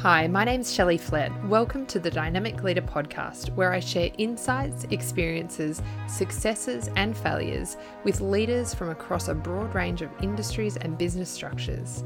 Hi, 0.00 0.28
my 0.28 0.44
name's 0.44 0.74
Shelley 0.74 0.98
Flett. 0.98 1.32
Welcome 1.46 1.86
to 1.86 1.98
the 1.98 2.10
Dynamic 2.10 2.62
Leader 2.62 2.82
podcast, 2.82 3.48
where 3.54 3.72
I 3.72 3.80
share 3.80 4.10
insights, 4.18 4.84
experiences, 4.90 5.80
successes, 6.06 6.90
and 6.96 7.16
failures 7.16 7.78
with 8.04 8.20
leaders 8.20 8.74
from 8.74 8.90
across 8.90 9.28
a 9.28 9.34
broad 9.34 9.74
range 9.74 10.02
of 10.02 10.10
industries 10.20 10.76
and 10.76 10.98
business 10.98 11.30
structures. 11.30 12.04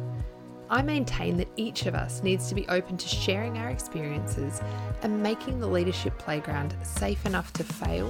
I 0.70 0.82
maintain 0.82 1.36
that 1.38 1.50
each 1.56 1.86
of 1.86 1.96
us 1.96 2.22
needs 2.22 2.48
to 2.48 2.54
be 2.54 2.68
open 2.68 2.96
to 2.96 3.08
sharing 3.08 3.58
our 3.58 3.70
experiences 3.70 4.60
and 5.02 5.20
making 5.20 5.58
the 5.58 5.66
leadership 5.66 6.16
playground 6.16 6.76
safe 6.84 7.26
enough 7.26 7.52
to 7.54 7.64
fail, 7.64 8.08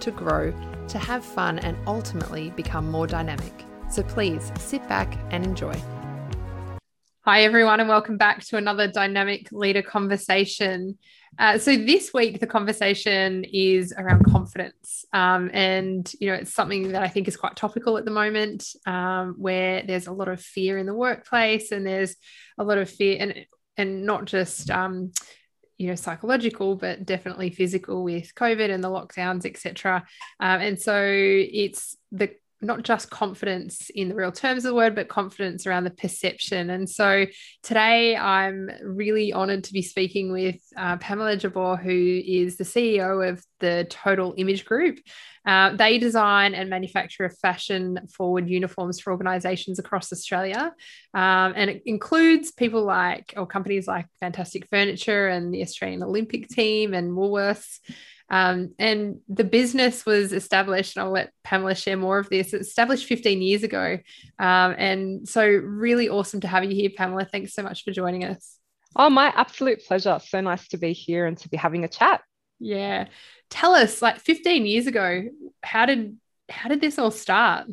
to 0.00 0.10
grow, 0.10 0.52
to 0.88 0.98
have 0.98 1.24
fun, 1.24 1.58
and 1.60 1.78
ultimately 1.86 2.50
become 2.50 2.90
more 2.90 3.06
dynamic. 3.06 3.64
So 3.90 4.02
please 4.02 4.52
sit 4.58 4.86
back 4.88 5.16
and 5.30 5.42
enjoy. 5.42 5.80
Hi, 7.24 7.44
everyone, 7.44 7.78
and 7.78 7.88
welcome 7.88 8.16
back 8.16 8.44
to 8.46 8.56
another 8.56 8.88
dynamic 8.88 9.46
leader 9.52 9.80
conversation. 9.80 10.98
Uh, 11.38 11.56
so, 11.56 11.76
this 11.76 12.12
week, 12.12 12.40
the 12.40 12.48
conversation 12.48 13.44
is 13.44 13.94
around 13.96 14.24
confidence. 14.24 15.04
Um, 15.12 15.48
and, 15.52 16.12
you 16.18 16.26
know, 16.26 16.34
it's 16.34 16.52
something 16.52 16.90
that 16.90 17.02
I 17.04 17.06
think 17.06 17.28
is 17.28 17.36
quite 17.36 17.54
topical 17.54 17.96
at 17.96 18.04
the 18.04 18.10
moment, 18.10 18.66
um, 18.86 19.36
where 19.38 19.84
there's 19.86 20.08
a 20.08 20.12
lot 20.12 20.26
of 20.26 20.40
fear 20.40 20.78
in 20.78 20.86
the 20.86 20.94
workplace 20.94 21.70
and 21.70 21.86
there's 21.86 22.16
a 22.58 22.64
lot 22.64 22.78
of 22.78 22.90
fear, 22.90 23.18
and, 23.20 23.46
and 23.76 24.04
not 24.04 24.24
just, 24.24 24.68
um, 24.68 25.12
you 25.78 25.88
know 25.88 25.94
psychological 25.96 26.76
but 26.76 27.04
definitely 27.04 27.50
physical 27.50 28.04
with 28.04 28.32
covid 28.36 28.70
and 28.70 28.84
the 28.84 28.88
lockdowns 28.88 29.44
etc 29.44 30.04
um, 30.38 30.60
and 30.60 30.80
so 30.80 31.02
it's 31.04 31.96
the 32.12 32.30
not 32.62 32.82
just 32.82 33.10
confidence 33.10 33.90
in 33.90 34.08
the 34.08 34.14
real 34.14 34.32
terms 34.32 34.64
of 34.64 34.70
the 34.70 34.74
word, 34.74 34.94
but 34.94 35.08
confidence 35.08 35.66
around 35.66 35.84
the 35.84 35.90
perception. 35.90 36.70
And 36.70 36.88
so 36.88 37.26
today 37.62 38.16
I'm 38.16 38.70
really 38.82 39.32
honored 39.32 39.64
to 39.64 39.72
be 39.72 39.82
speaking 39.82 40.32
with 40.32 40.60
uh, 40.76 40.96
Pamela 40.98 41.36
Jabbour, 41.36 41.76
who 41.76 42.22
is 42.24 42.56
the 42.56 42.64
CEO 42.64 43.28
of 43.28 43.44
the 43.58 43.86
Total 43.90 44.32
Image 44.36 44.64
Group. 44.64 45.00
Uh, 45.44 45.74
they 45.74 45.98
design 45.98 46.54
and 46.54 46.70
manufacture 46.70 47.28
fashion 47.28 47.98
forward 48.12 48.48
uniforms 48.48 49.00
for 49.00 49.10
organizations 49.10 49.80
across 49.80 50.12
Australia. 50.12 50.72
Um, 51.14 51.54
and 51.56 51.68
it 51.68 51.82
includes 51.84 52.52
people 52.52 52.84
like, 52.84 53.34
or 53.36 53.46
companies 53.46 53.88
like 53.88 54.06
Fantastic 54.20 54.68
Furniture 54.68 55.26
and 55.26 55.52
the 55.52 55.62
Australian 55.62 56.04
Olympic 56.04 56.48
team 56.48 56.94
and 56.94 57.12
Woolworths. 57.12 57.80
Um, 58.32 58.74
and 58.78 59.20
the 59.28 59.44
business 59.44 60.06
was 60.06 60.32
established, 60.32 60.96
and 60.96 61.04
I'll 61.04 61.12
let 61.12 61.32
Pamela 61.44 61.74
share 61.74 61.98
more 61.98 62.18
of 62.18 62.30
this. 62.30 62.54
Established 62.54 63.06
15 63.06 63.42
years 63.42 63.62
ago. 63.62 63.98
Um, 64.38 64.74
and 64.78 65.28
so, 65.28 65.46
really 65.46 66.08
awesome 66.08 66.40
to 66.40 66.48
have 66.48 66.64
you 66.64 66.74
here, 66.74 66.90
Pamela. 66.96 67.26
Thanks 67.26 67.54
so 67.54 67.62
much 67.62 67.84
for 67.84 67.92
joining 67.92 68.24
us. 68.24 68.56
Oh, 68.96 69.10
my 69.10 69.32
absolute 69.36 69.84
pleasure. 69.86 70.18
So 70.26 70.40
nice 70.40 70.66
to 70.68 70.78
be 70.78 70.94
here 70.94 71.26
and 71.26 71.36
to 71.38 71.48
be 71.50 71.58
having 71.58 71.84
a 71.84 71.88
chat. 71.88 72.22
Yeah. 72.58 73.08
Tell 73.50 73.74
us, 73.74 74.00
like 74.00 74.18
15 74.18 74.64
years 74.64 74.86
ago, 74.86 75.24
how 75.62 75.84
did 75.84 76.16
how 76.48 76.68
did 76.68 76.80
this 76.80 76.98
all 76.98 77.10
start? 77.10 77.68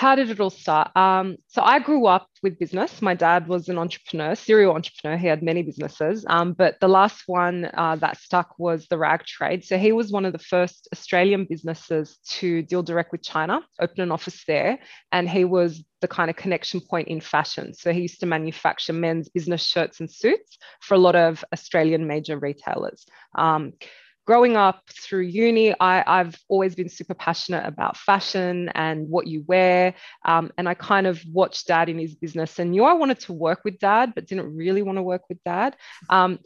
How 0.00 0.14
did 0.14 0.30
it 0.30 0.40
all 0.40 0.48
start? 0.48 0.90
Um, 0.96 1.36
so 1.46 1.60
I 1.60 1.78
grew 1.78 2.06
up 2.06 2.26
with 2.42 2.58
business. 2.58 3.02
My 3.02 3.14
dad 3.14 3.46
was 3.46 3.68
an 3.68 3.76
entrepreneur, 3.76 4.34
serial 4.34 4.74
entrepreneur. 4.74 5.18
He 5.18 5.26
had 5.26 5.42
many 5.42 5.62
businesses, 5.62 6.24
um, 6.26 6.54
but 6.54 6.80
the 6.80 6.88
last 6.88 7.24
one 7.26 7.70
uh, 7.74 7.96
that 7.96 8.16
stuck 8.16 8.58
was 8.58 8.86
the 8.88 8.96
rag 8.96 9.24
trade. 9.24 9.62
So 9.62 9.76
he 9.76 9.92
was 9.92 10.10
one 10.10 10.24
of 10.24 10.32
the 10.32 10.38
first 10.38 10.88
Australian 10.94 11.44
businesses 11.44 12.16
to 12.38 12.62
deal 12.62 12.82
direct 12.82 13.12
with 13.12 13.22
China, 13.22 13.60
open 13.78 14.00
an 14.00 14.10
office 14.10 14.42
there, 14.46 14.78
and 15.12 15.28
he 15.28 15.44
was 15.44 15.84
the 16.00 16.08
kind 16.08 16.30
of 16.30 16.36
connection 16.36 16.80
point 16.80 17.08
in 17.08 17.20
fashion. 17.20 17.74
So 17.74 17.92
he 17.92 18.00
used 18.00 18.20
to 18.20 18.26
manufacture 18.26 18.94
men's 18.94 19.28
business 19.28 19.62
shirts 19.62 20.00
and 20.00 20.10
suits 20.10 20.56
for 20.80 20.94
a 20.94 20.98
lot 20.98 21.14
of 21.14 21.44
Australian 21.52 22.06
major 22.06 22.38
retailers. 22.38 23.04
Um, 23.34 23.74
growing 24.26 24.56
up 24.56 24.82
through 24.88 25.22
uni, 25.22 25.74
I, 25.80 26.04
have 26.06 26.36
always 26.48 26.74
been 26.74 26.88
super 26.88 27.14
passionate 27.14 27.66
about 27.66 27.96
fashion 27.96 28.70
and 28.74 29.08
what 29.08 29.26
you 29.26 29.44
wear. 29.46 29.94
Um, 30.24 30.52
and 30.56 30.68
I 30.68 30.74
kind 30.74 31.06
of 31.06 31.20
watched 31.32 31.66
dad 31.66 31.88
in 31.88 31.98
his 31.98 32.14
business 32.14 32.58
and 32.58 32.70
knew 32.70 32.84
I 32.84 32.92
wanted 32.92 33.20
to 33.20 33.32
work 33.32 33.62
with 33.64 33.78
dad, 33.78 34.12
but 34.14 34.26
didn't 34.26 34.54
really 34.54 34.82
want 34.82 34.98
to 34.98 35.02
work 35.02 35.22
with 35.28 35.42
dad. 35.44 35.76
Um, 36.08 36.38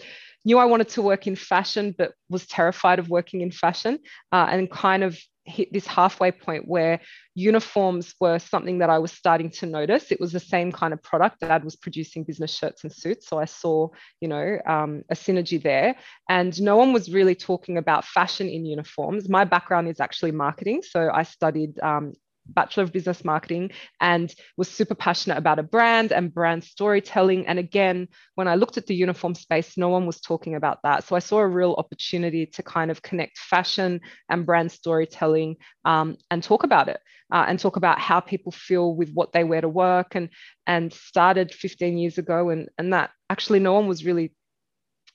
knew 0.45 0.59
I 0.59 0.65
wanted 0.67 0.89
to 0.91 1.03
work 1.03 1.27
in 1.27 1.37
fashion, 1.37 1.95
but 1.97 2.13
was 2.29 2.47
terrified 2.47 2.99
of 2.99 3.09
working 3.09 3.41
in 3.41 3.51
fashion 3.51 3.99
uh, 4.33 4.47
and 4.51 4.71
kind 4.71 5.03
of 5.03 5.19
hit 5.45 5.73
this 5.73 5.87
halfway 5.87 6.33
point 6.33 6.67
where 6.67 7.01
uniforms 7.35 8.15
were 8.21 8.39
something 8.39 8.79
that 8.79 8.91
I 8.91 8.99
was 8.99 9.13
starting 9.13 9.51
to 9.51 9.67
notice. 9.67 10.11
It 10.11 10.21
was 10.21 10.33
the 10.33 10.41
same 10.41 10.73
kind 10.73 10.93
of 10.93 11.03
product. 11.03 11.41
that 11.41 11.49
Dad 11.49 11.65
was 11.65 11.77
producing 11.77 12.25
business 12.25 12.55
shirts 12.55 12.85
and 12.85 12.93
suits. 12.93 13.29
So 13.29 13.39
I 13.39 13.45
saw, 13.45 13.89
you 14.21 14.29
know, 14.29 14.59
um, 14.67 15.03
a 15.11 15.15
synergy 15.15 15.63
there. 15.63 15.97
And 16.29 16.61
no 16.61 16.77
one 16.77 16.93
was 16.93 17.13
really 17.13 17.35
talking 17.35 17.79
about 17.79 18.05
fashion 18.05 18.49
in 18.49 18.65
uniforms. 18.65 19.29
My 19.29 19.45
background 19.45 19.89
is 19.89 20.01
actually 20.01 20.33
marketing. 20.33 20.83
So 20.83 21.11
I 21.13 21.25
studied 21.25 21.79
um, 21.81 22.15
Bachelor 22.47 22.85
of 22.85 22.93
Business 22.93 23.25
Marketing 23.25 23.71
and 24.01 24.33
was 24.57 24.69
super 24.69 24.95
passionate 24.95 25.39
about 25.39 25.59
a 25.59 25.63
brand 25.63 26.13
and 26.13 26.33
brand 26.33 26.65
storytelling. 26.65 27.47
And 27.47 27.59
again, 27.59 28.09
when 28.35 28.49
I 28.49 28.55
looked 28.55 28.77
at 28.77 28.87
the 28.87 28.95
uniform 28.95 29.35
space, 29.35 29.77
no 29.77 29.89
one 29.89 30.07
was 30.07 30.21
talking 30.21 30.55
about 30.55 30.81
that. 30.83 31.05
So 31.05 31.17
I 31.17 31.21
saw 31.21 31.39
a 31.39 31.49
real 31.49 31.75
opportunity 31.79 32.47
to 32.47 32.63
kind 32.63 32.91
of 32.91 33.03
connect 33.03 33.39
fashion 33.39 34.01
and 34.29 34.47
brand 34.47 34.73
storytelling 34.73 35.57
um, 35.85 36.17
and 36.31 36.43
talk 36.43 36.65
about 36.65 36.89
it 36.89 37.01
uh, 37.33 37.45
and 37.49 37.59
talk 37.59 37.77
about 37.77 37.99
how 37.99 38.21
people 38.21 38.53
feel 38.53 38.95
with 38.95 39.11
what 39.13 39.33
they 39.33 39.45
wear 39.45 39.61
to 39.61 39.69
work 39.69 40.15
and 40.15 40.29
and 40.67 40.93
started 40.93 41.53
15 41.53 41.99
years 41.99 42.19
ago. 42.19 42.51
And, 42.51 42.69
and 42.79 42.93
that 42.93 43.11
actually 43.31 43.61
no 43.61 43.73
one 43.75 43.87
was 43.87 44.05
really 44.05 44.33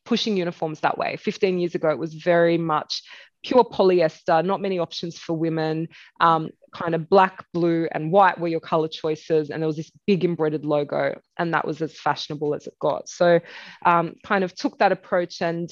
pushing 0.09 0.35
uniforms 0.35 0.79
that 0.79 0.97
way. 0.97 1.15
15 1.17 1.59
years 1.59 1.75
ago, 1.75 1.89
it 1.91 1.99
was 1.99 2.15
very 2.15 2.57
much 2.57 3.03
pure 3.43 3.63
polyester, 3.63 4.43
not 4.43 4.59
many 4.59 4.79
options 4.79 5.19
for 5.19 5.33
women. 5.33 5.87
Um, 6.19 6.49
kind 6.73 6.95
of 6.95 7.07
black, 7.09 7.45
blue, 7.53 7.87
and 7.91 8.11
white 8.11 8.39
were 8.39 8.47
your 8.47 8.59
color 8.59 8.87
choices. 8.87 9.51
And 9.51 9.61
there 9.61 9.67
was 9.67 9.77
this 9.77 9.91
big 10.07 10.25
embroidered 10.25 10.65
logo, 10.65 11.21
and 11.37 11.53
that 11.53 11.65
was 11.65 11.79
as 11.83 11.93
fashionable 11.93 12.55
as 12.55 12.65
it 12.65 12.73
got. 12.79 13.07
So, 13.07 13.39
um, 13.85 14.15
kind 14.25 14.43
of 14.43 14.55
took 14.55 14.79
that 14.79 14.91
approach 14.91 15.43
and 15.43 15.69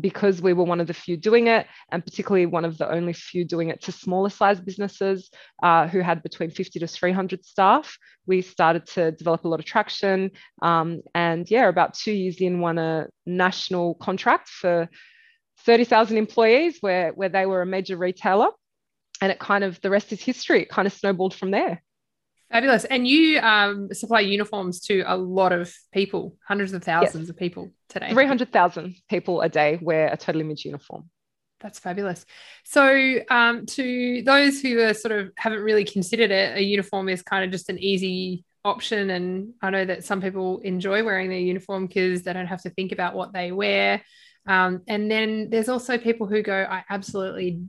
because 0.00 0.40
we 0.40 0.52
were 0.52 0.64
one 0.64 0.80
of 0.80 0.86
the 0.86 0.94
few 0.94 1.16
doing 1.16 1.46
it, 1.46 1.66
and 1.90 2.04
particularly 2.04 2.46
one 2.46 2.64
of 2.64 2.78
the 2.78 2.90
only 2.90 3.12
few 3.12 3.44
doing 3.44 3.68
it 3.68 3.82
to 3.82 3.92
smaller 3.92 4.30
size 4.30 4.60
businesses 4.60 5.30
uh, 5.62 5.86
who 5.88 6.00
had 6.00 6.22
between 6.22 6.50
50 6.50 6.78
to 6.80 6.86
300 6.86 7.44
staff, 7.44 7.96
we 8.26 8.42
started 8.42 8.86
to 8.86 9.12
develop 9.12 9.44
a 9.44 9.48
lot 9.48 9.60
of 9.60 9.66
traction. 9.66 10.30
Um, 10.62 11.02
and 11.14 11.50
yeah, 11.50 11.68
about 11.68 11.94
two 11.94 12.12
years 12.12 12.36
in, 12.40 12.60
won 12.60 12.78
a 12.78 13.08
national 13.26 13.94
contract 13.94 14.48
for 14.48 14.88
30,000 15.64 16.16
employees 16.16 16.78
where, 16.80 17.12
where 17.12 17.28
they 17.28 17.46
were 17.46 17.62
a 17.62 17.66
major 17.66 17.96
retailer. 17.96 18.48
And 19.20 19.30
it 19.30 19.38
kind 19.38 19.64
of, 19.64 19.80
the 19.82 19.90
rest 19.90 20.12
is 20.12 20.22
history. 20.22 20.62
It 20.62 20.70
kind 20.70 20.86
of 20.86 20.94
snowballed 20.94 21.34
from 21.34 21.50
there. 21.50 21.82
Fabulous. 22.50 22.84
And 22.84 23.06
you 23.06 23.38
um, 23.40 23.92
supply 23.92 24.20
uniforms 24.20 24.80
to 24.86 25.02
a 25.06 25.16
lot 25.16 25.52
of 25.52 25.72
people, 25.92 26.36
hundreds 26.46 26.72
of 26.72 26.82
thousands 26.82 27.28
yes. 27.28 27.30
of 27.30 27.36
people 27.36 27.70
today. 27.88 28.10
300,000 28.10 28.96
people 29.08 29.40
a 29.40 29.48
day 29.48 29.78
wear 29.80 30.08
a 30.08 30.16
total 30.16 30.40
image 30.40 30.64
uniform. 30.64 31.08
That's 31.60 31.78
fabulous. 31.78 32.24
So, 32.64 33.20
um, 33.28 33.66
to 33.66 34.22
those 34.24 34.60
who 34.60 34.80
are 34.80 34.94
sort 34.94 35.12
of 35.12 35.30
haven't 35.36 35.60
really 35.60 35.84
considered 35.84 36.30
it, 36.30 36.56
a 36.56 36.62
uniform 36.62 37.08
is 37.08 37.22
kind 37.22 37.44
of 37.44 37.50
just 37.50 37.68
an 37.68 37.78
easy 37.78 38.44
option. 38.64 39.10
And 39.10 39.52
I 39.62 39.70
know 39.70 39.84
that 39.84 40.04
some 40.04 40.20
people 40.20 40.60
enjoy 40.60 41.04
wearing 41.04 41.28
their 41.28 41.38
uniform 41.38 41.86
because 41.86 42.22
they 42.22 42.32
don't 42.32 42.46
have 42.46 42.62
to 42.62 42.70
think 42.70 42.92
about 42.92 43.14
what 43.14 43.32
they 43.32 43.52
wear. 43.52 44.02
Um, 44.46 44.82
and 44.88 45.10
then 45.10 45.50
there's 45.50 45.68
also 45.68 45.98
people 45.98 46.26
who 46.26 46.42
go, 46.42 46.66
I 46.68 46.82
absolutely 46.88 47.62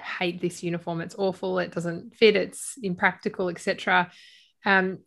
hate 0.00 0.40
this 0.40 0.62
uniform. 0.62 1.00
It's 1.00 1.14
awful. 1.16 1.58
It 1.58 1.72
doesn't 1.72 2.14
fit. 2.14 2.36
It's 2.36 2.74
impractical, 2.82 3.48
etc. 3.48 4.10
Um, 4.64 4.98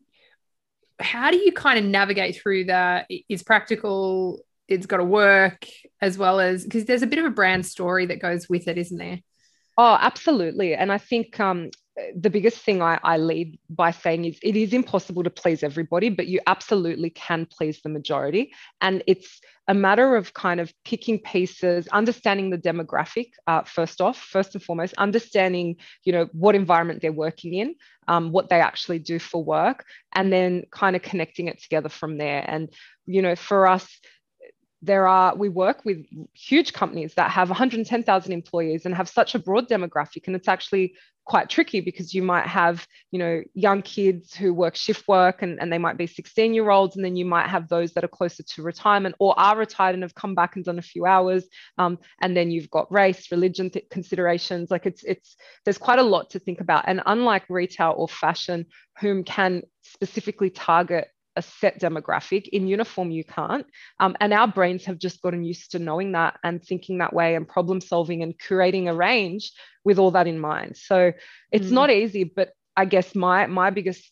how 0.99 1.31
do 1.31 1.37
you 1.37 1.51
kind 1.51 1.79
of 1.79 1.85
navigate 1.85 2.41
through 2.41 2.65
the 2.65 3.05
it's 3.09 3.43
practical, 3.43 4.39
it's 4.67 4.85
got 4.85 4.97
to 4.97 5.03
work, 5.03 5.65
as 6.01 6.17
well 6.17 6.39
as 6.39 6.63
because 6.63 6.85
there's 6.85 7.01
a 7.01 7.07
bit 7.07 7.19
of 7.19 7.25
a 7.25 7.31
brand 7.31 7.65
story 7.65 8.05
that 8.07 8.21
goes 8.21 8.47
with 8.47 8.67
it, 8.67 8.77
isn't 8.77 8.97
there? 8.97 9.19
Oh, 9.77 9.97
absolutely. 9.99 10.75
And 10.75 10.91
I 10.91 10.99
think 10.99 11.39
um, 11.39 11.71
the 12.15 12.29
biggest 12.29 12.57
thing 12.57 12.81
I, 12.81 12.99
I, 13.03 13.17
lead 13.17 13.59
by 13.69 13.91
saying 13.91 14.25
is 14.25 14.39
it 14.43 14.55
is 14.55 14.71
impossible 14.71 15.23
to 15.23 15.29
please 15.29 15.63
everybody, 15.63 16.09
but 16.09 16.27
you 16.27 16.39
absolutely 16.45 17.09
can 17.09 17.47
please 17.47 17.81
the 17.81 17.89
majority. 17.89 18.53
And 18.81 19.03
it's 19.07 19.41
a 19.67 19.73
matter 19.73 20.15
of 20.15 20.33
kind 20.33 20.59
of 20.59 20.73
picking 20.83 21.19
pieces, 21.19 21.87
understanding 21.87 22.49
the 22.49 22.57
demographic 22.57 23.31
uh, 23.47 23.63
first 23.63 24.01
off, 24.01 24.17
first 24.17 24.55
and 24.55 24.63
foremost, 24.63 24.93
understanding, 24.97 25.77
you 26.03 26.11
know, 26.11 26.27
what 26.33 26.55
environment 26.55 27.01
they're 27.01 27.13
working 27.13 27.53
in, 27.53 27.75
um, 28.07 28.31
what 28.31 28.49
they 28.49 28.59
actually 28.59 28.99
do 28.99 29.19
for 29.19 29.43
work, 29.43 29.85
and 30.13 30.33
then 30.33 30.63
kind 30.71 30.95
of 30.95 31.01
connecting 31.01 31.47
it 31.47 31.61
together 31.61 31.89
from 31.89 32.17
there. 32.17 32.43
And, 32.45 32.69
you 33.05 33.21
know, 33.21 33.35
for 33.35 33.67
us, 33.67 33.87
there 34.81 35.07
are 35.07 35.33
we 35.33 35.47
work 35.47 35.85
with 35.85 36.05
huge 36.33 36.73
companies 36.73 37.13
that 37.13 37.31
have 37.31 37.47
110,000 37.47 38.33
employees 38.33 38.85
and 38.85 38.93
have 38.93 39.07
such 39.07 39.33
a 39.33 39.39
broad 39.39 39.69
demographic 39.69 40.27
and 40.27 40.35
it's 40.35 40.49
actually 40.49 40.93
quite 41.25 41.49
tricky 41.49 41.79
because 41.79 42.13
you 42.13 42.21
might 42.21 42.45
have 42.45 42.85
you 43.11 43.19
know 43.19 43.41
young 43.53 43.81
kids 43.81 44.35
who 44.35 44.53
work 44.53 44.75
shift 44.75 45.07
work 45.07 45.41
and, 45.41 45.61
and 45.61 45.71
they 45.71 45.77
might 45.77 45.97
be 45.97 46.07
16 46.07 46.53
year 46.53 46.69
olds 46.69 46.95
and 46.95 47.05
then 47.05 47.15
you 47.15 47.25
might 47.25 47.47
have 47.47 47.69
those 47.69 47.93
that 47.93 48.03
are 48.03 48.09
closer 48.09 48.43
to 48.43 48.61
retirement 48.61 49.15
or 49.19 49.37
are 49.39 49.57
retired 49.57 49.93
and 49.93 50.03
have 50.03 50.15
come 50.15 50.35
back 50.35 50.55
and 50.55 50.65
done 50.65 50.79
a 50.79 50.81
few 50.81 51.05
hours 51.05 51.45
um, 51.77 51.97
and 52.21 52.35
then 52.35 52.51
you've 52.51 52.69
got 52.69 52.91
race 52.91 53.31
religion 53.31 53.69
th- 53.69 53.89
considerations. 53.89 54.71
Like 54.71 54.85
it's 54.85 55.03
it's 55.03 55.35
there's 55.65 55.77
quite 55.77 55.99
a 55.99 56.03
lot 56.03 56.31
to 56.31 56.39
think 56.39 56.61
about. 56.61 56.85
And 56.87 57.01
unlike 57.05 57.43
retail 57.49 57.93
or 57.97 58.07
fashion 58.07 58.65
whom 58.99 59.23
can 59.23 59.63
specifically 59.81 60.49
target 60.49 61.07
a 61.35 61.41
set 61.41 61.79
demographic. 61.79 62.47
In 62.49 62.67
uniform, 62.67 63.11
you 63.11 63.23
can't. 63.23 63.65
Um, 63.99 64.15
and 64.19 64.33
our 64.33 64.47
brains 64.47 64.85
have 64.85 64.97
just 64.97 65.21
gotten 65.21 65.43
used 65.43 65.71
to 65.71 65.79
knowing 65.79 66.11
that 66.13 66.39
and 66.43 66.63
thinking 66.63 66.99
that 66.99 67.13
way 67.13 67.35
and 67.35 67.47
problem 67.47 67.81
solving 67.81 68.23
and 68.23 68.37
curating 68.37 68.87
a 68.87 68.93
range 68.93 69.51
with 69.83 69.99
all 69.99 70.11
that 70.11 70.27
in 70.27 70.39
mind. 70.39 70.77
So 70.77 71.13
it's 71.51 71.67
mm. 71.67 71.71
not 71.71 71.89
easy, 71.89 72.23
but 72.23 72.51
I 72.75 72.85
guess 72.85 73.15
my 73.15 73.47
my 73.47 73.69
biggest 73.69 74.09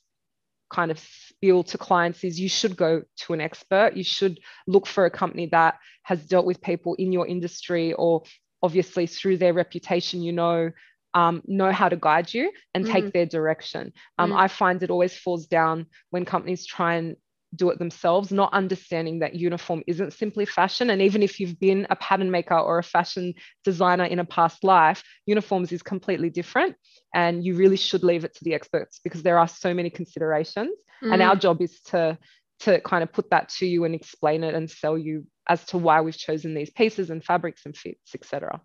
kind 0.72 0.92
of 0.92 1.00
spiel 1.00 1.64
to 1.64 1.78
clients 1.78 2.24
is 2.24 2.40
you 2.40 2.50
should 2.50 2.78
go 2.78 3.04
to 3.18 3.34
an 3.34 3.42
expert. 3.42 3.96
You 3.96 4.04
should 4.04 4.40
look 4.68 4.88
for 4.88 5.06
a 5.06 5.12
company 5.12 5.48
that 5.48 5.80
has 6.04 6.26
dealt 6.26 6.46
with 6.46 6.62
people 6.62 6.96
in 6.96 7.12
your 7.12 7.28
industry 7.28 7.94
or 7.94 8.24
obviously 8.64 9.08
through 9.08 9.38
their 9.38 9.54
reputation, 9.54 10.22
you 10.22 10.32
know 10.32 10.72
um, 11.14 11.42
know 11.46 11.72
how 11.72 11.90
to 11.90 11.96
guide 11.96 12.34
you 12.34 12.52
and 12.74 12.86
take 12.86 13.06
mm. 13.06 13.14
their 13.14 13.26
direction. 13.26 13.94
Um, 14.18 14.32
mm. 14.32 14.40
I 14.40 14.48
find 14.48 14.82
it 14.82 14.90
always 14.90 15.16
falls 15.16 15.48
down 15.48 15.88
when 16.10 16.26
companies 16.26 16.66
try 16.66 16.96
and 16.96 17.16
do 17.54 17.70
it 17.70 17.80
themselves, 17.80 18.32
not 18.32 18.54
understanding 18.54 19.20
that 19.20 19.36
uniform 19.36 19.84
isn't 19.86 20.14
simply 20.14 20.46
fashion. 20.46 20.90
And 20.90 21.02
even 21.02 21.22
if 21.22 21.40
you've 21.40 21.60
been 21.60 21.86
a 21.90 21.96
pattern 21.98 22.32
maker 22.32 22.58
or 22.58 22.80
a 22.80 22.84
fashion 22.84 23.34
designer 23.66 24.06
in 24.06 24.20
a 24.20 24.26
past 24.26 24.64
life, 24.64 25.04
uniforms 25.26 25.72
is 25.72 25.84
completely 25.84 26.30
different. 26.30 26.76
And 27.14 27.44
you 27.44 27.56
really 27.56 27.76
should 27.76 28.04
leave 28.04 28.24
it 28.24 28.34
to 28.36 28.44
the 28.44 28.54
experts 28.54 29.02
because 29.04 29.22
there 29.22 29.38
are 29.38 29.50
so 29.50 29.74
many 29.74 29.90
considerations. 29.90 30.78
Mm. 31.04 31.14
And 31.14 31.22
our 31.22 31.36
job 31.36 31.62
is 31.62 31.80
to 31.88 32.18
to 32.62 32.80
kind 32.82 33.02
of 33.02 33.12
put 33.12 33.32
that 33.32 33.50
to 33.50 33.66
you 33.66 33.86
and 33.86 33.96
explain 33.96 34.44
it 34.44 34.54
and 34.54 34.70
sell 34.70 34.96
you 34.96 35.26
as 35.50 35.66
to 35.66 35.80
why 35.80 36.00
we've 36.00 36.16
chosen 36.16 36.54
these 36.54 36.70
pieces 36.70 37.10
and 37.10 37.24
fabrics 37.24 37.66
and 37.66 37.76
fits, 37.76 38.14
etc 38.14 38.62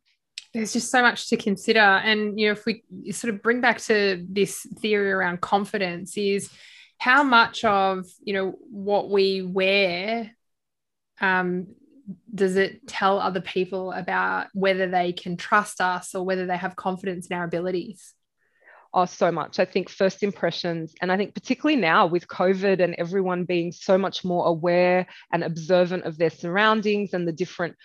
there's 0.57 0.73
just 0.73 0.91
so 0.91 1.03
much 1.03 1.29
to 1.29 1.37
consider 1.37 1.79
and 1.79 2.41
you 2.41 2.47
know 2.47 2.53
if 2.53 2.65
we 2.65 2.83
sort 3.13 3.33
of 3.33 3.43
bring 3.43 3.61
back 3.61 3.79
to 3.79 4.25
this 4.29 4.67
theory 4.81 5.13
around 5.13 5.41
confidence 5.41 6.17
is 6.17 6.51
how 6.99 7.23
much 7.23 7.63
of 7.65 8.07
you 8.23 8.33
know 8.33 8.55
what 8.71 9.11
we 9.11 9.43
wear 9.43 10.31
um, 11.21 11.67
does 12.35 12.57
it 12.57 12.87
tell 12.87 13.19
other 13.19 13.41
people 13.41 13.93
about 13.93 14.47
whether 14.55 14.89
they 14.89 15.13
can 15.13 15.37
trust 15.37 15.81
us 15.81 16.15
or 16.15 16.25
whether 16.25 16.47
they 16.47 16.57
have 16.57 16.75
confidence 16.75 17.27
in 17.27 17.37
our 17.37 17.45
abilities 17.45 18.15
Oh, 18.95 19.05
so 19.05 19.31
much. 19.31 19.59
I 19.59 19.67
think 19.67 19.91
first 19.91 20.23
impressions, 20.23 20.95
and 21.03 21.13
I 21.13 21.19
think 21.19 21.35
particularly 21.35 21.79
now 21.79 22.07
with 22.07 22.29
COVID 22.29 22.83
and 22.83 22.95
everyone 22.95 23.45
being 23.45 23.71
so 23.71 23.99
much 23.99 24.25
more 24.25 24.47
aware 24.47 25.07
and 25.31 25.45
observant 25.45 26.05
of 26.05 26.17
their 26.17 26.31
surroundings 26.31 27.13
and 27.13 27.29
the 27.29 27.33
different 27.33 27.77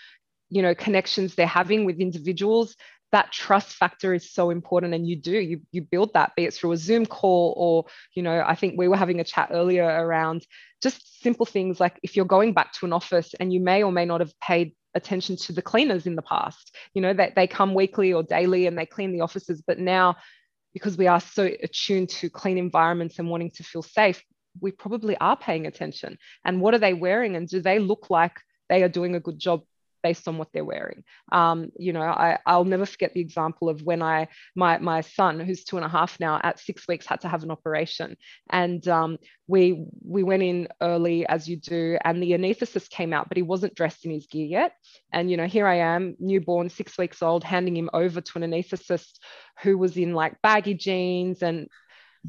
you 0.51 0.62
know 0.62 0.75
connections 0.75 1.33
they're 1.33 1.48
having 1.48 1.86
with 1.86 2.00
individuals 2.00 2.75
that 3.12 3.31
trust 3.31 3.74
factor 3.74 4.13
is 4.13 4.31
so 4.31 4.51
important 4.51 4.94
and 4.94 5.07
you 5.07 5.15
do 5.15 5.31
you, 5.31 5.62
you 5.71 5.81
build 5.81 6.13
that 6.13 6.31
be 6.36 6.45
it 6.45 6.53
through 6.53 6.71
a 6.71 6.77
zoom 6.77 7.06
call 7.06 7.53
or 7.57 7.86
you 8.13 8.21
know 8.21 8.44
i 8.45 8.53
think 8.53 8.75
we 8.77 8.88
were 8.88 8.98
having 8.98 9.19
a 9.19 9.24
chat 9.24 9.50
earlier 9.51 9.86
around 9.86 10.45
just 10.83 11.21
simple 11.21 11.45
things 11.45 11.80
like 11.80 12.00
if 12.03 12.15
you're 12.15 12.25
going 12.25 12.53
back 12.53 12.71
to 12.74 12.86
an 12.86 12.94
office 12.94 13.33
and 13.39 13.51
you 13.51 13.59
may 13.59 13.83
or 13.83 13.92
may 13.92 14.06
not 14.06 14.21
have 14.21 14.39
paid 14.39 14.74
attention 14.94 15.38
to 15.38 15.53
the 15.53 15.62
cleaners 15.62 16.06
in 16.06 16.15
the 16.15 16.21
past 16.21 16.75
you 16.94 17.01
know 17.01 17.13
that 17.13 17.36
they, 17.36 17.44
they 17.44 17.48
come 17.48 17.74
weekly 17.74 18.13
or 18.13 18.24
daily 18.24 18.68
and 18.68 18.77
they 18.77 18.86
clean 18.86 19.12
the 19.12 19.21
offices 19.21 19.63
but 19.65 19.80
now 19.80 20.15
because 20.74 20.98
we 20.98 21.07
are 21.07 21.19
so 21.19 21.50
attuned 21.63 22.09
to 22.09 22.30
clean 22.30 22.57
environments 22.57 23.19
and 23.19 23.30
wanting 23.30 23.51
to 23.51 23.63
feel 23.63 23.81
safe 23.81 24.24
we 24.59 24.71
probably 24.71 25.15
are 25.18 25.38
paying 25.38 25.68
attention. 25.68 26.18
And 26.44 26.62
what 26.62 26.74
are 26.74 26.80
they 26.80 26.94
wearing 26.94 27.36
and 27.36 27.48
do 27.48 27.62
they 27.62 27.80
look 27.80 28.09
like 28.09 28.33
they 28.69 28.83
are 28.83 28.89
doing 28.89 29.15
a 29.15 29.19
good 29.19 29.39
job 29.39 29.63
based 30.03 30.27
on 30.27 30.38
what 30.38 30.50
they're 30.53 30.65
wearing. 30.65 31.03
Um, 31.31 31.71
you 31.77 31.94
know, 31.94 32.01
I, 32.01 32.38
I'll 32.45 32.65
never 32.65 32.86
forget 32.86 33.13
the 33.13 33.21
example 33.21 33.69
of 33.69 33.81
when 33.81 34.01
I, 34.01 34.27
my, 34.56 34.77
my 34.77 35.01
son, 35.01 35.39
who's 35.39 35.63
two 35.63 35.77
and 35.77 35.86
a 35.86 35.89
half 35.89 36.19
now, 36.19 36.39
at 36.44 36.59
six 36.59 36.88
weeks 36.88 37.06
had 37.06 37.21
to 37.21 37.27
have 37.27 37.44
an 37.44 37.51
operation. 37.51 38.18
And 38.50 38.86
um, 38.88 39.18
we, 39.48 39.86
we 40.03 40.24
went 40.24 40.44
in 40.44 40.68
early, 40.81 41.27
as 41.27 41.48
you 41.48 41.57
do, 41.57 41.98
and 42.03 42.21
the 42.21 42.31
anaesthetist 42.31 42.89
came 42.89 43.13
out, 43.13 43.27
but 43.27 43.38
he 43.38 43.44
wasn't 43.44 43.75
dressed 43.75 44.06
in 44.06 44.12
his 44.12 44.27
gear 44.27 44.45
yet. 44.45 44.74
And, 45.12 45.30
you 45.30 45.38
know, 45.38 45.48
here 45.48 45.68
I 45.68 45.77
am, 45.77 46.15
newborn, 46.19 46.69
six 46.69 46.98
weeks 46.98 47.21
old, 47.21 47.44
handing 47.44 47.75
him 47.75 47.89
over 47.94 48.21
to 48.21 48.31
an 48.38 48.44
anaesthetist 48.50 49.19
who 49.62 49.77
was 49.77 49.98
in 49.98 50.13
like 50.13 50.42
baggy 50.42 50.74
jeans 50.74 51.44
and 51.44 51.68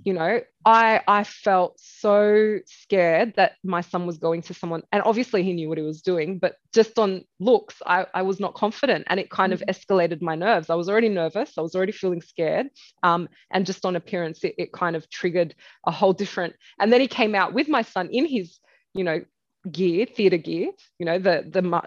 you 0.05 0.12
know 0.12 0.41
i 0.65 1.00
i 1.06 1.23
felt 1.23 1.79
so 1.79 2.59
scared 2.67 3.35
that 3.37 3.53
my 3.62 3.81
son 3.81 4.06
was 4.06 4.17
going 4.19 4.41
to 4.41 4.55
someone 4.55 4.83
and 4.91 5.03
obviously 5.05 5.43
he 5.43 5.53
knew 5.53 5.69
what 5.69 5.77
he 5.77 5.85
was 5.85 6.00
doing 6.00 6.39
but 6.39 6.56
just 6.73 6.99
on 6.99 7.23
looks 7.41 7.77
i, 7.87 8.06
I 8.15 8.23
was 8.23 8.41
not 8.41 8.55
confident 8.55 9.05
and 9.09 9.21
it 9.21 9.31
kind 9.31 9.53
mm-hmm. 9.53 9.69
of 9.69 9.77
escalated 9.77 10.23
my 10.23 10.35
nerves 10.35 10.71
i 10.71 10.75
was 10.75 10.89
already 10.89 11.09
nervous 11.09 11.53
i 11.59 11.61
was 11.61 11.75
already 11.75 11.93
feeling 11.93 12.23
scared 12.23 12.69
um, 13.03 13.29
and 13.50 13.67
just 13.67 13.85
on 13.85 13.97
appearance 13.97 14.43
it, 14.44 14.55
it 14.56 14.73
kind 14.73 14.97
of 14.97 15.09
triggered 15.11 15.55
a 15.87 15.91
whole 15.91 16.12
different 16.12 16.55
and 16.81 16.93
then 16.93 17.00
he 17.00 17.09
came 17.09 17.35
out 17.35 17.53
with 17.53 17.69
my 17.69 17.83
son 17.83 18.09
in 18.11 18.27
his 18.27 18.59
you 18.94 19.05
know 19.05 19.23
gear 19.71 20.06
theater 20.06 20.39
gear 20.39 20.71
you 20.99 21.06
know 21.06 21.19
the 21.19 21.44
the 21.49 21.83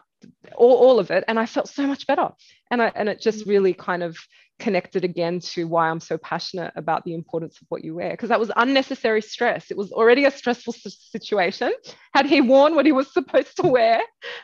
all, 0.56 0.76
all 0.76 1.00
of 1.00 1.12
it 1.12 1.24
and 1.28 1.40
i 1.40 1.46
felt 1.46 1.68
so 1.68 1.86
much 1.86 2.08
better 2.08 2.30
and 2.72 2.82
i 2.82 2.92
and 2.96 3.10
it 3.10 3.22
just 3.22 3.42
mm-hmm. 3.42 3.50
really 3.50 3.74
kind 3.74 4.04
of 4.04 4.18
connected 4.60 5.04
again 5.04 5.40
to 5.40 5.66
why 5.66 5.90
I'm 5.90 6.00
so 6.00 6.18
passionate 6.18 6.72
about 6.76 7.04
the 7.04 7.14
importance 7.14 7.60
of 7.62 7.68
what 7.70 7.84
you 7.84 7.96
wear 7.96 8.12
because 8.12 8.30
that 8.30 8.40
was 8.40 8.52
unnecessary 8.56 9.22
stress. 9.22 9.70
It 9.70 9.78
was 9.78 9.92
already 9.92 10.26
a 10.26 10.32
stressful 10.32 10.74
situation. 10.74 11.74
Had 12.14 12.26
he 12.26 12.42
worn 12.42 12.76
what 12.76 12.86
he 12.86 12.92
was 12.92 13.12
supposed 13.12 13.58
to 13.58 13.68
wear, 13.68 14.02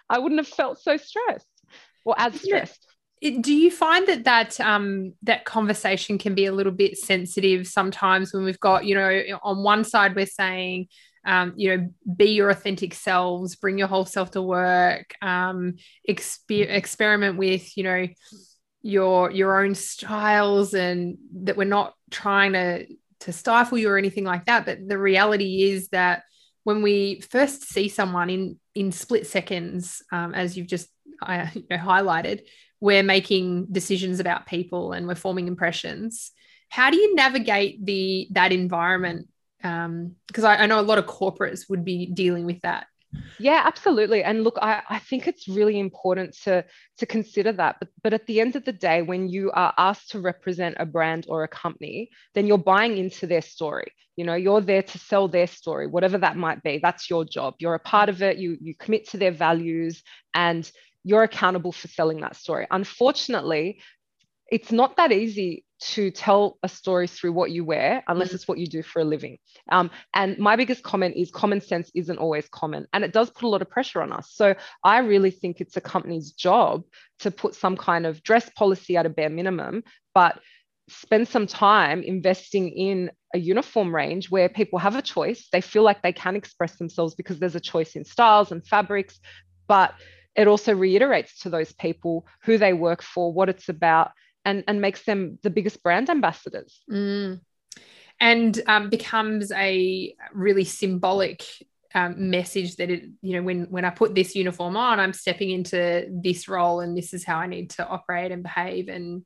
I 0.09 0.19
wouldn't 0.19 0.39
have 0.39 0.47
felt 0.47 0.81
so 0.81 0.97
stressed 0.97 1.47
or 2.03 2.15
as 2.17 2.41
stressed. 2.41 2.85
do 3.21 3.53
you 3.53 3.71
find 3.71 4.07
that 4.07 4.23
that 4.25 4.59
um, 4.59 5.13
that 5.23 5.45
conversation 5.45 6.17
can 6.17 6.35
be 6.35 6.45
a 6.45 6.51
little 6.51 6.71
bit 6.71 6.97
sensitive 6.97 7.67
sometimes 7.67 8.33
when 8.33 8.43
we've 8.43 8.59
got 8.59 8.85
you 8.85 8.95
know 8.95 9.39
on 9.43 9.63
one 9.63 9.83
side 9.83 10.15
we're 10.15 10.25
saying 10.25 10.87
um, 11.25 11.53
you 11.55 11.77
know 11.77 11.89
be 12.15 12.31
your 12.31 12.49
authentic 12.49 12.93
selves 12.93 13.55
bring 13.55 13.77
your 13.77 13.87
whole 13.87 14.05
self 14.05 14.31
to 14.31 14.41
work 14.41 15.13
um, 15.21 15.75
exper- 16.09 16.69
experiment 16.69 17.37
with 17.37 17.77
you 17.77 17.83
know 17.83 18.07
your 18.81 19.31
your 19.31 19.63
own 19.63 19.75
styles 19.75 20.73
and 20.73 21.17
that 21.43 21.57
we're 21.57 21.63
not 21.63 21.93
trying 22.09 22.53
to 22.53 22.85
to 23.19 23.31
stifle 23.31 23.77
you 23.77 23.87
or 23.87 23.97
anything 23.97 24.23
like 24.23 24.45
that. 24.45 24.65
But 24.65 24.87
the 24.87 24.97
reality 24.97 25.63
is 25.71 25.89
that 25.89 26.23
when 26.63 26.81
we 26.81 27.21
first 27.29 27.69
see 27.69 27.87
someone 27.87 28.29
in 28.29 28.59
in 28.73 28.91
split 28.91 29.27
seconds 29.27 30.01
um, 30.11 30.33
as 30.33 30.57
you've 30.57 30.67
just 30.67 30.89
you 31.05 31.63
know, 31.69 31.77
highlighted 31.77 32.41
we're 32.79 33.03
making 33.03 33.67
decisions 33.71 34.19
about 34.19 34.47
people 34.47 34.91
and 34.91 35.07
we're 35.07 35.13
forming 35.13 35.47
impressions. 35.47 36.31
How 36.69 36.89
do 36.89 36.97
you 36.97 37.13
navigate 37.13 37.85
the 37.85 38.27
that 38.31 38.51
environment 38.51 39.27
because 39.61 40.43
um, 40.43 40.45
I, 40.45 40.57
I 40.57 40.65
know 40.65 40.79
a 40.79 40.81
lot 40.81 40.97
of 40.97 41.05
corporates 41.05 41.69
would 41.69 41.85
be 41.85 42.07
dealing 42.07 42.45
with 42.45 42.61
that 42.61 42.87
yeah, 43.39 43.63
absolutely. 43.65 44.23
And 44.23 44.43
look, 44.43 44.57
I, 44.61 44.81
I 44.89 44.99
think 44.99 45.27
it's 45.27 45.47
really 45.47 45.79
important 45.79 46.37
to, 46.43 46.63
to 46.97 47.05
consider 47.05 47.51
that. 47.53 47.77
But, 47.79 47.89
but 48.03 48.13
at 48.13 48.25
the 48.27 48.39
end 48.39 48.55
of 48.55 48.65
the 48.65 48.71
day, 48.71 49.01
when 49.01 49.27
you 49.27 49.51
are 49.51 49.73
asked 49.77 50.11
to 50.11 50.21
represent 50.21 50.77
a 50.79 50.85
brand 50.85 51.25
or 51.27 51.43
a 51.43 51.47
company, 51.47 52.09
then 52.33 52.47
you're 52.47 52.57
buying 52.57 52.97
into 52.97 53.27
their 53.27 53.41
story. 53.41 53.91
You 54.15 54.25
know, 54.25 54.35
you're 54.35 54.61
there 54.61 54.83
to 54.83 54.99
sell 54.99 55.27
their 55.27 55.47
story, 55.47 55.87
whatever 55.87 56.17
that 56.19 56.37
might 56.37 56.61
be. 56.63 56.79
That's 56.81 57.09
your 57.09 57.25
job. 57.25 57.55
You're 57.59 57.75
a 57.75 57.79
part 57.79 58.09
of 58.09 58.21
it. 58.21 58.37
You, 58.37 58.57
you 58.61 58.75
commit 58.75 59.09
to 59.09 59.17
their 59.17 59.31
values 59.31 60.03
and 60.33 60.69
you're 61.03 61.23
accountable 61.23 61.71
for 61.71 61.87
selling 61.87 62.21
that 62.21 62.35
story. 62.35 62.67
Unfortunately, 62.69 63.81
it's 64.51 64.71
not 64.71 64.97
that 64.97 65.11
easy 65.11 65.65
to 65.81 66.11
tell 66.11 66.57
a 66.61 66.69
story 66.69 67.07
through 67.07 67.33
what 67.33 67.51
you 67.51 67.65
wear 67.65 68.03
unless 68.07 68.29
mm. 68.29 68.35
it's 68.35 68.47
what 68.47 68.59
you 68.59 68.67
do 68.67 68.83
for 68.83 69.01
a 69.01 69.03
living. 69.03 69.37
Um, 69.69 69.89
and 70.13 70.37
my 70.37 70.55
biggest 70.55 70.83
comment 70.83 71.15
is 71.17 71.31
common 71.31 71.59
sense 71.59 71.91
isn't 71.95 72.19
always 72.19 72.47
common 72.49 72.87
and 72.93 73.03
it 73.03 73.13
does 73.13 73.31
put 73.31 73.43
a 73.43 73.47
lot 73.47 73.61
of 73.61 73.69
pressure 73.69 74.01
on 74.01 74.13
us. 74.13 74.31
So 74.31 74.55
I 74.83 74.99
really 74.99 75.31
think 75.31 75.59
it's 75.59 75.77
a 75.77 75.81
company's 75.81 76.31
job 76.31 76.83
to 77.19 77.31
put 77.31 77.55
some 77.55 77.75
kind 77.75 78.05
of 78.05 78.21
dress 78.23 78.49
policy 78.51 78.95
at 78.95 79.07
a 79.07 79.09
bare 79.09 79.29
minimum, 79.29 79.83
but 80.13 80.39
spend 80.87 81.27
some 81.27 81.47
time 81.47 82.03
investing 82.03 82.69
in 82.69 83.11
a 83.33 83.39
uniform 83.39 83.95
range 83.95 84.29
where 84.29 84.49
people 84.49 84.77
have 84.77 84.95
a 84.95 85.01
choice. 85.01 85.47
They 85.51 85.61
feel 85.61 85.83
like 85.83 86.01
they 86.01 86.13
can 86.13 86.35
express 86.35 86.75
themselves 86.75 87.15
because 87.15 87.39
there's 87.39 87.55
a 87.55 87.61
choice 87.61 87.95
in 87.95 88.05
styles 88.05 88.51
and 88.51 88.65
fabrics, 88.65 89.19
but 89.67 89.95
it 90.35 90.47
also 90.47 90.75
reiterates 90.75 91.39
to 91.39 91.49
those 91.49 91.71
people 91.73 92.27
who 92.43 92.57
they 92.57 92.73
work 92.73 93.01
for, 93.01 93.33
what 93.33 93.49
it's 93.49 93.69
about, 93.69 94.11
and 94.45 94.63
and 94.67 94.81
makes 94.81 95.03
them 95.03 95.37
the 95.43 95.49
biggest 95.49 95.83
brand 95.83 96.09
ambassadors 96.09 96.81
mm. 96.89 97.39
and 98.19 98.61
um, 98.67 98.89
becomes 98.89 99.51
a 99.51 100.15
really 100.33 100.63
symbolic 100.63 101.45
um, 101.93 102.29
message 102.29 102.77
that 102.77 102.89
it 102.89 103.03
you 103.21 103.33
know 103.33 103.43
when 103.43 103.65
when 103.65 103.85
i 103.85 103.89
put 103.89 104.15
this 104.15 104.35
uniform 104.35 104.77
on 104.77 104.99
i'm 104.99 105.13
stepping 105.13 105.49
into 105.49 106.07
this 106.09 106.47
role 106.47 106.79
and 106.79 106.97
this 106.97 107.13
is 107.13 107.25
how 107.25 107.37
i 107.37 107.47
need 107.47 107.69
to 107.69 107.87
operate 107.87 108.31
and 108.31 108.43
behave 108.43 108.87
and 108.87 109.23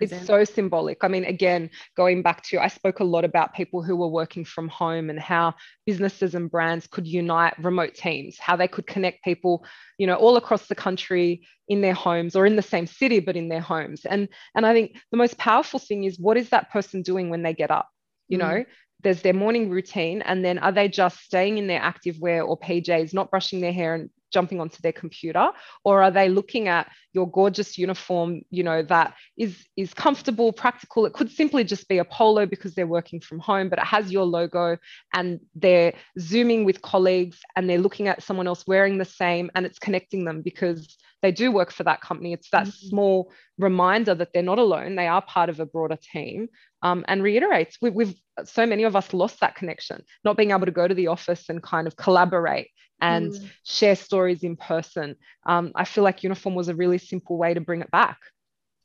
it's 0.00 0.26
so 0.26 0.44
symbolic. 0.44 1.02
I 1.02 1.08
mean, 1.08 1.24
again, 1.24 1.70
going 1.96 2.22
back 2.22 2.42
to, 2.44 2.62
I 2.62 2.68
spoke 2.68 3.00
a 3.00 3.04
lot 3.04 3.24
about 3.24 3.54
people 3.54 3.82
who 3.82 3.96
were 3.96 4.08
working 4.08 4.44
from 4.44 4.68
home 4.68 5.10
and 5.10 5.18
how 5.18 5.54
businesses 5.86 6.34
and 6.34 6.50
brands 6.50 6.86
could 6.86 7.06
unite 7.06 7.58
remote 7.58 7.94
teams, 7.94 8.38
how 8.38 8.56
they 8.56 8.68
could 8.68 8.86
connect 8.86 9.24
people, 9.24 9.64
you 9.98 10.06
know, 10.06 10.14
all 10.14 10.36
across 10.36 10.66
the 10.66 10.74
country 10.74 11.46
in 11.68 11.80
their 11.80 11.94
homes 11.94 12.36
or 12.36 12.46
in 12.46 12.56
the 12.56 12.62
same 12.62 12.86
city, 12.86 13.20
but 13.20 13.36
in 13.36 13.48
their 13.48 13.60
homes. 13.60 14.04
And, 14.04 14.28
and 14.54 14.66
I 14.66 14.72
think 14.72 14.96
the 15.10 15.18
most 15.18 15.38
powerful 15.38 15.78
thing 15.78 16.04
is 16.04 16.18
what 16.18 16.36
is 16.36 16.50
that 16.50 16.70
person 16.70 17.02
doing 17.02 17.30
when 17.30 17.42
they 17.42 17.54
get 17.54 17.70
up? 17.70 17.88
You 18.28 18.38
mm. 18.38 18.40
know, 18.40 18.64
there's 19.02 19.22
their 19.22 19.32
morning 19.32 19.70
routine 19.70 20.22
and 20.22 20.44
then 20.44 20.58
are 20.58 20.72
they 20.72 20.88
just 20.88 21.20
staying 21.20 21.58
in 21.58 21.66
their 21.66 21.80
active 21.80 22.18
wear 22.18 22.42
or 22.42 22.58
pjs 22.58 23.14
not 23.14 23.30
brushing 23.30 23.60
their 23.60 23.72
hair 23.72 23.94
and 23.94 24.10
jumping 24.32 24.60
onto 24.60 24.80
their 24.82 24.92
computer? 24.92 25.50
Or 25.84 26.02
are 26.02 26.10
they 26.10 26.28
looking 26.28 26.68
at 26.68 26.90
your 27.12 27.30
gorgeous 27.30 27.78
uniform 27.78 28.42
you 28.50 28.62
know 28.62 28.82
that 28.82 29.14
is 29.36 29.66
is 29.76 29.94
comfortable 29.94 30.52
practical? 30.52 31.06
It 31.06 31.12
could 31.12 31.30
simply 31.30 31.64
just 31.64 31.88
be 31.88 31.98
a 31.98 32.04
polo 32.04 32.46
because 32.46 32.74
they're 32.74 32.86
working 32.86 33.20
from 33.20 33.38
home 33.38 33.68
but 33.68 33.78
it 33.78 33.84
has 33.84 34.12
your 34.12 34.24
logo 34.24 34.76
and 35.14 35.40
they're 35.54 35.94
zooming 36.18 36.64
with 36.64 36.82
colleagues 36.82 37.38
and 37.56 37.68
they're 37.68 37.78
looking 37.78 38.08
at 38.08 38.22
someone 38.22 38.46
else 38.46 38.64
wearing 38.66 38.98
the 38.98 39.04
same 39.04 39.50
and 39.54 39.66
it's 39.66 39.78
connecting 39.78 40.24
them 40.24 40.42
because 40.42 40.96
they 41.22 41.32
do 41.32 41.50
work 41.50 41.72
for 41.72 41.84
that 41.84 42.00
company. 42.00 42.32
It's 42.32 42.50
that 42.50 42.66
mm-hmm. 42.66 42.88
small 42.88 43.32
reminder 43.58 44.14
that 44.14 44.32
they're 44.32 44.42
not 44.42 44.58
alone 44.58 44.94
they 44.94 45.06
are 45.06 45.22
part 45.22 45.48
of 45.48 45.60
a 45.60 45.66
broader 45.66 45.98
team 46.12 46.48
um, 46.82 47.04
and 47.08 47.22
reiterates 47.22 47.76
we, 47.82 47.90
we've 47.90 48.14
so 48.44 48.64
many 48.64 48.84
of 48.84 48.94
us 48.94 49.12
lost 49.12 49.40
that 49.40 49.56
connection 49.56 50.02
not 50.24 50.36
being 50.36 50.52
able 50.52 50.66
to 50.66 50.72
go 50.72 50.86
to 50.86 50.94
the 50.94 51.08
office 51.08 51.48
and 51.48 51.62
kind 51.62 51.86
of 51.86 51.96
collaborate 51.96 52.68
and 53.00 53.32
mm. 53.32 53.50
share 53.64 53.96
stories 53.96 54.42
in 54.42 54.56
person. 54.56 55.16
Um, 55.46 55.72
I 55.74 55.84
feel 55.84 56.04
like 56.04 56.22
uniform 56.22 56.54
was 56.54 56.68
a 56.68 56.74
really 56.74 56.98
simple 56.98 57.36
way 57.36 57.54
to 57.54 57.60
bring 57.60 57.80
it 57.80 57.90
back. 57.90 58.18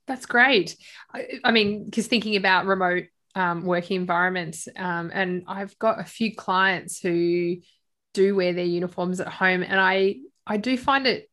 That's 0.08 0.26
great. 0.26 0.76
I, 1.14 1.40
I 1.44 1.52
mean, 1.52 1.86
because 1.86 2.08
thinking 2.08 2.36
about 2.36 2.66
remote 2.66 3.06
um, 3.36 3.66
working 3.66 4.00
environments, 4.00 4.68
um, 4.76 5.10
and 5.14 5.44
I've 5.48 5.78
got 5.80 6.00
a 6.00 6.04
few 6.04 6.36
clients 6.36 7.00
who 7.00 7.58
do 8.14 8.36
wear 8.36 8.54
their 8.54 8.66
uniforms 8.66 9.20
at 9.20 9.28
home, 9.28 9.64
and 9.64 9.80
I 9.80 10.18
I 10.46 10.58
do 10.58 10.78
find 10.78 11.08
it 11.08 11.30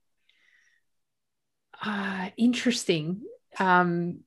uh, 1.82 2.30
interesting 2.36 3.22
um, 3.58 4.20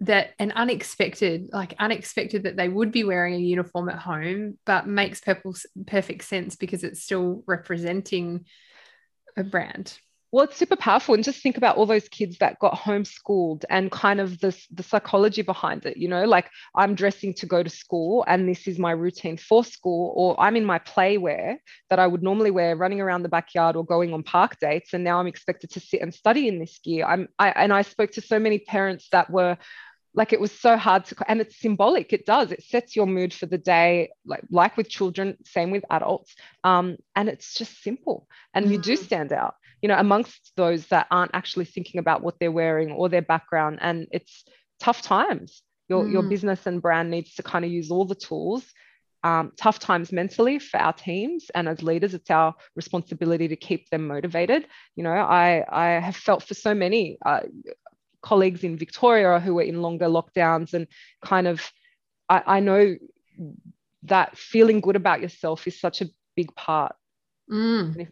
that 0.00 0.30
an 0.38 0.52
unexpected, 0.52 1.50
like 1.52 1.74
unexpected 1.78 2.44
that 2.44 2.56
they 2.56 2.68
would 2.68 2.90
be 2.90 3.04
wearing 3.04 3.34
a 3.34 3.38
uniform 3.38 3.88
at 3.88 3.98
home, 3.98 4.58
but 4.64 4.86
makes 4.86 5.20
perfect 5.20 6.24
sense 6.24 6.56
because 6.56 6.84
it's 6.84 7.02
still 7.02 7.44
representing 7.46 8.46
a 9.36 9.44
brand. 9.44 9.98
Well, 10.32 10.44
it's 10.44 10.56
super 10.56 10.76
powerful. 10.76 11.14
And 11.14 11.24
just 11.24 11.42
think 11.42 11.56
about 11.56 11.76
all 11.76 11.86
those 11.86 12.08
kids 12.08 12.38
that 12.38 12.60
got 12.60 12.74
homeschooled 12.74 13.64
and 13.68 13.90
kind 13.90 14.20
of 14.20 14.38
the, 14.38 14.56
the 14.70 14.84
psychology 14.84 15.42
behind 15.42 15.84
it. 15.86 15.96
You 15.96 16.08
know, 16.08 16.24
like 16.24 16.48
I'm 16.76 16.94
dressing 16.94 17.34
to 17.34 17.46
go 17.46 17.64
to 17.64 17.70
school 17.70 18.24
and 18.28 18.48
this 18.48 18.68
is 18.68 18.78
my 18.78 18.92
routine 18.92 19.36
for 19.36 19.64
school, 19.64 20.12
or 20.14 20.40
I'm 20.40 20.54
in 20.54 20.64
my 20.64 20.78
play 20.78 21.18
wear 21.18 21.58
that 21.88 21.98
I 21.98 22.06
would 22.06 22.22
normally 22.22 22.52
wear 22.52 22.76
running 22.76 23.00
around 23.00 23.22
the 23.22 23.28
backyard 23.28 23.74
or 23.74 23.84
going 23.84 24.12
on 24.12 24.22
park 24.22 24.58
dates. 24.60 24.92
And 24.92 25.02
now 25.02 25.18
I'm 25.18 25.26
expected 25.26 25.70
to 25.72 25.80
sit 25.80 26.00
and 26.00 26.14
study 26.14 26.46
in 26.46 26.60
this 26.60 26.78
gear. 26.84 27.06
I'm 27.06 27.28
I 27.38 27.48
and 27.50 27.72
I 27.72 27.82
spoke 27.82 28.12
to 28.12 28.20
so 28.20 28.38
many 28.38 28.60
parents 28.60 29.08
that 29.10 29.30
were 29.30 29.58
like 30.14 30.32
it 30.32 30.40
was 30.40 30.52
so 30.52 30.76
hard 30.76 31.04
to 31.04 31.14
and 31.28 31.40
it's 31.40 31.60
symbolic 31.60 32.12
it 32.12 32.26
does 32.26 32.50
it 32.50 32.62
sets 32.64 32.96
your 32.96 33.06
mood 33.06 33.32
for 33.32 33.46
the 33.46 33.58
day 33.58 34.10
like 34.24 34.42
like 34.50 34.76
with 34.76 34.88
children 34.88 35.36
same 35.44 35.70
with 35.70 35.84
adults 35.90 36.34
um, 36.64 36.96
and 37.14 37.28
it's 37.28 37.54
just 37.54 37.82
simple 37.82 38.26
and 38.54 38.66
mm. 38.66 38.72
you 38.72 38.78
do 38.78 38.94
mm. 38.94 38.98
stand 38.98 39.32
out 39.32 39.54
you 39.82 39.88
know 39.88 39.96
amongst 39.98 40.52
those 40.56 40.86
that 40.88 41.06
aren't 41.10 41.34
actually 41.34 41.64
thinking 41.64 41.98
about 41.98 42.22
what 42.22 42.38
they're 42.38 42.52
wearing 42.52 42.92
or 42.92 43.08
their 43.08 43.22
background 43.22 43.78
and 43.80 44.06
it's 44.10 44.44
tough 44.80 45.02
times 45.02 45.62
your 45.88 46.04
mm. 46.04 46.12
your 46.12 46.22
business 46.22 46.66
and 46.66 46.82
brand 46.82 47.10
needs 47.10 47.34
to 47.34 47.42
kind 47.42 47.64
of 47.64 47.70
use 47.70 47.90
all 47.90 48.04
the 48.04 48.14
tools 48.14 48.64
um, 49.22 49.52
tough 49.58 49.78
times 49.78 50.12
mentally 50.12 50.58
for 50.58 50.80
our 50.80 50.94
teams 50.94 51.50
and 51.54 51.68
as 51.68 51.82
leaders 51.82 52.14
it's 52.14 52.30
our 52.30 52.54
responsibility 52.74 53.48
to 53.48 53.56
keep 53.56 53.88
them 53.90 54.06
motivated 54.06 54.66
you 54.96 55.04
know 55.04 55.12
i 55.12 55.62
i 55.68 56.00
have 56.00 56.16
felt 56.16 56.42
for 56.42 56.54
so 56.54 56.72
many 56.74 57.18
uh, 57.26 57.40
colleagues 58.22 58.64
in 58.64 58.76
Victoria 58.76 59.40
who 59.40 59.54
were 59.54 59.62
in 59.62 59.82
longer 59.82 60.06
lockdowns 60.06 60.74
and 60.74 60.86
kind 61.24 61.46
of 61.46 61.70
I, 62.28 62.42
I 62.46 62.60
know 62.60 62.96
that 64.04 64.36
feeling 64.36 64.80
good 64.80 64.96
about 64.96 65.20
yourself 65.20 65.66
is 65.66 65.80
such 65.80 66.00
a 66.00 66.08
big 66.36 66.54
part. 66.54 66.94
Mm. 67.50 68.08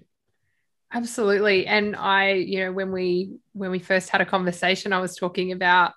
Absolutely. 0.93 1.67
And 1.67 1.95
I, 1.97 2.33
you 2.33 2.61
know, 2.61 2.73
when 2.73 2.93
we 2.93 3.37
when 3.53 3.71
we 3.71 3.79
first 3.79 4.09
had 4.09 4.21
a 4.21 4.27
conversation, 4.27 4.93
I 4.93 5.01
was 5.01 5.17
talking 5.17 5.53
about 5.53 5.93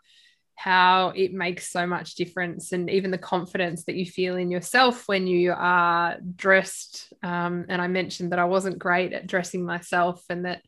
how 0.56 1.10
it 1.16 1.34
makes 1.34 1.72
so 1.72 1.88
much 1.88 2.16
difference 2.16 2.72
and 2.72 2.90
even 2.90 3.10
the 3.10 3.18
confidence 3.18 3.86
that 3.86 3.96
you 3.96 4.06
feel 4.06 4.36
in 4.36 4.52
yourself 4.52 5.08
when 5.08 5.26
you 5.26 5.54
are 5.54 6.18
dressed 6.36 7.12
um, 7.24 7.66
and 7.68 7.82
i 7.82 7.88
mentioned 7.88 8.32
that 8.32 8.38
i 8.38 8.44
wasn't 8.44 8.78
great 8.78 9.12
at 9.14 9.26
dressing 9.26 9.66
myself 9.66 10.24
and 10.30 10.46
that 10.46 10.62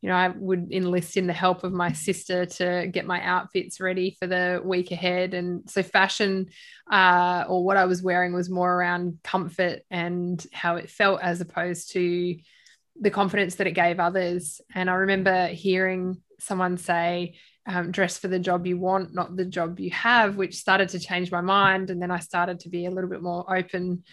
you 0.00 0.10
know, 0.10 0.16
I 0.16 0.28
would 0.28 0.70
enlist 0.70 1.16
in 1.16 1.26
the 1.26 1.32
help 1.32 1.64
of 1.64 1.72
my 1.72 1.92
sister 1.92 2.44
to 2.44 2.86
get 2.92 3.06
my 3.06 3.22
outfits 3.22 3.80
ready 3.80 4.14
for 4.20 4.26
the 4.26 4.60
week 4.62 4.90
ahead. 4.90 5.32
And 5.32 5.62
so, 5.70 5.82
fashion 5.82 6.48
uh, 6.92 7.44
or 7.48 7.64
what 7.64 7.78
I 7.78 7.86
was 7.86 8.02
wearing 8.02 8.34
was 8.34 8.50
more 8.50 8.70
around 8.70 9.20
comfort 9.24 9.80
and 9.90 10.46
how 10.52 10.76
it 10.76 10.90
felt 10.90 11.22
as 11.22 11.40
opposed 11.40 11.92
to 11.92 12.36
the 13.00 13.10
confidence 13.10 13.56
that 13.56 13.66
it 13.66 13.72
gave 13.72 13.98
others. 14.00 14.60
And 14.74 14.88
I 14.88 14.94
remember 14.94 15.46
hearing 15.48 16.22
someone 16.38 16.76
say, 16.76 17.34
um, 17.66 17.90
dress 17.90 18.18
for 18.18 18.28
the 18.28 18.38
job 18.38 18.66
you 18.66 18.78
want, 18.78 19.14
not 19.14 19.36
the 19.36 19.44
job 19.44 19.80
you 19.80 19.90
have, 19.90 20.36
which 20.36 20.56
started 20.56 20.90
to 20.90 20.98
change 20.98 21.32
my 21.32 21.40
mind. 21.40 21.90
And 21.90 22.00
then 22.00 22.10
I 22.10 22.18
started 22.18 22.60
to 22.60 22.68
be 22.68 22.86
a 22.86 22.90
little 22.90 23.08
bit 23.08 23.22
more 23.22 23.44
open 23.54 24.04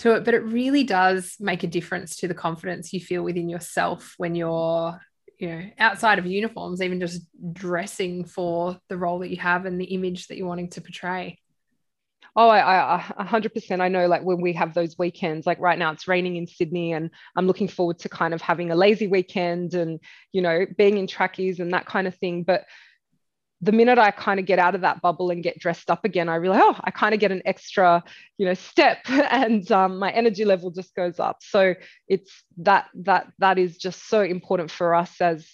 to 0.00 0.16
it. 0.16 0.24
But 0.24 0.34
it 0.34 0.42
really 0.42 0.82
does 0.82 1.36
make 1.38 1.62
a 1.62 1.68
difference 1.68 2.16
to 2.16 2.28
the 2.28 2.34
confidence 2.34 2.92
you 2.92 3.00
feel 3.00 3.22
within 3.22 3.48
yourself 3.48 4.14
when 4.18 4.34
you're 4.34 5.00
you 5.38 5.48
know 5.48 5.62
outside 5.78 6.18
of 6.18 6.26
uniforms 6.26 6.82
even 6.82 7.00
just 7.00 7.22
dressing 7.52 8.26
for 8.26 8.78
the 8.90 8.96
role 8.96 9.20
that 9.20 9.30
you 9.30 9.38
have 9.38 9.64
and 9.64 9.80
the 9.80 9.86
image 9.86 10.26
that 10.26 10.36
you're 10.36 10.46
wanting 10.46 10.68
to 10.68 10.82
portray 10.82 11.39
Oh, 12.36 12.48
I, 12.48 12.96
I, 12.96 13.24
100%. 13.24 13.80
I 13.80 13.88
know, 13.88 14.06
like 14.06 14.22
when 14.22 14.40
we 14.40 14.52
have 14.52 14.74
those 14.74 14.96
weekends, 14.98 15.46
like 15.46 15.58
right 15.58 15.78
now 15.78 15.92
it's 15.92 16.06
raining 16.06 16.36
in 16.36 16.46
Sydney, 16.46 16.92
and 16.92 17.10
I'm 17.36 17.46
looking 17.46 17.68
forward 17.68 17.98
to 18.00 18.08
kind 18.08 18.34
of 18.34 18.40
having 18.40 18.70
a 18.70 18.76
lazy 18.76 19.08
weekend 19.08 19.74
and, 19.74 20.00
you 20.32 20.42
know, 20.42 20.66
being 20.76 20.98
in 20.98 21.06
trackies 21.06 21.60
and 21.60 21.72
that 21.72 21.86
kind 21.86 22.06
of 22.06 22.14
thing. 22.14 22.44
But 22.44 22.66
the 23.62 23.72
minute 23.72 23.98
I 23.98 24.10
kind 24.10 24.40
of 24.40 24.46
get 24.46 24.58
out 24.58 24.74
of 24.74 24.80
that 24.82 25.02
bubble 25.02 25.30
and 25.30 25.42
get 25.42 25.58
dressed 25.58 25.90
up 25.90 26.04
again, 26.04 26.28
I 26.28 26.36
realize, 26.36 26.62
oh, 26.62 26.76
I 26.82 26.90
kind 26.90 27.14
of 27.14 27.20
get 27.20 27.32
an 27.32 27.42
extra, 27.44 28.02
you 28.38 28.46
know, 28.46 28.54
step, 28.54 28.98
and 29.08 29.70
um, 29.72 29.98
my 29.98 30.10
energy 30.10 30.44
level 30.44 30.70
just 30.70 30.94
goes 30.94 31.20
up. 31.20 31.38
So 31.42 31.74
it's 32.08 32.42
that 32.58 32.88
that 32.94 33.32
that 33.38 33.58
is 33.58 33.76
just 33.76 34.08
so 34.08 34.22
important 34.22 34.70
for 34.70 34.94
us 34.94 35.20
as 35.20 35.46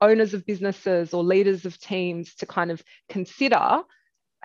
owners 0.00 0.34
of 0.34 0.44
businesses 0.44 1.14
or 1.14 1.22
leaders 1.22 1.64
of 1.64 1.78
teams 1.80 2.34
to 2.36 2.46
kind 2.46 2.70
of 2.70 2.82
consider 3.08 3.82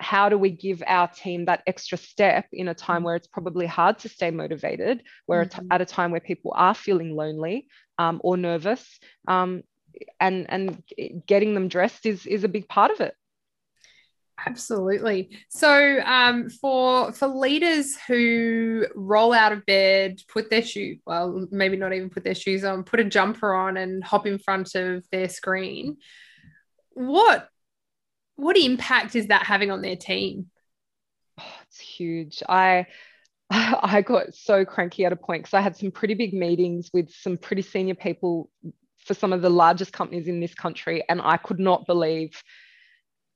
how 0.00 0.28
do 0.28 0.38
we 0.38 0.50
give 0.50 0.82
our 0.86 1.08
team 1.08 1.44
that 1.44 1.62
extra 1.66 1.98
step 1.98 2.46
in 2.52 2.68
a 2.68 2.74
time 2.74 3.02
where 3.02 3.16
it's 3.16 3.28
probably 3.28 3.66
hard 3.66 3.98
to 4.00 4.08
stay 4.08 4.30
motivated, 4.30 5.02
where 5.26 5.44
mm-hmm. 5.44 5.66
at 5.70 5.80
a 5.80 5.86
time 5.86 6.10
where 6.10 6.20
people 6.20 6.52
are 6.54 6.74
feeling 6.74 7.14
lonely 7.14 7.68
um, 7.98 8.20
or 8.24 8.36
nervous, 8.36 8.98
um, 9.28 9.62
and 10.18 10.46
and 10.48 10.82
getting 11.26 11.54
them 11.54 11.68
dressed 11.68 12.06
is 12.06 12.26
is 12.26 12.44
a 12.44 12.48
big 12.48 12.68
part 12.68 12.90
of 12.90 13.00
it. 13.00 13.14
Absolutely. 14.46 15.30
So 15.50 16.00
um, 16.04 16.48
for 16.48 17.12
for 17.12 17.28
leaders 17.28 17.96
who 18.08 18.86
roll 18.94 19.32
out 19.32 19.52
of 19.52 19.66
bed 19.66 20.20
put 20.28 20.48
their 20.50 20.62
shoe 20.62 20.96
well 21.06 21.46
maybe 21.50 21.76
not 21.76 21.92
even 21.92 22.10
put 22.10 22.24
their 22.24 22.34
shoes 22.34 22.64
on 22.64 22.84
put 22.84 23.00
a 23.00 23.04
jumper 23.04 23.52
on 23.54 23.76
and 23.76 24.02
hop 24.02 24.26
in 24.26 24.38
front 24.38 24.74
of 24.74 25.04
their 25.12 25.28
screen 25.28 25.98
what 26.94 27.48
what 28.40 28.56
impact 28.56 29.14
is 29.14 29.28
that 29.28 29.46
having 29.46 29.70
on 29.70 29.82
their 29.82 29.96
team 29.96 30.46
oh, 31.38 31.54
it's 31.66 31.78
huge 31.78 32.42
i 32.48 32.86
I 33.50 34.02
got 34.02 34.32
so 34.32 34.64
cranky 34.64 35.04
at 35.04 35.12
a 35.12 35.16
point 35.16 35.42
because 35.42 35.54
I 35.54 35.60
had 35.60 35.76
some 35.76 35.90
pretty 35.90 36.14
big 36.14 36.32
meetings 36.32 36.88
with 36.92 37.10
some 37.10 37.36
pretty 37.36 37.62
senior 37.62 37.96
people 37.96 38.48
for 39.04 39.14
some 39.14 39.32
of 39.32 39.42
the 39.42 39.50
largest 39.50 39.92
companies 39.92 40.28
in 40.28 40.38
this 40.38 40.54
country. 40.54 41.02
And 41.08 41.20
I 41.20 41.36
could 41.36 41.58
not 41.58 41.84
believe, 41.84 42.40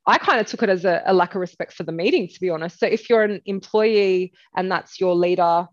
I 0.07 0.19
kind 0.19 0.41
of 0.41 0.47
took 0.47 0.63
it 0.63 0.69
as 0.69 0.85
a, 0.85 1.03
a 1.05 1.13
lack 1.13 1.35
of 1.35 1.41
respect 1.41 1.73
for 1.73 1.83
the 1.83 1.91
meeting, 1.91 2.29
to 2.29 2.41
be 2.41 2.49
honest. 2.49 2.79
So 2.79 2.87
if 2.87 3.11
you're 3.11 3.25
an 3.25 3.41
employee 3.45 4.35
and 4.57 4.71
that's 4.71 5.01
your 5.01 5.17
leader, 5.17 5.67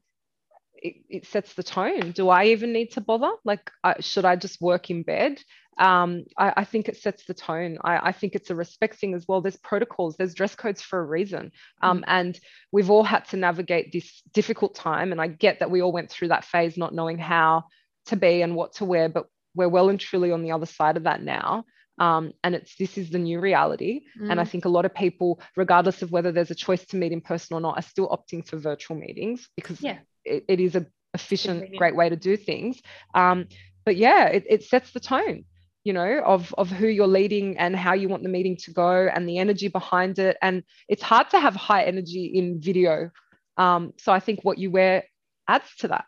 it, 0.81 0.95
it, 1.09 1.25
sets 1.27 1.53
the 1.53 1.63
tone. 1.63 2.11
Do 2.11 2.29
I 2.29 2.45
even 2.45 2.73
need 2.73 2.91
to 2.93 3.01
bother? 3.01 3.31
Like, 3.45 3.71
I, 3.83 3.95
should 3.99 4.25
I 4.25 4.35
just 4.35 4.61
work 4.61 4.89
in 4.89 5.03
bed? 5.03 5.41
Um, 5.77 6.25
I, 6.37 6.53
I, 6.57 6.63
think 6.65 6.89
it 6.89 6.97
sets 6.97 7.25
the 7.25 7.33
tone. 7.33 7.77
I, 7.83 8.09
I, 8.09 8.11
think 8.11 8.35
it's 8.35 8.49
a 8.49 8.55
respect 8.55 8.95
thing 8.95 9.13
as 9.13 9.27
well. 9.27 9.41
There's 9.41 9.57
protocols, 9.57 10.17
there's 10.17 10.33
dress 10.33 10.53
codes 10.53 10.81
for 10.81 10.99
a 10.99 11.05
reason. 11.05 11.51
Um, 11.81 11.99
mm. 11.99 12.03
And 12.07 12.39
we've 12.71 12.89
all 12.89 13.03
had 13.03 13.25
to 13.29 13.37
navigate 13.37 13.91
this 13.91 14.21
difficult 14.33 14.75
time. 14.75 15.11
And 15.11 15.21
I 15.21 15.27
get 15.27 15.59
that 15.59 15.71
we 15.71 15.81
all 15.81 15.91
went 15.91 16.11
through 16.11 16.29
that 16.29 16.45
phase 16.45 16.77
not 16.77 16.93
knowing 16.93 17.17
how 17.17 17.65
to 18.07 18.15
be 18.15 18.41
and 18.41 18.55
what 18.55 18.73
to 18.75 18.85
wear, 18.85 19.07
but 19.07 19.27
we're 19.55 19.69
well 19.69 19.89
and 19.89 19.99
truly 19.99 20.31
on 20.31 20.43
the 20.43 20.51
other 20.51 20.65
side 20.65 20.97
of 20.97 21.03
that 21.03 21.21
now. 21.21 21.65
Um, 21.97 22.33
and 22.43 22.55
it's 22.55 22.75
this 22.77 22.97
is 22.97 23.09
the 23.09 23.19
new 23.19 23.39
reality. 23.39 24.01
Mm. 24.19 24.31
And 24.31 24.39
I 24.39 24.43
mm. 24.43 24.49
think 24.49 24.65
a 24.65 24.69
lot 24.69 24.85
of 24.85 24.93
people, 24.93 25.39
regardless 25.55 26.01
of 26.01 26.11
whether 26.11 26.31
there's 26.31 26.51
a 26.51 26.55
choice 26.55 26.85
to 26.87 26.97
meet 26.97 27.11
in 27.11 27.21
person 27.21 27.55
or 27.55 27.61
not, 27.61 27.77
are 27.77 27.83
still 27.83 28.09
opting 28.09 28.45
for 28.45 28.57
virtual 28.57 28.97
meetings 28.97 29.47
because 29.55 29.81
yeah. 29.81 29.99
It, 30.31 30.45
it 30.47 30.59
is 30.59 30.75
a 30.75 30.85
efficient, 31.13 31.75
great 31.77 31.95
way 31.95 32.09
to 32.09 32.15
do 32.15 32.37
things. 32.37 32.81
Um, 33.13 33.47
but 33.85 33.97
yeah, 33.97 34.27
it, 34.27 34.45
it 34.47 34.63
sets 34.63 34.91
the 34.91 34.99
tone 34.99 35.45
you 35.83 35.93
know 35.93 36.21
of 36.23 36.53
of 36.57 36.69
who 36.69 36.87
you're 36.87 37.07
leading 37.07 37.57
and 37.57 37.75
how 37.75 37.93
you 37.93 38.07
want 38.07 38.23
the 38.23 38.29
meeting 38.29 38.55
to 38.55 38.71
go 38.71 39.07
and 39.07 39.27
the 39.27 39.39
energy 39.39 39.67
behind 39.67 40.19
it. 40.19 40.37
And 40.41 40.63
it's 40.87 41.01
hard 41.01 41.29
to 41.31 41.39
have 41.39 41.55
high 41.55 41.83
energy 41.83 42.25
in 42.25 42.61
video. 42.61 43.11
Um, 43.57 43.93
so 43.97 44.11
i 44.11 44.19
think 44.19 44.39
what 44.43 44.57
you 44.57 44.71
wear 44.71 45.03
adds 45.47 45.75
to 45.79 45.89
that. 45.89 46.05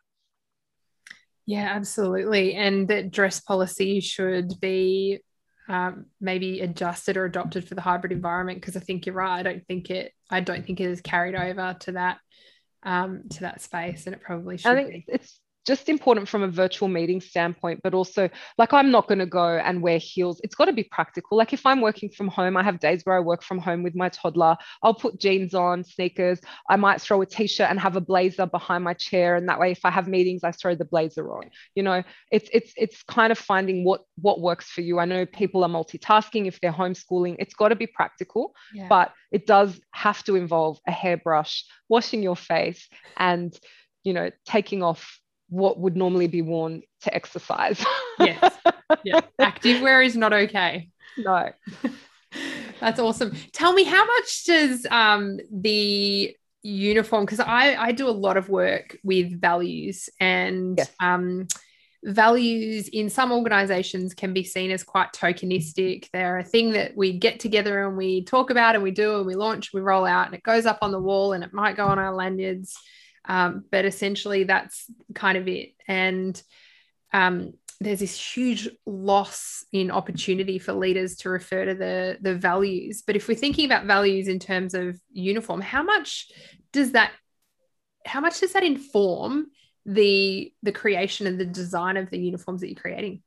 Yeah 1.46 1.72
absolutely. 1.74 2.54
And 2.54 2.88
that 2.88 3.12
dress 3.12 3.40
policy 3.42 4.00
should 4.00 4.60
be 4.62 5.20
um, 5.68 6.06
maybe 6.20 6.60
adjusted 6.60 7.16
or 7.16 7.26
adopted 7.26 7.68
for 7.68 7.76
the 7.76 7.82
hybrid 7.82 8.12
environment 8.12 8.60
because 8.60 8.78
i 8.78 8.80
think 8.80 9.06
you're 9.06 9.16
right. 9.16 9.40
I 9.40 9.44
don't 9.44 9.66
think 9.66 9.90
it 9.90 10.14
i 10.30 10.40
don't 10.40 10.66
think 10.66 10.80
it 10.80 10.90
is 10.90 11.02
carried 11.02 11.36
over 11.36 11.76
to 11.82 11.94
that 11.94 12.20
um, 12.86 13.24
to 13.30 13.42
that 13.42 13.62
space 13.62 14.06
and 14.06 14.16
it 14.16 14.22
probably 14.22 14.58
should 14.58 14.72
i 14.72 14.76
think 14.76 14.90
be. 14.90 15.06
it's 15.08 15.40
just 15.66 15.88
important 15.88 16.28
from 16.28 16.44
a 16.44 16.48
virtual 16.48 16.88
meeting 16.88 17.22
standpoint, 17.22 17.80
but 17.84 17.94
also 17.94 18.30
like 18.58 18.74
I'm 18.74 18.92
not 18.92 19.08
going 19.08 19.20
to 19.20 19.26
go 19.26 19.58
and 19.58 19.82
wear 19.82 19.98
heels. 19.98 20.42
It's 20.44 20.56
got 20.56 20.66
to 20.66 20.74
be 20.74 20.84
practical. 20.84 21.38
Like 21.38 21.54
if 21.54 21.66
I'm 21.66 21.82
working 21.82 22.10
from 22.10 22.28
home, 22.28 22.58
I 22.58 22.64
have 22.64 22.80
days 22.80 23.02
where 23.04 23.16
I 23.16 23.22
work 23.22 23.44
from 23.44 23.60
home 23.60 23.84
with 23.84 23.96
my 23.96 24.10
toddler. 24.10 24.58
I'll 24.82 24.94
put 24.94 25.20
jeans 25.20 25.54
on, 25.54 25.84
sneakers. 25.84 26.40
I 26.70 26.76
might 26.76 27.02
throw 27.02 27.22
a 27.22 27.26
t-shirt 27.26 27.70
and 27.70 27.80
have 27.80 27.96
a 27.96 28.02
blazer 28.02 28.46
behind 28.46 28.84
my 28.84 28.94
chair, 28.94 29.36
and 29.36 29.48
that 29.50 29.60
way, 29.60 29.72
if 29.72 29.86
I 29.86 29.92
have 29.92 30.08
meetings, 30.08 30.44
I 30.44 30.52
throw 30.52 30.76
the 30.76 30.86
blazer 30.86 31.32
on. 31.34 31.50
You 31.76 31.84
know, 31.84 32.04
it's 32.32 32.50
it's 32.52 32.74
it's 32.76 33.04
kind 33.04 33.32
of 33.32 33.38
finding 33.38 33.84
what 33.86 34.02
what 34.22 34.42
works 34.42 34.70
for 34.70 34.82
you. 34.82 35.00
I 35.00 35.06
know 35.06 35.26
people 35.26 35.64
are 35.64 35.70
multitasking 35.70 36.48
if 36.48 36.60
they're 36.60 36.74
homeschooling. 36.74 37.38
It's 37.40 37.54
got 37.54 37.70
to 37.70 37.76
be 37.76 37.88
practical, 37.88 38.54
yeah. 38.74 38.88
but 38.90 39.14
it 39.32 39.48
does 39.48 39.80
have 39.92 40.24
to 40.26 40.36
involve 40.36 40.80
a 40.88 40.92
hairbrush, 40.92 41.64
washing 41.90 42.22
your 42.22 42.36
face, 42.36 42.88
and 43.18 43.58
you 44.04 44.14
know 44.14 44.30
taking 44.46 44.84
off 44.84 45.20
what 45.50 45.80
would 45.80 45.96
normally 45.96 46.28
be 46.28 46.42
worn 46.42 46.82
to 47.02 47.14
exercise. 47.14 47.84
yes. 48.20 48.54
Yeah. 49.04 49.22
Active 49.40 49.82
wear 49.82 50.04
is 50.04 50.16
not 50.16 50.34
okay. 50.34 50.90
No. 51.18 51.50
That's 52.80 53.00
awesome. 53.00 53.36
Tell 53.54 53.74
me, 53.74 53.84
how 53.84 54.06
much 54.06 54.46
does 54.46 54.86
um, 54.92 55.40
the 55.52 56.36
uniform, 56.62 57.26
because 57.26 57.40
I, 57.40 57.76
I 57.76 57.92
do 57.92 58.08
a 58.08 58.12
lot 58.12 58.38
of 58.38 58.50
work 58.50 58.98
with 59.04 59.40
values 59.40 60.10
and 60.20 60.78
yes. 60.78 60.92
um, 61.02 61.48
values 62.04 62.88
in 62.88 63.10
some 63.10 63.32
organizations 63.32 64.14
can 64.14 64.34
be 64.34 64.44
seen 64.44 64.72
as 64.72 64.84
quite 64.84 65.14
tokenistic. 65.14 66.08
They're 66.12 66.40
a 66.40 66.44
thing 66.44 66.72
that 66.74 66.96
we 66.96 67.18
get 67.18 67.40
together 67.40 67.88
and 67.88 67.98
we 67.98 68.24
talk 68.24 68.50
about 68.50 68.76
and 68.76 68.84
we 68.84 68.92
do 68.92 69.18
and 69.18 69.26
we 69.26 69.36
launch, 69.36 69.74
we 69.74 69.82
roll 69.82 70.06
out 70.06 70.28
and 70.28 70.36
it 70.36 70.44
goes 70.44 70.66
up 70.66 70.80
on 70.82 70.92
the 70.92 71.00
wall 71.00 71.34
and 71.34 71.44
it 71.44 71.54
might 71.54 71.78
go 71.78 71.88
on 71.88 72.00
our 72.00 72.14
lanyards. 72.14 72.78
Um, 73.26 73.66
but 73.72 73.86
essentially, 73.86 74.44
that's 74.44 74.86
kind 75.14 75.38
of 75.38 75.48
it. 75.48 75.74
And 75.88 76.42
um, 77.14 77.54
there's 77.80 78.00
this 78.00 78.36
huge 78.36 78.70
loss 78.86 79.66
in 79.72 79.92
opportunity 79.92 80.60
for 80.60 80.74
leaders 80.74 81.18
to 81.18 81.30
refer 81.30 81.66
to 81.66 81.76
the 81.76 82.18
the 82.22 82.36
values. 82.36 83.04
But 83.06 83.16
if 83.16 83.28
we're 83.28 83.36
thinking 83.36 83.66
about 83.66 83.86
values 83.86 84.28
in 84.28 84.40
terms 84.40 84.74
of 84.74 85.00
uniform, 85.12 85.62
how 85.62 85.84
much 85.84 86.32
does 86.72 86.94
that 86.94 87.12
how 88.06 88.22
much 88.22 88.40
does 88.40 88.54
that 88.54 88.64
inform 88.64 89.48
the 89.86 90.54
the 90.64 90.72
creation 90.72 91.28
and 91.28 91.40
the 91.40 91.46
design 91.46 91.98
of 91.98 92.10
the 92.10 92.20
uniforms 92.20 92.62
that 92.62 92.68
you're 92.68 92.82
creating? 92.82 93.22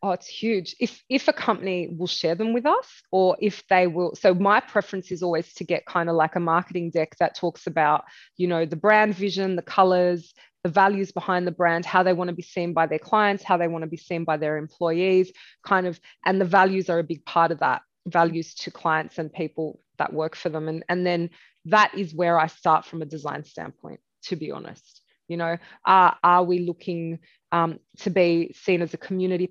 Oh, 0.00 0.12
it's 0.12 0.28
huge. 0.28 0.76
If 0.78 1.02
if 1.08 1.26
a 1.26 1.32
company 1.32 1.88
will 1.98 2.06
share 2.06 2.36
them 2.36 2.52
with 2.52 2.66
us, 2.66 2.86
or 3.10 3.36
if 3.40 3.66
they 3.66 3.88
will. 3.88 4.14
So 4.14 4.32
my 4.32 4.60
preference 4.60 5.10
is 5.10 5.24
always 5.24 5.52
to 5.54 5.64
get 5.64 5.86
kind 5.86 6.08
of 6.08 6.14
like 6.14 6.36
a 6.36 6.40
marketing 6.40 6.90
deck 6.90 7.16
that 7.18 7.34
talks 7.34 7.66
about, 7.66 8.04
you 8.36 8.46
know, 8.46 8.64
the 8.64 8.76
brand 8.76 9.16
vision, 9.16 9.56
the 9.56 9.62
colors, 9.62 10.32
the 10.62 10.70
values 10.70 11.10
behind 11.10 11.46
the 11.46 11.52
brand, 11.52 11.84
how 11.84 12.04
they 12.04 12.12
want 12.12 12.28
to 12.28 12.36
be 12.36 12.42
seen 12.42 12.72
by 12.72 12.86
their 12.86 12.98
clients, 13.00 13.42
how 13.42 13.56
they 13.56 13.66
want 13.66 13.82
to 13.82 13.90
be 13.90 13.96
seen 13.96 14.24
by 14.24 14.36
their 14.36 14.56
employees, 14.56 15.32
kind 15.64 15.86
of, 15.86 16.00
and 16.24 16.40
the 16.40 16.44
values 16.44 16.88
are 16.88 17.00
a 17.00 17.04
big 17.04 17.24
part 17.24 17.50
of 17.50 17.58
that. 17.60 17.82
Values 18.06 18.54
to 18.54 18.70
clients 18.70 19.18
and 19.18 19.32
people 19.32 19.80
that 19.98 20.12
work 20.12 20.36
for 20.36 20.48
them. 20.48 20.68
And, 20.68 20.84
and 20.88 21.04
then 21.04 21.30
that 21.66 21.92
is 21.96 22.14
where 22.14 22.38
I 22.38 22.46
start 22.46 22.86
from 22.86 23.02
a 23.02 23.06
design 23.06 23.44
standpoint, 23.44 24.00
to 24.24 24.36
be 24.36 24.50
honest. 24.52 24.97
You 25.28 25.36
know, 25.36 25.56
are, 25.84 26.16
are 26.22 26.44
we 26.44 26.60
looking 26.60 27.18
um, 27.52 27.78
to 27.98 28.10
be 28.10 28.54
seen 28.54 28.82
as 28.82 28.94
a 28.94 28.98
community 28.98 29.50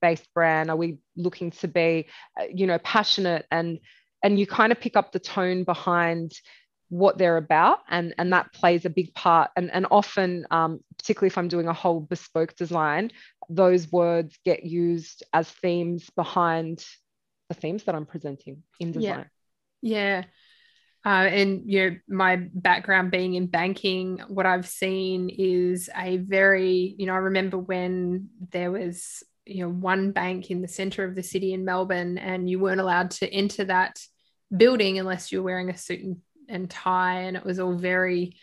based 0.00 0.34
brand? 0.34 0.70
Are 0.70 0.76
we 0.76 0.98
looking 1.16 1.50
to 1.52 1.68
be, 1.68 2.06
uh, 2.40 2.44
you 2.52 2.66
know, 2.66 2.78
passionate 2.78 3.46
and 3.50 3.78
and 4.22 4.38
you 4.38 4.46
kind 4.46 4.72
of 4.72 4.80
pick 4.80 4.96
up 4.96 5.12
the 5.12 5.20
tone 5.20 5.64
behind 5.64 6.32
what 6.90 7.18
they're 7.18 7.36
about 7.36 7.80
and 7.88 8.14
and 8.16 8.32
that 8.32 8.52
plays 8.52 8.84
a 8.84 8.90
big 8.90 9.14
part 9.14 9.50
and 9.56 9.70
and 9.70 9.86
often 9.90 10.46
um, 10.50 10.80
particularly 10.96 11.26
if 11.26 11.36
i'm 11.36 11.48
doing 11.48 11.68
a 11.68 11.72
whole 11.72 12.00
bespoke 12.00 12.56
design 12.56 13.10
those 13.50 13.90
words 13.92 14.38
get 14.44 14.64
used 14.64 15.22
as 15.32 15.50
themes 15.50 16.08
behind 16.16 16.84
the 17.48 17.54
themes 17.54 17.84
that 17.84 17.94
i'm 17.94 18.06
presenting 18.06 18.62
in 18.80 18.92
design 18.92 19.28
yeah, 19.82 20.20
yeah. 20.20 20.24
Uh, 21.08 21.24
and 21.24 21.62
you 21.64 21.88
know, 21.90 21.96
my 22.06 22.36
background 22.36 23.10
being 23.10 23.32
in 23.32 23.46
banking, 23.46 24.18
what 24.28 24.44
I've 24.44 24.68
seen 24.68 25.30
is 25.30 25.88
a 25.96 26.18
very, 26.18 26.94
you 26.98 27.06
know, 27.06 27.14
I 27.14 27.18
remember 27.30 27.56
when 27.56 28.28
there 28.50 28.70
was, 28.70 29.22
you 29.46 29.62
know, 29.62 29.70
one 29.70 30.12
bank 30.12 30.50
in 30.50 30.60
the 30.60 30.68
center 30.68 31.04
of 31.04 31.14
the 31.14 31.22
city 31.22 31.54
in 31.54 31.64
Melbourne, 31.64 32.18
and 32.18 32.50
you 32.50 32.58
weren't 32.58 32.82
allowed 32.82 33.12
to 33.12 33.32
enter 33.32 33.64
that 33.64 33.98
building 34.54 34.98
unless 34.98 35.32
you 35.32 35.38
were 35.38 35.46
wearing 35.46 35.70
a 35.70 35.78
suit 35.78 36.02
and, 36.02 36.16
and 36.46 36.68
tie, 36.68 37.22
and 37.22 37.38
it 37.38 37.44
was 37.44 37.58
all 37.58 37.72
very 37.72 38.36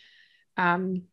um, 0.58 1.04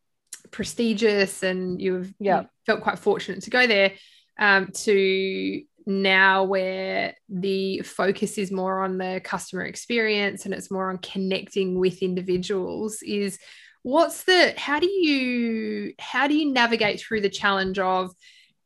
prestigious, 0.49 1.43
and 1.43 1.79
you, 1.79 2.07
yeah. 2.19 2.41
you 2.41 2.47
felt 2.65 2.81
quite 2.81 2.97
fortunate 2.97 3.43
to 3.43 3.51
go 3.51 3.67
there. 3.67 3.93
Um, 4.39 4.71
to 4.71 5.61
now 5.85 6.43
where 6.43 7.15
the 7.29 7.79
focus 7.81 8.37
is 8.37 8.51
more 8.51 8.83
on 8.83 8.97
the 8.97 9.21
customer 9.23 9.63
experience 9.63 10.45
and 10.45 10.53
it's 10.53 10.71
more 10.71 10.89
on 10.89 10.97
connecting 10.99 11.77
with 11.77 12.01
individuals 12.01 13.01
is 13.01 13.37
what's 13.81 14.23
the 14.23 14.53
how 14.57 14.79
do 14.79 14.89
you 14.89 15.93
how 15.99 16.27
do 16.27 16.35
you 16.35 16.53
navigate 16.53 16.99
through 16.99 17.21
the 17.21 17.29
challenge 17.29 17.79
of 17.79 18.11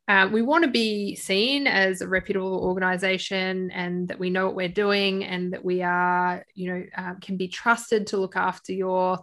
uh, 0.08 0.30
we 0.32 0.42
want 0.42 0.64
to 0.64 0.70
be 0.70 1.16
seen 1.16 1.68
as 1.68 2.00
a 2.00 2.08
reputable 2.08 2.64
organization 2.64 3.70
and 3.72 4.08
that 4.08 4.20
we 4.20 4.30
know 4.30 4.46
what 4.46 4.56
we're 4.56 4.70
doing 4.70 5.26
and 5.26 5.54
that 5.54 5.66
we 5.66 5.82
are 5.82 6.46
you 6.54 6.72
know 6.72 6.84
uh, 6.98 7.14
can 7.22 7.36
be 7.36 7.48
trusted 7.48 8.08
to 8.08 8.18
look 8.18 8.36
after 8.36 8.74
your 8.74 9.20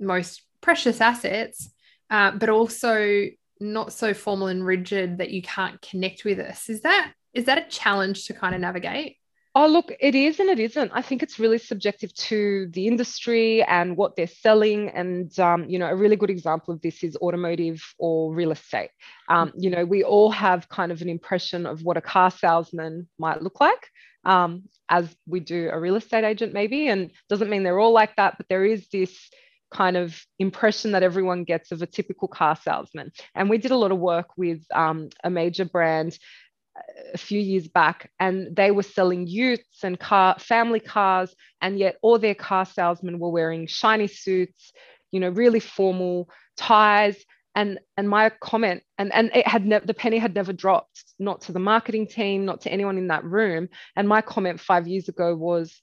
most 0.00 0.42
precious 0.60 1.00
assets 1.00 1.70
uh, 2.10 2.30
but 2.30 2.48
also 2.48 3.28
not 3.60 3.92
so 3.92 4.14
formal 4.14 4.48
and 4.48 4.64
rigid 4.64 5.18
that 5.18 5.30
you 5.30 5.42
can't 5.42 5.80
connect 5.80 6.24
with 6.24 6.38
us. 6.38 6.68
Is 6.68 6.82
that 6.82 7.12
is 7.34 7.44
that 7.46 7.58
a 7.58 7.68
challenge 7.68 8.26
to 8.26 8.34
kind 8.34 8.54
of 8.54 8.60
navigate? 8.60 9.16
Oh, 9.56 9.68
look, 9.68 9.92
it 10.00 10.16
is 10.16 10.40
and 10.40 10.50
it 10.50 10.58
isn't. 10.58 10.90
I 10.92 11.00
think 11.00 11.22
it's 11.22 11.38
really 11.38 11.58
subjective 11.58 12.12
to 12.14 12.68
the 12.72 12.88
industry 12.88 13.62
and 13.62 13.96
what 13.96 14.16
they're 14.16 14.26
selling. 14.26 14.88
And, 14.88 15.38
um, 15.38 15.68
you 15.68 15.78
know, 15.78 15.86
a 15.86 15.94
really 15.94 16.16
good 16.16 16.30
example 16.30 16.74
of 16.74 16.82
this 16.82 17.04
is 17.04 17.16
automotive 17.18 17.80
or 17.96 18.34
real 18.34 18.50
estate. 18.50 18.90
Um, 19.28 19.52
you 19.56 19.70
know, 19.70 19.84
we 19.84 20.02
all 20.02 20.32
have 20.32 20.68
kind 20.68 20.90
of 20.90 21.02
an 21.02 21.08
impression 21.08 21.66
of 21.66 21.84
what 21.84 21.96
a 21.96 22.00
car 22.00 22.32
salesman 22.32 23.08
might 23.16 23.42
look 23.42 23.60
like, 23.60 23.86
um, 24.24 24.64
as 24.88 25.14
we 25.24 25.38
do 25.38 25.70
a 25.72 25.78
real 25.78 25.94
estate 25.94 26.24
agent, 26.24 26.52
maybe. 26.52 26.88
And 26.88 27.12
doesn't 27.28 27.50
mean 27.50 27.62
they're 27.62 27.78
all 27.78 27.92
like 27.92 28.16
that, 28.16 28.36
but 28.36 28.48
there 28.48 28.64
is 28.64 28.88
this 28.88 29.16
kind 29.74 29.96
of 29.96 30.20
impression 30.38 30.92
that 30.92 31.02
everyone 31.02 31.44
gets 31.44 31.72
of 31.72 31.82
a 31.82 31.86
typical 31.86 32.28
car 32.28 32.56
salesman. 32.56 33.12
And 33.34 33.50
we 33.50 33.58
did 33.58 33.72
a 33.72 33.76
lot 33.76 33.92
of 33.92 33.98
work 33.98 34.28
with 34.36 34.64
um, 34.72 35.10
a 35.22 35.30
major 35.30 35.64
brand 35.64 36.18
a 37.12 37.18
few 37.18 37.40
years 37.40 37.68
back 37.68 38.10
and 38.18 38.54
they 38.56 38.70
were 38.70 38.82
selling 38.82 39.26
utes 39.26 39.84
and 39.84 40.00
car 40.00 40.36
family 40.38 40.80
cars 40.80 41.34
and 41.60 41.78
yet 41.78 41.96
all 42.02 42.18
their 42.18 42.34
car 42.34 42.64
salesmen 42.64 43.18
were 43.18 43.30
wearing 43.30 43.66
shiny 43.66 44.08
suits 44.08 44.72
you 45.14 45.20
know 45.20 45.30
really 45.30 45.60
formal 45.60 46.28
ties. 46.56 47.16
And 47.56 47.78
and 47.96 48.08
my 48.08 48.30
comment 48.30 48.82
and 48.98 49.14
and 49.14 49.30
it 49.32 49.46
had 49.46 49.64
never 49.64 49.86
the 49.86 49.94
penny 49.94 50.18
had 50.18 50.34
never 50.34 50.52
dropped 50.52 51.04
not 51.20 51.42
to 51.42 51.52
the 51.52 51.60
marketing 51.60 52.08
team 52.08 52.44
not 52.44 52.62
to 52.62 52.72
anyone 52.72 52.98
in 52.98 53.06
that 53.08 53.24
room. 53.24 53.68
And 53.94 54.08
my 54.08 54.22
comment 54.22 54.60
5 54.60 54.88
years 54.88 55.08
ago 55.08 55.36
was 55.36 55.80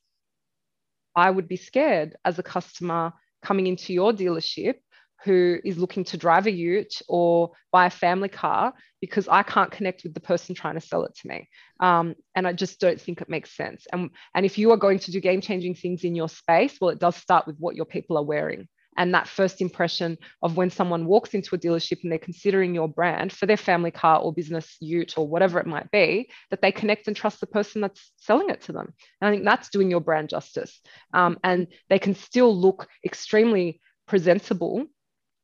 i 1.16 1.30
would 1.30 1.48
be 1.48 1.58
scared 1.58 2.16
as 2.26 2.40
a 2.40 2.44
customer 2.44 3.14
coming 3.42 3.68
into 3.68 3.94
your 3.94 4.12
dealership 4.12 4.76
who 5.24 5.60
is 5.64 5.78
looking 5.78 6.04
to 6.06 6.18
drive 6.18 6.48
a 6.48 6.52
ute 6.52 7.02
or 7.08 7.52
buy 7.72 7.86
a 7.86 7.92
family 7.92 8.30
car 8.30 8.74
because 9.02 9.28
I 9.28 9.44
can't 9.44 9.72
connect 9.72 10.04
with 10.04 10.14
the 10.14 10.20
person 10.20 10.56
trying 10.56 10.76
to 10.76 10.82
sell 10.82 11.06
it 11.06 11.16
to 11.22 11.28
me. 11.28 11.50
Um, 11.80 12.16
and 12.36 12.48
I 12.48 12.54
just 12.54 12.80
don't 12.80 13.00
think 13.00 13.22
it 13.22 13.30
makes 13.30 13.56
sense. 13.56 13.86
And, 13.92 14.12
and 14.36 14.46
if 14.46 14.58
you 14.58 14.72
are 14.72 14.78
going 14.78 15.00
to 15.00 15.12
do 15.12 15.20
game 15.20 15.42
changing 15.42 15.76
things 15.76 16.04
in 16.04 16.16
your 16.16 16.30
space, 16.30 16.78
well, 16.80 16.92
it 16.92 17.00
does 17.00 17.16
start 17.16 17.48
with 17.48 17.58
what 17.58 17.76
your 17.76 17.86
people 17.86 18.18
are 18.18 18.24
wearing 18.24 18.68
and 18.98 19.14
that 19.14 19.28
first 19.28 19.62
impression 19.62 20.18
of 20.42 20.58
when 20.58 20.70
someone 20.70 21.06
walks 21.06 21.34
into 21.34 21.56
a 21.56 21.58
dealership 21.58 22.04
and 22.04 22.12
they're 22.12 22.20
considering 22.20 22.76
your 22.76 22.90
brand 22.90 23.32
for 23.32 23.46
their 23.46 23.58
family 23.58 23.92
car 23.92 24.20
or 24.20 24.34
business 24.34 24.76
ute 24.80 25.18
or 25.18 25.28
whatever 25.28 25.60
it 25.60 25.66
might 25.66 25.90
be, 25.92 26.30
that 26.50 26.62
they 26.62 26.72
connect 26.72 27.08
and 27.08 27.16
trust 27.16 27.40
the 27.40 27.48
person 27.48 27.82
that's 27.82 28.12
selling 28.18 28.50
it 28.50 28.62
to 28.62 28.74
them. 28.74 28.94
And 29.22 29.30
I 29.30 29.32
think 29.32 29.46
that's 29.46 29.70
doing 29.70 29.90
your 29.90 30.02
brand 30.02 30.30
justice. 30.30 30.82
Um, 31.14 31.40
and 31.44 31.68
they 31.90 32.00
can 32.00 32.16
still 32.16 32.56
look 32.56 32.88
extremely 33.06 33.80
presentable 34.08 34.88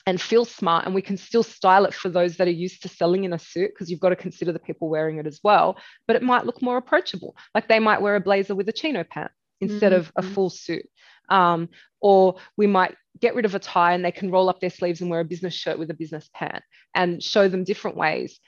and 0.08 0.22
feel 0.22 0.46
smart 0.46 0.86
and 0.86 0.96
we 0.96 1.02
can 1.02 1.18
still 1.18 1.44
style 1.44 1.84
it 1.86 1.94
for 1.94 2.08
those 2.08 2.38
that 2.38 2.48
are 2.48 2.52
used 2.52 2.82
to 2.82 2.88
selling 2.88 3.26
in 3.26 3.34
a 3.34 3.40
suit 3.40 3.72
because 3.74 3.92
you've 3.92 4.00
got 4.00 4.10
to 4.10 4.16
consider 4.16 4.54
the 4.54 4.58
people 4.58 4.90
wearing 4.90 5.18
it 5.18 5.28
as 5.28 5.40
well 5.44 5.78
but 6.08 6.16
it 6.16 6.24
might 6.24 6.46
look 6.46 6.62
more 6.62 6.78
approachable 6.78 7.36
like 7.54 7.68
they 7.68 7.78
might 7.78 8.02
wear 8.02 8.16
a 8.16 8.22
blazer 8.22 8.56
with 8.56 8.70
a 8.70 8.74
chino 8.74 9.04
pant 9.04 9.30
instead 9.60 9.92
mm-hmm. 9.92 10.00
of 10.00 10.12
a 10.16 10.22
mm-hmm. 10.22 10.34
full 10.34 10.50
suit 10.50 10.88
um, 11.30 11.68
or 12.00 12.38
we 12.56 12.66
might 12.66 12.96
get 13.20 13.36
rid 13.36 13.44
of 13.44 13.54
a 13.54 13.60
tie 13.60 13.94
and 13.94 14.06
they 14.06 14.12
can 14.12 14.32
roll 14.32 14.50
up 14.50 14.62
their 14.62 14.70
sleeves 14.70 15.02
and 15.02 15.10
wear 15.10 15.20
a 15.20 15.26
business 15.26 15.54
shirt 15.54 15.78
with 15.78 15.92
a 15.92 15.96
business 15.96 16.30
pant 16.34 16.64
and 16.96 17.22
show 17.22 17.50
them 17.50 17.66
different 17.66 17.98
ways 17.98 18.40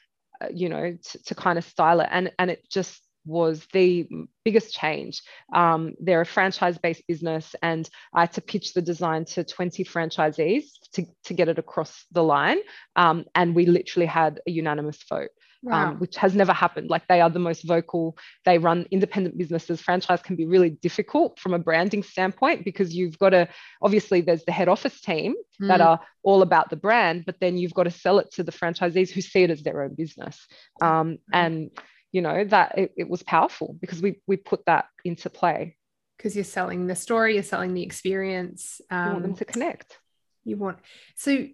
uh, 0.41 0.47
you 0.53 0.69
know 0.69 0.97
to, 1.03 1.23
to 1.23 1.35
kind 1.35 1.57
of 1.57 1.65
style 1.65 1.99
it 1.99 2.07
and 2.09 2.31
and 2.39 2.49
it 2.49 2.63
just 2.71 3.01
was 3.29 3.65
the 3.71 4.07
biggest 4.43 4.73
change. 4.73 5.21
Um, 5.53 5.93
they're 5.99 6.21
a 6.21 6.25
franchise 6.25 6.77
based 6.77 7.03
business, 7.07 7.55
and 7.61 7.87
I 8.13 8.21
had 8.21 8.33
to 8.33 8.41
pitch 8.41 8.73
the 8.73 8.81
design 8.81 9.25
to 9.25 9.43
20 9.43 9.85
franchisees 9.85 10.65
to, 10.93 11.05
to 11.25 11.33
get 11.33 11.47
it 11.47 11.59
across 11.59 12.05
the 12.11 12.23
line. 12.23 12.59
Um, 12.95 13.25
and 13.35 13.55
we 13.55 13.65
literally 13.65 14.07
had 14.07 14.41
a 14.47 14.51
unanimous 14.51 15.03
vote. 15.07 15.29
Um, 15.65 15.71
wow. 15.71 15.89
Um, 15.89 15.99
which 15.99 16.15
has 16.15 16.35
never 16.35 16.53
happened. 16.53 16.89
Like 16.89 17.05
they 17.07 17.19
are 17.19 17.29
the 17.29 17.37
most 17.37 17.67
vocal. 17.67 18.17
They 18.45 18.57
run 18.57 18.87
independent 18.91 19.37
businesses. 19.37 19.81
Franchise 19.81 20.21
can 20.21 20.37
be 20.37 20.45
really 20.45 20.69
difficult 20.69 21.37
from 21.37 21.53
a 21.53 21.59
branding 21.59 22.01
standpoint 22.01 22.63
because 22.63 22.95
you've 22.95 23.19
got 23.19 23.31
to, 23.31 23.49
obviously, 23.81 24.21
there's 24.21 24.45
the 24.45 24.53
head 24.53 24.69
office 24.69 25.01
team 25.01 25.35
mm. 25.61 25.67
that 25.67 25.81
are 25.81 25.99
all 26.23 26.43
about 26.43 26.69
the 26.69 26.77
brand, 26.77 27.25
but 27.25 27.41
then 27.41 27.57
you've 27.57 27.73
got 27.73 27.83
to 27.83 27.91
sell 27.91 28.19
it 28.19 28.31
to 28.31 28.43
the 28.43 28.53
franchisees 28.53 29.11
who 29.11 29.19
see 29.19 29.43
it 29.43 29.49
as 29.49 29.61
their 29.61 29.83
own 29.83 29.95
business. 29.95 30.47
Um, 30.81 31.17
and 31.33 31.71
you 32.11 32.21
know 32.21 32.43
that 32.45 32.77
it, 32.77 32.93
it 32.97 33.09
was 33.09 33.23
powerful 33.23 33.75
because 33.79 34.01
we 34.01 34.19
we 34.27 34.37
put 34.37 34.65
that 34.65 34.85
into 35.03 35.29
play. 35.29 35.75
Because 36.17 36.35
you're 36.35 36.43
selling 36.43 36.87
the 36.87 36.95
story 36.95 37.35
you're 37.35 37.43
selling 37.43 37.73
the 37.73 37.83
experience 37.83 38.81
um, 38.89 39.05
you 39.05 39.11
want 39.11 39.21
them 39.23 39.31
um, 39.31 39.37
to 39.37 39.45
connect. 39.45 39.97
you 40.43 40.57
want 40.57 40.79
so 41.15 41.47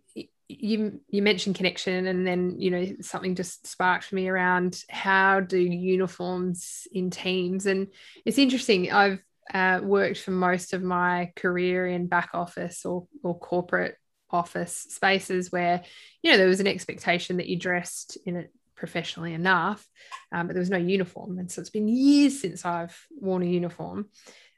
you 0.48 1.02
you 1.10 1.22
mentioned 1.22 1.56
connection 1.56 2.08
and 2.08 2.26
then 2.26 2.60
you 2.60 2.72
know 2.72 2.86
something 3.02 3.36
just 3.36 3.68
sparked 3.68 4.12
me 4.14 4.28
around 4.28 4.84
how 4.90 5.40
do 5.40 5.60
uniforms 5.60 6.88
in 6.92 7.10
teams? 7.10 7.66
And 7.66 7.88
it's 8.26 8.38
interesting 8.38 8.92
i've 8.92 9.20
uh, 9.54 9.80
worked 9.84 10.20
for 10.20 10.32
most 10.32 10.74
of 10.74 10.82
my 10.82 11.32
career 11.36 11.86
in 11.86 12.08
back 12.08 12.32
office 12.34 12.84
or, 12.84 13.08
or 13.22 13.38
corporate 13.38 13.96
office 14.32 14.88
spaces 14.90 15.52
where 15.52 15.84
you 16.24 16.32
know 16.32 16.38
there 16.38 16.48
was 16.48 16.60
an 16.60 16.68
expectation 16.68 17.38
that 17.38 17.48
you 17.48 17.58
dressed 17.58 18.18
in 18.26 18.38
a 18.38 18.46
professionally 18.86 19.34
enough, 19.34 19.84
um, 20.32 20.46
but 20.46 20.54
there 20.54 20.62
was 20.62 20.70
no 20.70 20.78
uniform. 20.78 21.40
And 21.40 21.52
so 21.52 21.60
it's 21.60 21.72
been 21.72 21.88
years 21.88 22.40
since 22.40 22.64
I've 22.66 22.96
worn 23.20 23.42
a 23.42 23.48
uniform. 23.48 24.10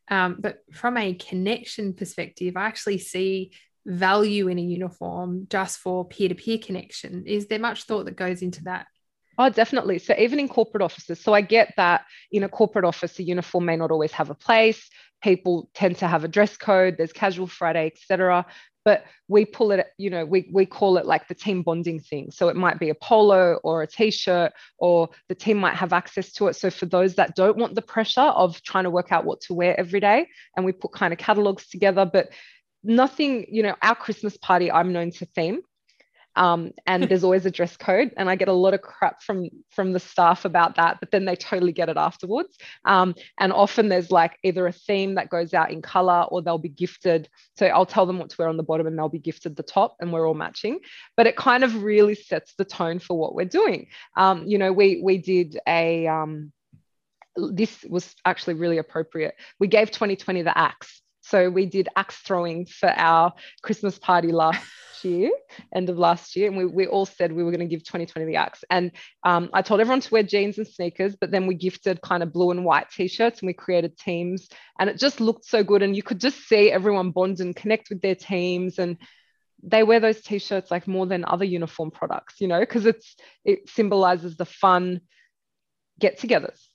Um, 0.09 0.35
but 0.39 0.59
from 0.73 0.97
a 0.97 1.13
connection 1.13 1.93
perspective, 1.93 2.57
I 2.57 2.65
actually 2.65 2.97
see 2.97 3.53
value 3.85 4.49
in 4.49 4.59
a 4.59 4.61
uniform 4.61 5.47
just 5.49 5.79
for 5.79 6.05
peer 6.05 6.27
to 6.27 6.35
peer 6.35 6.57
connection. 6.57 7.25
Is 7.25 7.47
there 7.47 7.59
much 7.59 7.83
thought 7.83 8.03
that 8.05 8.17
goes 8.17 8.41
into 8.41 8.65
that? 8.65 8.87
Oh, 9.37 9.49
definitely. 9.49 9.99
So 9.99 10.13
even 10.17 10.39
in 10.39 10.49
corporate 10.49 10.83
offices, 10.83 11.21
so 11.21 11.33
I 11.33 11.39
get 11.39 11.73
that 11.77 12.01
in 12.29 12.43
a 12.43 12.49
corporate 12.49 12.83
office, 12.83 13.17
a 13.19 13.23
uniform 13.23 13.63
may 13.65 13.77
not 13.77 13.91
always 13.91 14.11
have 14.11 14.29
a 14.29 14.35
place. 14.35 14.89
People 15.23 15.69
tend 15.73 15.97
to 15.99 16.07
have 16.07 16.25
a 16.25 16.27
dress 16.27 16.57
code. 16.57 16.95
There's 16.97 17.13
casual 17.13 17.47
Friday, 17.47 17.93
etc 17.93 18.45
but 18.87 19.03
we 19.27 19.43
pull 19.43 19.71
it 19.71 19.85
you 19.97 20.09
know 20.09 20.23
we, 20.23 20.49
we 20.53 20.65
call 20.65 20.97
it 20.97 21.05
like 21.05 21.27
the 21.27 21.35
team 21.35 21.61
bonding 21.61 21.99
thing. 21.99 22.31
So 22.31 22.47
it 22.47 22.55
might 22.55 22.79
be 22.79 22.89
a 22.89 22.95
polo 22.95 23.55
or 23.61 23.81
a 23.81 23.87
t-shirt 23.87 24.53
or 24.77 25.09
the 25.27 25.35
team 25.35 25.57
might 25.57 25.75
have 25.75 25.91
access 25.91 26.31
to 26.33 26.47
it. 26.47 26.53
So 26.53 26.69
for 26.69 26.85
those 26.85 27.15
that 27.15 27.35
don't 27.35 27.57
want 27.57 27.75
the 27.75 27.81
pressure 27.81 28.21
of 28.21 28.63
trying 28.63 28.85
to 28.85 28.89
work 28.89 29.11
out 29.11 29.25
what 29.25 29.41
to 29.41 29.53
wear 29.53 29.77
every 29.77 29.99
day 29.99 30.29
and 30.55 30.65
we 30.65 30.71
put 30.71 30.93
kind 30.93 31.11
of 31.11 31.19
catalogs 31.19 31.67
together 31.67 32.05
but 32.05 32.29
nothing 32.81 33.45
you 33.49 33.61
know 33.61 33.75
our 33.81 33.95
christmas 33.95 34.37
party 34.37 34.71
i'm 34.71 34.93
known 34.93 35.11
to 35.11 35.25
theme 35.25 35.59
um, 36.37 36.71
and 36.85 37.03
there's 37.03 37.23
always 37.23 37.45
a 37.45 37.51
dress 37.51 37.75
code 37.75 38.11
and 38.17 38.29
i 38.29 38.35
get 38.35 38.47
a 38.47 38.53
lot 38.53 38.73
of 38.73 38.81
crap 38.81 39.21
from 39.21 39.49
from 39.71 39.93
the 39.93 39.99
staff 39.99 40.45
about 40.45 40.75
that 40.75 40.97
but 40.99 41.11
then 41.11 41.25
they 41.25 41.35
totally 41.35 41.71
get 41.71 41.89
it 41.89 41.97
afterwards. 41.97 42.57
Um, 42.85 43.15
and 43.39 43.53
often 43.53 43.89
there's 43.89 44.11
like 44.11 44.37
either 44.43 44.67
a 44.67 44.71
theme 44.71 45.15
that 45.15 45.29
goes 45.29 45.53
out 45.53 45.71
in 45.71 45.81
color 45.81 46.25
or 46.29 46.41
they'll 46.41 46.57
be 46.57 46.69
gifted. 46.69 47.29
So 47.57 47.67
i'll 47.67 47.85
tell 47.85 48.05
them 48.05 48.19
what 48.19 48.29
to 48.31 48.35
wear 48.39 48.49
on 48.49 48.57
the 48.57 48.63
bottom 48.63 48.87
and 48.87 48.97
they'll 48.97 49.09
be 49.09 49.19
gifted 49.19 49.55
the 49.55 49.63
top 49.63 49.95
and 49.99 50.11
we're 50.11 50.27
all 50.27 50.33
matching. 50.33 50.79
But 51.15 51.27
it 51.27 51.35
kind 51.35 51.63
of 51.63 51.83
really 51.83 52.15
sets 52.15 52.53
the 52.57 52.65
tone 52.65 52.99
for 52.99 53.17
what 53.17 53.35
we're 53.35 53.45
doing. 53.45 53.87
Um, 54.15 54.45
you 54.47 54.57
know 54.57 54.71
we 54.71 55.01
we 55.03 55.17
did 55.17 55.59
a 55.67 56.07
um, 56.07 56.51
this 57.35 57.83
was 57.87 58.15
actually 58.25 58.55
really 58.55 58.79
appropriate. 58.79 59.35
We 59.59 59.67
gave 59.67 59.91
2020 59.91 60.41
the 60.41 60.57
axe 60.57 61.01
so 61.29 61.49
we 61.49 61.65
did 61.65 61.89
axe 61.95 62.17
throwing 62.17 62.65
for 62.65 62.89
our 62.89 63.33
Christmas 63.61 63.99
party 63.99 64.31
last 64.31 64.65
year, 65.03 65.31
end 65.75 65.89
of 65.89 65.97
last 65.97 66.35
year, 66.35 66.47
and 66.47 66.57
we, 66.57 66.65
we 66.65 66.87
all 66.87 67.05
said 67.05 67.31
we 67.31 67.43
were 67.43 67.51
going 67.51 67.67
to 67.67 67.73
give 67.73 67.83
2020 67.83 68.25
the 68.25 68.37
axe. 68.37 68.63
And 68.69 68.91
um, 69.23 69.49
I 69.53 69.61
told 69.61 69.81
everyone 69.81 70.01
to 70.01 70.11
wear 70.11 70.23
jeans 70.23 70.57
and 70.57 70.67
sneakers, 70.67 71.15
but 71.19 71.31
then 71.31 71.45
we 71.45 71.55
gifted 71.55 72.01
kind 72.01 72.23
of 72.23 72.33
blue 72.33 72.51
and 72.51 72.65
white 72.65 72.89
t-shirts 72.89 73.41
and 73.41 73.47
we 73.47 73.53
created 73.53 73.97
teams, 73.97 74.47
and 74.79 74.89
it 74.89 74.97
just 74.97 75.19
looked 75.19 75.45
so 75.45 75.63
good. 75.63 75.81
And 75.81 75.95
you 75.95 76.03
could 76.03 76.19
just 76.19 76.47
see 76.47 76.71
everyone 76.71 77.11
bond 77.11 77.39
and 77.39 77.55
connect 77.55 77.89
with 77.89 78.01
their 78.01 78.15
teams 78.15 78.79
and 78.79 78.97
they 79.63 79.83
wear 79.83 79.99
those 79.99 80.21
t-shirts 80.21 80.69
like 80.69 80.87
more 80.87 81.07
than 81.07 81.25
other 81.25 81.43
uniform 81.43 81.89
products 81.89 82.35
you 82.39 82.47
know 82.47 82.59
because 82.59 82.85
it's 82.85 83.15
it 83.43 83.67
symbolizes 83.67 84.37
the 84.37 84.45
fun 84.45 85.01
get-togethers 85.99 86.66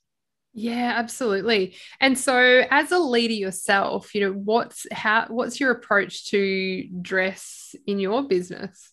yeah, 0.54 0.94
absolutely. 0.96 1.76
And 2.00 2.18
so 2.18 2.64
as 2.70 2.92
a 2.92 2.98
leader 2.98 3.34
yourself, 3.34 4.14
you 4.14 4.20
know, 4.20 4.32
what's 4.32 4.86
how 4.92 5.26
what's 5.28 5.58
your 5.58 5.70
approach 5.70 6.26
to 6.30 6.88
dress 7.00 7.74
in 7.86 7.98
your 7.98 8.22
business? 8.22 8.90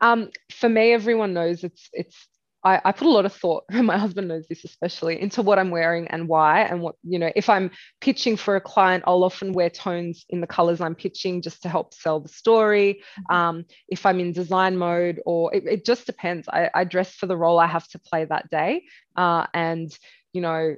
Um, 0.00 0.30
for 0.50 0.68
me, 0.68 0.92
everyone 0.92 1.34
knows 1.34 1.64
it's 1.64 1.88
it's 1.92 2.28
I, 2.64 2.80
I, 2.84 2.92
put 2.92 3.06
a 3.06 3.10
lot 3.10 3.24
of 3.24 3.32
thought, 3.32 3.64
my 3.70 3.96
husband 3.96 4.28
knows 4.28 4.46
this 4.48 4.64
especially, 4.64 5.20
into 5.20 5.42
what 5.42 5.58
I'm 5.58 5.70
wearing 5.70 6.08
and 6.08 6.26
why. 6.26 6.62
And 6.62 6.80
what, 6.80 6.96
you 7.04 7.18
know, 7.18 7.30
if 7.36 7.48
I'm 7.48 7.70
pitching 8.00 8.36
for 8.36 8.56
a 8.56 8.60
client, 8.60 9.04
I'll 9.06 9.22
often 9.22 9.52
wear 9.52 9.70
tones 9.70 10.24
in 10.28 10.40
the 10.40 10.46
colors 10.46 10.80
I'm 10.80 10.94
pitching 10.94 11.40
just 11.40 11.62
to 11.62 11.68
help 11.68 11.94
sell 11.94 12.20
the 12.20 12.28
story. 12.28 13.02
Mm-hmm. 13.30 13.34
Um, 13.34 13.64
if 13.88 14.04
I'm 14.04 14.18
in 14.20 14.32
design 14.32 14.76
mode, 14.76 15.20
or 15.24 15.54
it, 15.54 15.64
it 15.66 15.84
just 15.84 16.06
depends. 16.06 16.48
I, 16.48 16.68
I, 16.74 16.84
dress 16.84 17.14
for 17.14 17.26
the 17.26 17.36
role 17.36 17.60
I 17.60 17.66
have 17.66 17.86
to 17.88 17.98
play 17.98 18.24
that 18.24 18.50
day. 18.50 18.84
Uh, 19.16 19.46
and, 19.54 19.96
you 20.32 20.40
know, 20.40 20.76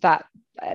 that 0.00 0.26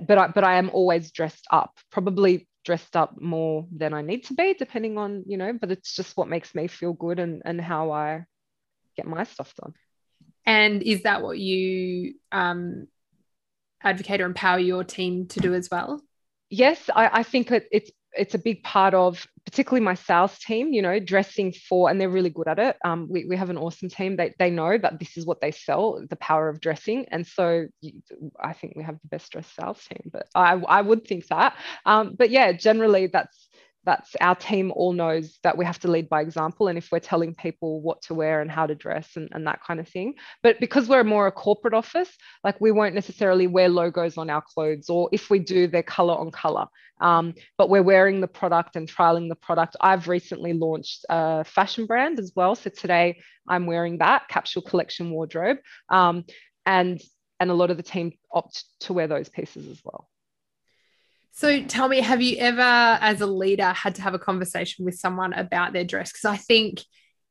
but 0.08 0.18
I, 0.18 0.28
but 0.28 0.44
I 0.44 0.58
am 0.58 0.70
always 0.74 1.12
dressed 1.12 1.46
up 1.52 1.72
probably 1.92 2.48
dressed 2.64 2.96
up 2.96 3.22
more 3.22 3.68
than 3.76 3.94
I 3.94 4.02
need 4.02 4.26
to 4.26 4.34
be 4.34 4.54
depending 4.54 4.98
on 4.98 5.24
you 5.28 5.38
know 5.38 5.54
but 5.54 5.72
it's 5.72 5.94
just 5.94 6.18
what 6.18 6.28
makes 6.28 6.56
me 6.56 6.68
feel 6.68 6.94
good 6.94 7.20
and 7.20 7.42
and 7.46 7.62
how 7.62 7.92
I 7.92 8.26
get 8.98 9.06
my 9.06 9.26
stuff 9.26 9.54
done. 9.62 9.74
And 10.46 10.82
is 10.82 11.04
that 11.04 11.22
what 11.22 11.38
you 11.38 12.16
um 12.32 12.88
advocate 13.84 14.22
or 14.22 14.26
empower 14.26 14.60
your 14.60 14.84
team 14.84 15.28
to 15.28 15.40
do 15.40 15.54
as 15.54 15.70
well? 15.70 16.02
Yes 16.50 16.90
I, 16.94 17.20
I 17.20 17.24
think 17.24 17.52
it, 17.52 17.68
it's 17.72 17.92
it's 18.18 18.34
a 18.34 18.40
big 18.40 18.64
part 18.64 18.94
of 18.94 19.28
particularly 19.46 19.84
my 19.84 19.94
sales 19.94 20.38
team 20.40 20.74
you 20.74 20.82
know 20.82 21.00
dressing 21.00 21.52
for 21.52 21.90
and 21.90 22.00
they're 22.00 22.10
really 22.10 22.30
good 22.30 22.48
at 22.48 22.60
it. 22.60 22.78
Um, 22.84 23.08
we, 23.10 23.26
we 23.26 23.36
have 23.38 23.50
an 23.50 23.58
awesome 23.58 23.90
team. 23.90 24.16
They, 24.16 24.34
they 24.40 24.50
know 24.50 24.78
that 24.78 25.00
this 25.00 25.18
is 25.18 25.26
what 25.26 25.42
they 25.42 25.52
sell 25.52 26.04
the 26.10 26.16
power 26.16 26.50
of 26.50 26.60
dressing. 26.60 27.06
And 27.12 27.26
so 27.26 27.68
you, 27.82 27.94
i 28.40 28.54
think 28.54 28.74
we 28.76 28.84
have 28.84 29.00
the 29.02 29.08
best 29.08 29.32
dressed 29.32 29.56
sales 29.56 29.84
team 29.86 30.10
but 30.12 30.28
i, 30.36 30.54
I 30.54 30.82
would 30.82 31.06
think 31.08 31.28
that. 31.28 31.56
Um, 31.86 32.16
but 32.18 32.30
yeah 32.30 32.52
generally 32.52 33.08
that's 33.08 33.45
that's 33.86 34.16
our 34.20 34.36
team 34.36 34.72
all 34.72 34.94
knows 34.94 35.38
that 35.44 35.58
we 35.58 35.66
have 35.66 35.80
to 35.80 35.88
lead 35.90 36.10
by 36.10 36.22
example 36.22 36.68
and 36.68 36.78
if 36.78 36.90
we're 36.92 37.00
telling 37.00 37.36
people 37.36 37.82
what 37.82 38.02
to 38.04 38.14
wear 38.14 38.42
and 38.42 38.50
how 38.50 38.66
to 38.66 38.76
dress 38.76 39.12
and, 39.16 39.30
and 39.32 39.46
that 39.48 39.62
kind 39.64 39.80
of 39.80 39.88
thing. 39.88 40.16
But 40.42 40.60
because 40.60 40.90
we're 40.90 41.04
more 41.04 41.28
a 41.28 41.32
corporate 41.32 41.74
office 41.74 42.10
like 42.44 42.60
we 42.60 42.72
won't 42.72 42.96
necessarily 42.96 43.48
wear 43.48 43.70
logos 43.70 44.18
on 44.18 44.30
our 44.30 44.42
clothes 44.42 44.90
or 44.90 45.10
if 45.12 45.30
we 45.30 45.40
do 45.40 45.68
they're 45.68 45.84
color 45.84 46.16
on 46.16 46.32
color. 46.32 46.66
Um, 47.02 47.34
but 47.58 47.70
we're 47.70 47.84
wearing 47.84 48.22
the 48.22 48.28
product 48.28 48.76
and 48.76 48.90
trialing 48.90 49.28
the 49.30 49.36
product. 49.36 49.76
I've 49.82 50.08
recently 50.08 50.54
launched 50.54 51.06
a 51.10 51.44
fashion 51.44 51.86
brand 51.86 52.20
as 52.20 52.32
well 52.36 52.56
so 52.56 52.70
today 52.70 53.20
i'm 53.48 53.66
wearing 53.66 53.98
that 54.00 54.28
capsule 54.28 54.62
collection 54.62 55.12
wardrobe. 55.12 55.58
Um, 55.90 56.26
and 56.66 57.02
and 57.40 57.52
a 57.52 57.54
lot 57.54 57.70
of 57.70 57.78
the 57.78 57.84
team 57.84 58.14
opt 58.32 58.64
to 58.82 58.94
wear 58.94 59.08
those 59.08 59.30
pieces 59.30 59.68
as 59.68 59.82
well 59.84 60.08
so 61.36 61.62
tell 61.64 61.90
me, 61.90 62.00
have 62.00 62.22
you 62.22 62.38
ever, 62.38 62.62
as 62.62 63.20
a 63.20 63.26
leader, 63.26 63.68
had 63.74 63.96
to 63.96 64.02
have 64.02 64.14
a 64.14 64.20
conversation 64.20 64.86
with 64.86 64.96
someone 64.96 65.34
about 65.34 65.74
their 65.74 65.84
dress? 65.84 66.14
Because 66.14 66.24
I 66.24 66.38
think 66.38 66.82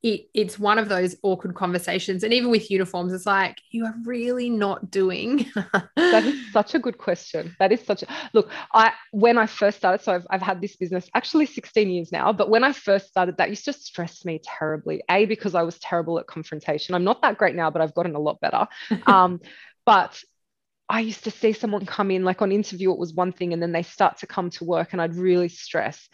it, 0.02 0.28
it's 0.34 0.58
one 0.58 0.78
of 0.78 0.90
those 0.90 1.16
awkward 1.22 1.54
conversations. 1.54 2.22
And 2.22 2.34
even 2.34 2.50
with 2.50 2.70
uniforms, 2.70 3.14
it's 3.14 3.24
like, 3.24 3.56
you 3.70 3.86
are 3.86 3.94
really 4.04 4.50
not 4.50 4.90
doing. 4.90 5.46
that 5.96 6.22
is 6.22 6.38
such 6.52 6.74
a 6.74 6.78
good 6.78 6.98
question. 6.98 7.56
That 7.58 7.72
is 7.72 7.80
such 7.80 8.02
a 8.02 8.06
look. 8.34 8.50
I 8.74 8.92
when 9.12 9.38
I 9.38 9.46
first 9.46 9.78
started, 9.78 10.04
so 10.04 10.12
I've, 10.12 10.26
I've 10.28 10.42
had 10.42 10.60
this 10.60 10.76
business 10.76 11.08
actually 11.14 11.46
16 11.46 11.88
years 11.88 12.12
now, 12.12 12.34
but 12.34 12.50
when 12.50 12.62
I 12.62 12.74
first 12.74 13.08
started, 13.08 13.38
that 13.38 13.48
used 13.48 13.64
to 13.64 13.72
stress 13.72 14.22
me 14.26 14.42
terribly. 14.44 15.02
A, 15.10 15.24
because 15.24 15.54
I 15.54 15.62
was 15.62 15.78
terrible 15.78 16.18
at 16.18 16.26
confrontation. 16.26 16.94
I'm 16.94 17.04
not 17.04 17.22
that 17.22 17.38
great 17.38 17.56
now, 17.56 17.70
but 17.70 17.80
I've 17.80 17.94
gotten 17.94 18.14
a 18.14 18.20
lot 18.20 18.38
better. 18.40 18.68
Um, 19.06 19.40
but 19.86 20.18
I 20.88 21.00
used 21.00 21.24
to 21.24 21.30
see 21.30 21.52
someone 21.52 21.86
come 21.86 22.10
in, 22.10 22.24
like 22.24 22.42
on 22.42 22.52
interview, 22.52 22.92
it 22.92 22.98
was 22.98 23.14
one 23.14 23.32
thing, 23.32 23.52
and 23.52 23.62
then 23.62 23.72
they 23.72 23.82
start 23.82 24.18
to 24.18 24.26
come 24.26 24.50
to 24.50 24.64
work, 24.64 24.92
and 24.92 25.00
I'd 25.00 25.14
really 25.14 25.48
stress. 25.48 26.08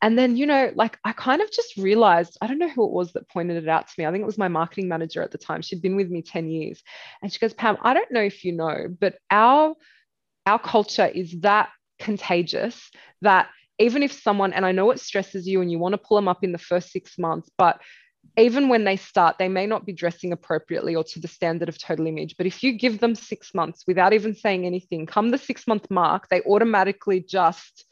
And 0.00 0.18
then, 0.18 0.36
you 0.36 0.46
know, 0.46 0.72
like 0.74 0.98
I 1.04 1.12
kind 1.12 1.40
of 1.40 1.50
just 1.52 1.76
realized, 1.76 2.36
I 2.40 2.48
don't 2.48 2.58
know 2.58 2.68
who 2.68 2.84
it 2.84 2.92
was 2.92 3.12
that 3.12 3.28
pointed 3.28 3.62
it 3.62 3.68
out 3.68 3.86
to 3.86 3.94
me. 3.98 4.04
I 4.04 4.10
think 4.10 4.22
it 4.22 4.26
was 4.26 4.38
my 4.38 4.48
marketing 4.48 4.88
manager 4.88 5.22
at 5.22 5.30
the 5.30 5.38
time. 5.38 5.62
She'd 5.62 5.82
been 5.82 5.94
with 5.96 6.10
me 6.10 6.22
10 6.22 6.50
years. 6.50 6.82
And 7.22 7.32
she 7.32 7.38
goes, 7.38 7.54
Pam, 7.54 7.76
I 7.82 7.94
don't 7.94 8.10
know 8.10 8.20
if 8.20 8.44
you 8.44 8.52
know, 8.52 8.88
but 9.00 9.16
our 9.30 9.74
our 10.44 10.58
culture 10.58 11.06
is 11.06 11.40
that 11.42 11.70
contagious 12.00 12.90
that 13.20 13.48
even 13.78 14.02
if 14.02 14.12
someone, 14.12 14.52
and 14.52 14.66
I 14.66 14.72
know 14.72 14.90
it 14.90 15.00
stresses 15.00 15.46
you 15.46 15.60
and 15.60 15.70
you 15.70 15.78
want 15.78 15.92
to 15.92 15.98
pull 15.98 16.16
them 16.16 16.28
up 16.28 16.42
in 16.42 16.50
the 16.50 16.58
first 16.58 16.90
six 16.90 17.16
months, 17.16 17.48
but 17.56 17.80
even 18.36 18.68
when 18.68 18.84
they 18.84 18.96
start, 18.96 19.36
they 19.38 19.48
may 19.48 19.66
not 19.66 19.84
be 19.84 19.92
dressing 19.92 20.32
appropriately 20.32 20.94
or 20.94 21.04
to 21.04 21.20
the 21.20 21.28
standard 21.28 21.68
of 21.68 21.78
total 21.78 22.06
image. 22.06 22.36
But 22.36 22.46
if 22.46 22.62
you 22.62 22.78
give 22.78 22.98
them 22.98 23.14
six 23.14 23.54
months 23.54 23.84
without 23.86 24.12
even 24.12 24.34
saying 24.34 24.64
anything, 24.64 25.06
come 25.06 25.30
the 25.30 25.38
six 25.38 25.66
month 25.66 25.90
mark, 25.90 26.28
they 26.28 26.40
automatically 26.42 27.20
just 27.20 27.84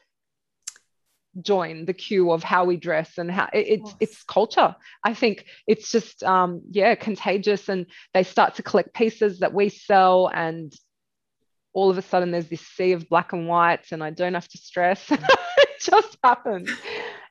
join 1.41 1.85
the 1.85 1.93
queue 1.93 2.31
of 2.31 2.43
how 2.43 2.65
we 2.65 2.75
dress 2.75 3.17
and 3.17 3.31
how 3.31 3.47
it, 3.53 3.79
it's 3.79 3.95
it's 4.01 4.23
culture. 4.23 4.75
I 5.03 5.13
think 5.13 5.45
it's 5.65 5.91
just 5.91 6.23
um 6.23 6.61
yeah 6.71 6.95
contagious 6.95 7.69
and 7.69 7.85
they 8.13 8.23
start 8.23 8.55
to 8.55 8.63
collect 8.63 8.93
pieces 8.93 9.39
that 9.39 9.53
we 9.53 9.69
sell 9.69 10.29
and 10.33 10.73
all 11.73 11.89
of 11.89 11.97
a 11.97 12.01
sudden 12.01 12.31
there's 12.31 12.49
this 12.49 12.67
sea 12.67 12.91
of 12.91 13.07
black 13.07 13.31
and 13.31 13.47
whites 13.47 13.93
and 13.93 14.03
i 14.03 14.09
don't 14.09 14.33
have 14.33 14.47
to 14.49 14.57
stress. 14.57 15.09
It 15.57 15.85
just 15.85 16.17
happens 16.23 16.69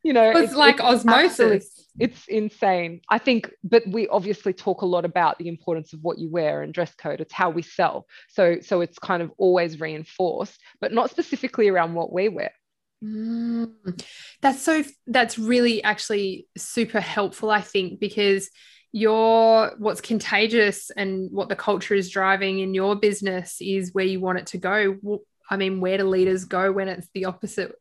you 0.03 0.13
know 0.13 0.31
it's, 0.31 0.51
it's 0.51 0.55
like 0.55 0.77
it's 0.77 0.85
osmosis. 0.85 1.87
it's 1.99 2.27
insane. 2.29 3.01
I 3.09 3.19
think 3.19 3.51
but 3.63 3.87
we 3.87 4.09
obviously 4.09 4.53
talk 4.53 4.83
a 4.83 4.87
lot 4.87 5.05
about 5.05 5.39
the 5.39 5.49
importance 5.49 5.93
of 5.93 6.01
what 6.03 6.19
you 6.19 6.31
wear 6.31 6.63
and 6.63 6.73
dress 6.73 6.95
code. 6.95 7.21
It's 7.21 7.33
how 7.33 7.51
we 7.51 7.63
sell. 7.63 8.07
So 8.29 8.59
so 8.61 8.81
it's 8.81 8.99
kind 8.99 9.23
of 9.23 9.31
always 9.39 9.81
reinforced 9.81 10.59
but 10.81 10.93
not 10.93 11.11
specifically 11.11 11.69
around 11.69 11.95
what 11.95 12.13
we 12.13 12.29
wear. 12.29 12.53
Mm, 13.03 13.73
that's 14.43 14.63
so 14.63 14.85
that's 15.07 15.39
really 15.39 15.83
actually 15.83 16.47
super 16.59 17.01
helpful 17.01 17.51
i 17.51 17.63
think 17.63 17.99
because 17.99 18.51
your 18.93 19.73
what's 19.79 20.01
contagious 20.01 20.91
and 20.91 21.31
what 21.31 21.49
the 21.49 21.57
culture 21.57 21.95
is 21.95 22.11
driving 22.11 22.59
in 22.59 22.75
your 22.75 22.97
business 22.97 23.59
is 23.61 23.95
where 23.95 24.05
you 24.05 24.21
want 24.21 24.39
it 24.39 24.47
to 24.47 24.59
go. 24.59 24.97
I 25.49 25.57
mean 25.57 25.81
where 25.81 25.99
do 25.99 26.05
leaders 26.05 26.45
go 26.45 26.73
when 26.73 26.89
it's 26.89 27.09
the 27.15 27.27
opposite 27.27 27.75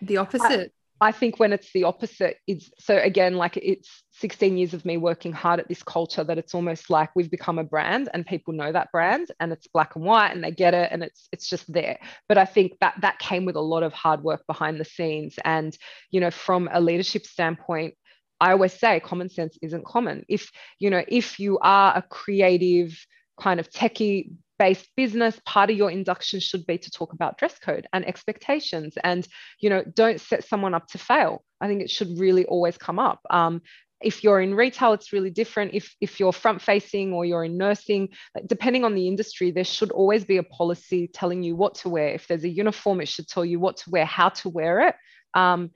the 0.00 0.18
opposite? 0.18 0.72
I 0.72 0.81
think 1.10 1.40
when 1.40 1.52
it's 1.52 1.72
the 1.72 1.84
opposite, 1.84 2.36
it's 2.46 2.70
so 2.78 2.96
again, 2.96 3.34
like 3.34 3.56
it's 3.56 4.04
16 4.12 4.56
years 4.56 4.74
of 4.74 4.84
me 4.84 4.98
working 4.98 5.32
hard 5.32 5.58
at 5.58 5.68
this 5.68 5.82
culture 5.82 6.22
that 6.22 6.38
it's 6.38 6.54
almost 6.54 6.90
like 6.90 7.10
we've 7.16 7.30
become 7.30 7.58
a 7.58 7.64
brand 7.64 8.08
and 8.14 8.24
people 8.24 8.54
know 8.54 8.70
that 8.70 8.92
brand 8.92 9.28
and 9.40 9.52
it's 9.52 9.66
black 9.66 9.96
and 9.96 10.04
white 10.04 10.30
and 10.32 10.44
they 10.44 10.52
get 10.52 10.74
it 10.74 10.90
and 10.92 11.02
it's 11.02 11.28
it's 11.32 11.48
just 11.48 11.72
there. 11.72 11.98
But 12.28 12.38
I 12.38 12.44
think 12.44 12.78
that 12.80 12.94
that 13.00 13.18
came 13.18 13.44
with 13.44 13.56
a 13.56 13.60
lot 13.60 13.82
of 13.82 13.92
hard 13.92 14.22
work 14.22 14.46
behind 14.46 14.78
the 14.78 14.84
scenes. 14.84 15.36
And, 15.44 15.76
you 16.12 16.20
know, 16.20 16.30
from 16.30 16.68
a 16.70 16.80
leadership 16.80 17.26
standpoint, 17.26 17.94
I 18.40 18.52
always 18.52 18.72
say 18.72 19.00
common 19.00 19.30
sense 19.30 19.58
isn't 19.62 19.84
common. 19.84 20.24
If, 20.28 20.52
you 20.78 20.90
know, 20.90 21.02
if 21.08 21.40
you 21.40 21.58
are 21.58 21.96
a 21.96 22.02
creative, 22.02 22.96
kind 23.40 23.58
of 23.58 23.70
techie 23.70 24.30
based 24.62 24.88
business 24.96 25.40
part 25.44 25.70
of 25.70 25.76
your 25.76 25.90
induction 25.90 26.38
should 26.38 26.64
be 26.66 26.78
to 26.78 26.88
talk 26.88 27.12
about 27.12 27.36
dress 27.36 27.58
code 27.58 27.84
and 27.92 28.06
expectations 28.06 28.94
and 29.02 29.26
you 29.58 29.68
know 29.68 29.82
don't 29.92 30.20
set 30.20 30.44
someone 30.44 30.72
up 30.72 30.86
to 30.86 30.98
fail. 30.98 31.42
I 31.60 31.66
think 31.66 31.82
it 31.82 31.90
should 31.90 32.16
really 32.16 32.44
always 32.44 32.78
come 32.78 33.00
up. 33.00 33.18
Um, 33.28 33.62
if 34.00 34.22
you're 34.22 34.40
in 34.40 34.54
retail 34.54 34.92
it's 34.92 35.12
really 35.12 35.30
different. 35.30 35.74
If 35.74 35.92
if 36.00 36.20
you're 36.20 36.32
front 36.32 36.62
facing 36.62 37.12
or 37.12 37.24
you're 37.24 37.42
in 37.42 37.58
nursing 37.58 38.10
depending 38.46 38.84
on 38.84 38.94
the 38.94 39.08
industry 39.08 39.50
there 39.50 39.64
should 39.64 39.90
always 39.90 40.24
be 40.24 40.36
a 40.36 40.44
policy 40.44 41.08
telling 41.08 41.42
you 41.42 41.56
what 41.56 41.74
to 41.80 41.88
wear. 41.88 42.10
If 42.14 42.28
there's 42.28 42.44
a 42.44 42.56
uniform 42.62 43.00
it 43.00 43.08
should 43.08 43.26
tell 43.26 43.44
you 43.44 43.58
what 43.58 43.78
to 43.78 43.90
wear 43.90 44.04
how 44.04 44.28
to 44.28 44.48
wear 44.48 44.74
it 44.88 44.94
um, 45.34 45.72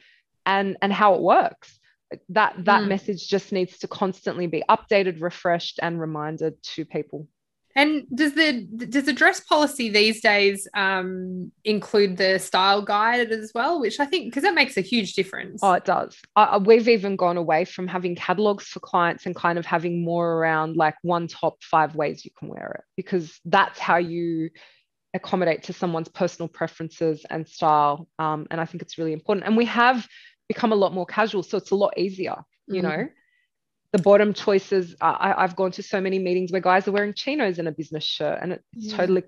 and 0.54 0.76
and 0.80 0.92
how 0.92 1.14
it 1.14 1.22
works. 1.22 1.76
That 2.28 2.54
that 2.70 2.84
mm. 2.84 2.88
message 2.94 3.26
just 3.26 3.50
needs 3.50 3.78
to 3.78 3.88
constantly 3.88 4.46
be 4.46 4.62
updated 4.68 5.20
refreshed 5.20 5.80
and 5.82 6.00
reminded 6.00 6.62
to 6.74 6.84
people 6.84 7.26
and 7.76 8.04
does 8.14 8.32
the 8.32 8.66
does 8.88 9.04
the 9.04 9.12
dress 9.12 9.40
policy 9.40 9.90
these 9.90 10.22
days 10.22 10.66
um, 10.74 11.52
include 11.62 12.16
the 12.16 12.38
style 12.38 12.80
guide 12.80 13.30
as 13.30 13.52
well? 13.54 13.78
Which 13.80 14.00
I 14.00 14.06
think 14.06 14.24
because 14.24 14.44
that 14.44 14.54
makes 14.54 14.78
a 14.78 14.80
huge 14.80 15.12
difference. 15.12 15.60
Oh, 15.62 15.74
it 15.74 15.84
does. 15.84 16.16
Uh, 16.34 16.58
we've 16.64 16.88
even 16.88 17.16
gone 17.16 17.36
away 17.36 17.66
from 17.66 17.86
having 17.86 18.16
catalogs 18.16 18.64
for 18.64 18.80
clients 18.80 19.26
and 19.26 19.36
kind 19.36 19.58
of 19.58 19.66
having 19.66 20.02
more 20.02 20.38
around 20.38 20.76
like 20.76 20.94
one 21.02 21.28
top 21.28 21.62
five 21.62 21.94
ways 21.94 22.24
you 22.24 22.30
can 22.38 22.48
wear 22.48 22.76
it 22.78 22.84
because 22.96 23.38
that's 23.44 23.78
how 23.78 23.98
you 23.98 24.48
accommodate 25.12 25.64
to 25.64 25.74
someone's 25.74 26.08
personal 26.08 26.48
preferences 26.48 27.26
and 27.28 27.46
style. 27.46 28.08
Um, 28.18 28.46
and 28.50 28.58
I 28.58 28.64
think 28.64 28.80
it's 28.80 28.96
really 28.96 29.12
important. 29.12 29.46
And 29.46 29.54
we 29.54 29.66
have 29.66 30.08
become 30.48 30.72
a 30.72 30.76
lot 30.76 30.94
more 30.94 31.06
casual, 31.06 31.42
so 31.42 31.58
it's 31.58 31.72
a 31.72 31.76
lot 31.76 31.98
easier. 31.98 32.36
You 32.68 32.80
mm-hmm. 32.80 32.88
know 32.88 33.08
the 33.92 34.02
bottom 34.02 34.32
choices 34.32 34.94
I, 35.00 35.34
have 35.38 35.56
gone 35.56 35.72
to 35.72 35.82
so 35.82 36.00
many 36.00 36.18
meetings 36.18 36.52
where 36.52 36.60
guys 36.60 36.88
are 36.88 36.92
wearing 36.92 37.14
chinos 37.14 37.58
and 37.58 37.68
a 37.68 37.72
business 37.72 38.04
shirt 38.04 38.38
and 38.42 38.52
it's 38.52 38.64
yeah. 38.74 38.96
totally 38.96 39.22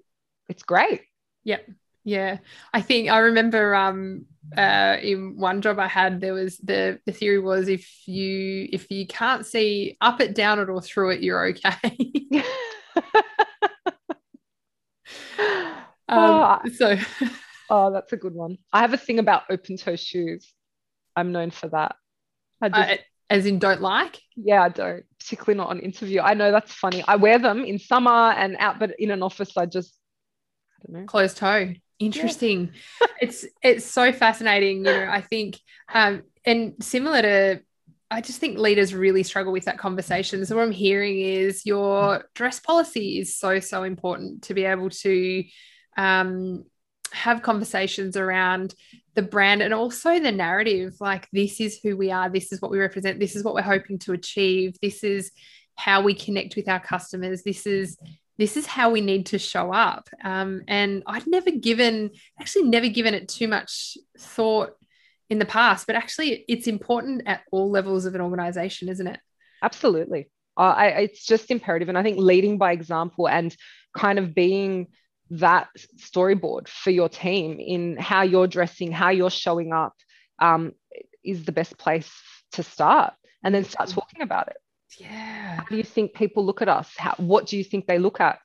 it's 0.48 0.62
great. 0.62 1.02
Yep. 1.44 1.68
Yeah. 2.04 2.38
I 2.72 2.80
think 2.80 3.10
i 3.10 3.18
remember 3.18 3.74
um 3.74 4.26
uh 4.56 4.96
in 5.02 5.36
one 5.36 5.60
job 5.60 5.78
i 5.78 5.88
had 5.88 6.20
there 6.20 6.34
was 6.34 6.56
the 6.58 7.00
the 7.04 7.12
theory 7.12 7.38
was 7.38 7.68
if 7.68 7.86
you 8.06 8.68
if 8.72 8.90
you 8.90 9.06
can't 9.06 9.44
see 9.44 9.96
up 10.00 10.20
it 10.20 10.34
down 10.34 10.58
it 10.58 10.70
or 10.70 10.80
through 10.80 11.10
it 11.10 11.22
you're 11.22 11.48
okay. 11.48 11.96
Um, 16.08 16.18
oh, 16.18 16.60
so 16.74 16.96
oh 17.70 17.92
that's 17.92 18.12
a 18.12 18.16
good 18.16 18.34
one. 18.34 18.58
I 18.72 18.80
have 18.80 18.94
a 18.94 18.98
thing 18.98 19.18
about 19.18 19.44
open 19.50 19.76
toe 19.76 19.96
shoes. 19.96 20.52
I'm 21.14 21.32
known 21.32 21.50
for 21.50 21.68
that. 21.68 21.96
I 22.62 22.68
just, 22.70 23.00
as 23.30 23.46
in 23.46 23.58
don't 23.58 23.80
like? 23.80 24.20
Yeah, 24.36 24.62
I 24.62 24.68
don't, 24.68 25.04
particularly 25.18 25.58
not 25.58 25.68
on 25.68 25.80
interview. 25.80 26.20
I 26.20 26.34
know 26.34 26.50
that's 26.50 26.72
funny. 26.72 27.04
I 27.06 27.16
wear 27.16 27.38
them 27.38 27.64
in 27.64 27.78
summer 27.78 28.10
and 28.10 28.56
out, 28.58 28.78
but 28.78 28.98
in 28.98 29.10
an 29.10 29.22
office, 29.22 29.56
I 29.56 29.66
just, 29.66 29.94
I 30.78 30.86
don't 30.92 31.00
know. 31.00 31.06
Closed 31.06 31.36
toe. 31.36 31.74
Interesting. 31.98 32.70
Yeah. 33.00 33.06
it's 33.20 33.44
it's 33.62 33.84
so 33.84 34.12
fascinating. 34.12 34.78
You 34.78 34.84
know, 34.84 35.08
I 35.10 35.20
think, 35.20 35.58
um, 35.92 36.22
and 36.44 36.74
similar 36.80 37.22
to, 37.22 37.60
I 38.10 38.20
just 38.20 38.38
think 38.38 38.56
leaders 38.58 38.94
really 38.94 39.22
struggle 39.22 39.52
with 39.52 39.64
that 39.64 39.78
conversation. 39.78 40.44
So 40.46 40.56
what 40.56 40.62
I'm 40.62 40.72
hearing 40.72 41.18
is 41.18 41.66
your 41.66 42.24
dress 42.34 42.60
policy 42.60 43.18
is 43.18 43.36
so 43.36 43.60
so 43.60 43.82
important 43.82 44.42
to 44.44 44.54
be 44.54 44.64
able 44.64 44.90
to 44.90 45.44
um, 45.96 46.64
have 47.12 47.42
conversations 47.42 48.16
around 48.16 48.74
the 49.18 49.22
brand 49.22 49.62
and 49.62 49.74
also 49.74 50.20
the 50.20 50.30
narrative 50.30 50.94
like 51.00 51.26
this 51.32 51.60
is 51.60 51.80
who 51.82 51.96
we 51.96 52.12
are 52.12 52.28
this 52.28 52.52
is 52.52 52.62
what 52.62 52.70
we 52.70 52.78
represent 52.78 53.18
this 53.18 53.34
is 53.34 53.42
what 53.42 53.52
we're 53.52 53.62
hoping 53.62 53.98
to 53.98 54.12
achieve 54.12 54.76
this 54.80 55.02
is 55.02 55.32
how 55.74 56.00
we 56.02 56.14
connect 56.14 56.54
with 56.54 56.68
our 56.68 56.78
customers 56.78 57.42
this 57.42 57.66
is 57.66 57.98
this 58.36 58.56
is 58.56 58.64
how 58.64 58.90
we 58.90 59.00
need 59.00 59.26
to 59.26 59.36
show 59.40 59.72
up. 59.72 60.08
Um, 60.22 60.62
and 60.68 61.02
i'd 61.08 61.26
never 61.26 61.50
given 61.50 62.10
actually 62.40 62.68
never 62.68 62.86
given 62.86 63.12
it 63.12 63.28
too 63.28 63.48
much 63.48 63.98
thought 64.16 64.76
in 65.28 65.40
the 65.40 65.44
past 65.44 65.88
but 65.88 65.96
actually 65.96 66.44
it's 66.46 66.68
important 66.68 67.22
at 67.26 67.40
all 67.50 67.72
levels 67.72 68.04
of 68.04 68.14
an 68.14 68.20
organization 68.20 68.88
isn't 68.88 69.08
it? 69.08 69.18
Absolutely. 69.60 70.30
Uh, 70.56 70.74
I, 70.76 70.86
it's 71.06 71.26
just 71.26 71.50
imperative 71.50 71.88
and 71.88 71.98
i 71.98 72.04
think 72.04 72.18
leading 72.18 72.56
by 72.56 72.70
example 72.70 73.28
and 73.28 73.56
kind 73.96 74.20
of 74.20 74.32
being 74.32 74.86
that 75.30 75.68
storyboard 75.96 76.68
for 76.68 76.90
your 76.90 77.08
team 77.08 77.58
in 77.60 77.96
how 77.96 78.22
you're 78.22 78.46
dressing, 78.46 78.92
how 78.92 79.10
you're 79.10 79.30
showing 79.30 79.72
up 79.72 79.94
um, 80.38 80.72
is 81.24 81.44
the 81.44 81.52
best 81.52 81.76
place 81.78 82.10
to 82.52 82.62
start 82.62 83.14
and 83.44 83.54
then 83.54 83.64
start 83.64 83.90
talking 83.90 84.22
about 84.22 84.48
it. 84.48 84.56
Yeah. 84.98 85.56
How 85.56 85.64
do 85.68 85.76
you 85.76 85.82
think 85.82 86.14
people 86.14 86.44
look 86.44 86.62
at 86.62 86.68
us? 86.68 86.90
How, 86.96 87.14
what 87.18 87.46
do 87.46 87.56
you 87.56 87.64
think 87.64 87.86
they 87.86 87.98
look 87.98 88.20
at? 88.20 88.38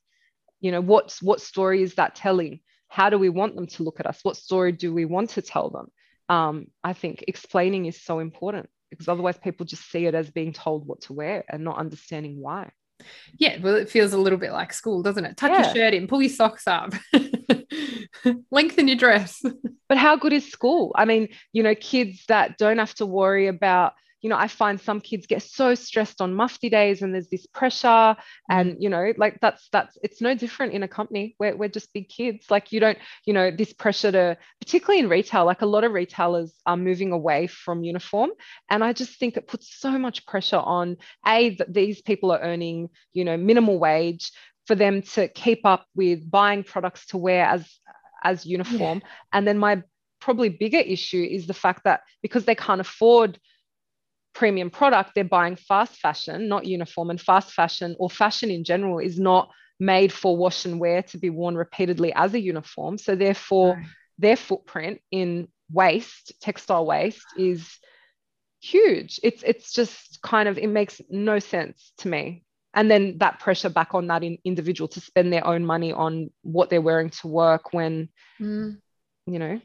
You 0.60 0.72
know, 0.72 0.82
what's 0.82 1.22
what 1.22 1.42
story 1.42 1.82
is 1.82 1.96
that 1.96 2.16
telling? 2.16 2.60
How 2.90 3.10
do 3.10 3.18
we 3.18 3.30
want 3.30 3.56
them 3.56 3.68
to 3.68 3.84
look 3.84 4.00
at 4.00 4.06
us? 4.06 4.20
What 4.24 4.38
story 4.38 4.72
do 4.72 4.94
we 4.94 5.06
want 5.06 5.32
to 5.32 5.42
tell 5.42 5.70
them? 5.70 5.88
Um, 6.30 6.68
I 6.84 6.94
think 6.94 7.24
explaining 7.28 7.86
is 7.86 8.02
so 8.02 8.20
important 8.20 8.70
because 8.90 9.08
otherwise 9.08 9.38
people 9.38 9.66
just 9.66 9.90
see 9.90 10.06
it 10.06 10.16
as 10.16 10.30
being 10.30 10.54
told 10.54 10.88
what 10.88 11.02
to 11.02 11.14
wear 11.14 11.44
and 11.50 11.64
not 11.64 11.78
understanding 11.78 12.40
why. 12.40 12.72
Yeah, 13.38 13.60
well, 13.62 13.76
it 13.76 13.90
feels 13.90 14.14
a 14.14 14.18
little 14.18 14.40
bit 14.40 14.52
like 14.52 14.74
school, 14.74 15.02
doesn't 15.02 15.26
it? 15.26 15.38
Tuck 15.38 15.52
yeah. 15.52 15.66
your 15.66 15.76
shirt 15.76 15.94
in, 15.94 16.08
pull 16.08 16.22
your 16.22 16.30
socks 16.30 16.68
up, 16.68 16.94
lengthen 18.52 18.88
your 18.88 18.98
dress. 18.98 19.44
But 19.90 19.98
how 20.00 20.16
good 20.16 20.34
is 20.34 20.50
school? 20.50 20.92
I 20.96 21.06
mean, 21.06 21.28
you 21.52 21.62
know, 21.62 21.76
kids 21.76 22.24
that 22.28 22.58
don't 22.58 22.80
have 22.80 22.96
to 22.96 23.06
worry 23.06 23.46
about, 23.46 23.94
you 24.24 24.30
know, 24.30 24.38
I 24.38 24.48
find 24.48 24.80
some 24.80 25.02
kids 25.02 25.28
get 25.28 25.44
so 25.44 25.76
stressed 25.76 26.22
on 26.22 26.34
mufti 26.34 26.70
days 26.70 27.02
and 27.02 27.14
there's 27.14 27.28
this 27.28 27.46
pressure. 27.46 28.16
And, 28.50 28.72
mm. 28.72 28.76
you 28.80 28.90
know, 28.90 29.14
like 29.18 29.40
that's, 29.42 29.68
that's, 29.74 29.98
it's 30.02 30.22
no 30.22 30.34
different 30.34 30.72
in 30.72 30.82
a 30.82 30.88
company. 30.88 31.36
We're, 31.40 31.58
we're 31.58 31.68
just 31.68 31.94
big 31.94 32.08
kids. 32.08 32.50
Like 32.50 32.72
you 32.72 32.80
don't, 32.80 32.98
you 33.26 33.34
know, 33.34 33.52
this 33.52 33.74
pressure 33.74 34.14
to, 34.14 34.38
particularly 34.62 35.02
in 35.02 35.10
retail, 35.10 35.44
like 35.44 35.62
a 35.62 35.66
lot 35.66 35.84
of 35.84 35.92
retailers 35.92 36.54
are 36.66 36.78
moving 36.78 37.12
away 37.12 37.48
from 37.48 37.84
uniform. 37.84 38.32
And 38.70 38.82
I 38.82 38.94
just 38.94 39.20
think 39.20 39.36
it 39.36 39.46
puts 39.46 39.78
so 39.78 40.00
much 40.00 40.26
pressure 40.26 40.56
on 40.56 40.96
A, 41.28 41.56
that 41.58 41.74
these 41.74 42.02
people 42.02 42.32
are 42.32 42.40
earning, 42.40 42.90
you 43.12 43.26
know, 43.26 43.36
minimal 43.36 43.78
wage 43.78 44.32
for 44.68 44.76
them 44.76 45.02
to 45.02 45.28
keep 45.28 45.66
up 45.66 45.86
with 45.96 46.32
buying 46.32 46.64
products 46.64 47.08
to 47.08 47.18
wear 47.18 47.46
as 47.46 47.70
as 48.26 48.46
uniform 48.46 49.02
yeah. 49.04 49.10
and 49.34 49.46
then 49.46 49.58
my 49.58 49.84
probably 50.22 50.48
bigger 50.48 50.78
issue 50.78 51.22
is 51.22 51.46
the 51.46 51.54
fact 51.54 51.84
that 51.84 52.00
because 52.22 52.46
they 52.46 52.56
can't 52.56 52.80
afford 52.80 53.38
premium 54.34 54.70
product 54.70 55.12
they're 55.14 55.24
buying 55.24 55.56
fast 55.56 55.96
fashion 55.98 56.48
not 56.48 56.66
uniform 56.66 57.10
and 57.10 57.22
fast 57.22 57.52
fashion 57.54 57.96
or 58.00 58.10
fashion 58.10 58.50
in 58.50 58.64
general 58.64 59.00
is 59.00 59.20
not 59.20 59.50
made 59.80 60.12
for 60.12 60.36
wash 60.38 60.66
and 60.66 60.80
wear 60.80 61.02
to 61.04 61.18
be 61.18 61.30
worn 61.30 61.56
repeatedly 61.56 62.14
as 62.16 62.34
a 62.34 62.40
uniform 62.40 62.98
so 62.98 63.16
therefore 63.16 63.76
right. 63.76 63.86
their 64.18 64.36
footprint 64.36 65.00
in 65.12 65.48
waste 65.72 66.34
textile 66.42 66.86
waste 66.86 67.26
is 67.38 67.80
huge 68.62 69.20
it's 69.24 69.44
it's 69.44 69.74
just 69.74 70.22
kind 70.22 70.48
of 70.48 70.58
it 70.58 70.68
makes 70.68 71.02
no 71.10 71.38
sense 71.38 71.92
to 71.98 72.08
me 72.08 72.44
and 72.74 72.90
then 72.90 73.18
that 73.20 73.40
pressure 73.40 73.70
back 73.70 73.94
on 73.94 74.08
that 74.08 74.24
in, 74.24 74.38
individual 74.46 74.88
to 74.88 75.02
spend 75.02 75.32
their 75.32 75.46
own 75.46 75.66
money 75.66 75.92
on 75.92 76.30
what 76.42 76.70
they're 76.70 76.82
wearing 76.82 77.10
to 77.10 77.28
work 77.28 77.74
when 77.74 78.10
mm. 78.40 78.78
you 79.26 79.40
know 79.40 79.60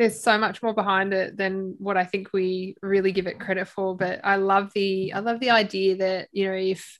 there's 0.00 0.22
so 0.22 0.38
much 0.38 0.62
more 0.62 0.72
behind 0.72 1.12
it 1.12 1.36
than 1.36 1.74
what 1.78 1.98
I 1.98 2.04
think 2.04 2.32
we 2.32 2.74
really 2.80 3.12
give 3.12 3.26
it 3.26 3.38
credit 3.38 3.68
for. 3.68 3.94
But 3.94 4.20
I 4.24 4.36
love 4.36 4.72
the 4.74 5.12
I 5.12 5.18
love 5.18 5.40
the 5.40 5.50
idea 5.50 5.96
that 5.96 6.28
you 6.32 6.46
know 6.46 6.54
if 6.54 6.98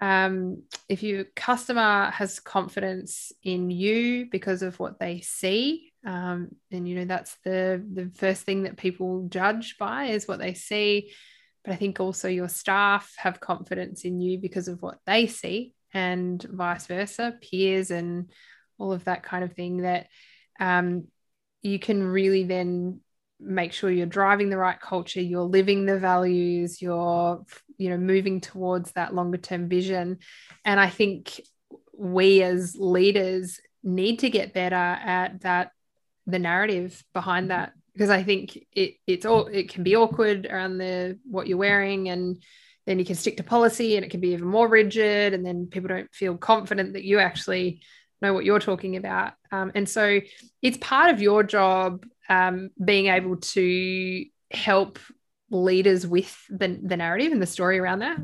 um, 0.00 0.62
if 0.88 1.02
your 1.02 1.24
customer 1.34 2.10
has 2.10 2.38
confidence 2.38 3.32
in 3.42 3.70
you 3.70 4.28
because 4.30 4.62
of 4.62 4.78
what 4.78 5.00
they 5.00 5.20
see, 5.20 5.90
um, 6.06 6.50
and 6.70 6.88
you 6.88 6.94
know 6.94 7.06
that's 7.06 7.36
the 7.42 7.84
the 7.92 8.12
first 8.14 8.44
thing 8.44 8.62
that 8.62 8.76
people 8.76 9.26
judge 9.28 9.76
by 9.76 10.04
is 10.04 10.28
what 10.28 10.38
they 10.38 10.54
see 10.54 11.10
but 11.64 11.72
I 11.72 11.76
think 11.76 11.98
also 11.98 12.28
your 12.28 12.48
staff 12.48 13.12
have 13.16 13.40
confidence 13.40 14.04
in 14.04 14.20
you 14.20 14.38
because 14.38 14.68
of 14.68 14.80
what 14.80 15.00
they 15.06 15.26
see, 15.26 15.74
and 15.92 16.40
vice 16.40 16.86
versa, 16.86 17.36
peers 17.42 17.90
and 17.90 18.30
all 18.78 18.92
of 18.92 19.04
that 19.04 19.24
kind 19.24 19.42
of 19.42 19.54
thing. 19.54 19.78
That 19.78 20.06
um, 20.60 21.08
you 21.62 21.78
can 21.78 22.02
really 22.02 22.44
then 22.44 23.00
make 23.40 23.72
sure 23.72 23.90
you're 23.90 24.06
driving 24.06 24.50
the 24.50 24.56
right 24.56 24.80
culture, 24.80 25.20
you're 25.20 25.42
living 25.42 25.86
the 25.86 25.98
values, 25.98 26.82
you're 26.82 27.44
you 27.76 27.90
know 27.90 27.96
moving 27.96 28.40
towards 28.40 28.92
that 28.92 29.14
longer 29.14 29.38
term 29.38 29.68
vision. 29.68 30.18
And 30.64 30.80
I 30.80 30.88
think 30.88 31.40
we 31.96 32.42
as 32.42 32.76
leaders 32.76 33.60
need 33.82 34.20
to 34.20 34.30
get 34.30 34.54
better 34.54 34.76
at 34.76 35.40
that 35.42 35.72
the 36.26 36.38
narrative 36.38 37.02
behind 37.12 37.48
mm-hmm. 37.48 37.60
that 37.60 37.72
because 37.92 38.10
I 38.10 38.22
think 38.22 38.58
it 38.72 38.94
it's 39.06 39.26
all 39.26 39.46
it 39.46 39.70
can 39.70 39.82
be 39.82 39.96
awkward 39.96 40.46
around 40.46 40.78
the 40.78 41.18
what 41.24 41.46
you're 41.46 41.58
wearing 41.58 42.08
and 42.08 42.42
then 42.86 42.98
you 42.98 43.04
can 43.04 43.16
stick 43.16 43.36
to 43.36 43.42
policy 43.42 43.96
and 43.96 44.04
it 44.04 44.10
can 44.10 44.20
be 44.20 44.32
even 44.32 44.48
more 44.48 44.68
rigid 44.68 45.34
and 45.34 45.44
then 45.44 45.66
people 45.66 45.88
don't 45.88 46.12
feel 46.14 46.36
confident 46.36 46.94
that 46.94 47.04
you 47.04 47.18
actually 47.18 47.82
know 48.20 48.34
what 48.34 48.44
you're 48.44 48.58
talking 48.60 48.96
about. 48.96 49.32
Um, 49.52 49.72
and 49.74 49.88
so 49.88 50.20
it's 50.62 50.78
part 50.78 51.12
of 51.12 51.22
your 51.22 51.42
job 51.42 52.04
um, 52.28 52.70
being 52.82 53.06
able 53.06 53.36
to 53.36 54.24
help 54.50 54.98
leaders 55.50 56.06
with 56.06 56.36
the, 56.50 56.78
the 56.82 56.96
narrative 56.96 57.32
and 57.32 57.40
the 57.40 57.46
story 57.46 57.78
around 57.78 58.00
that 58.00 58.18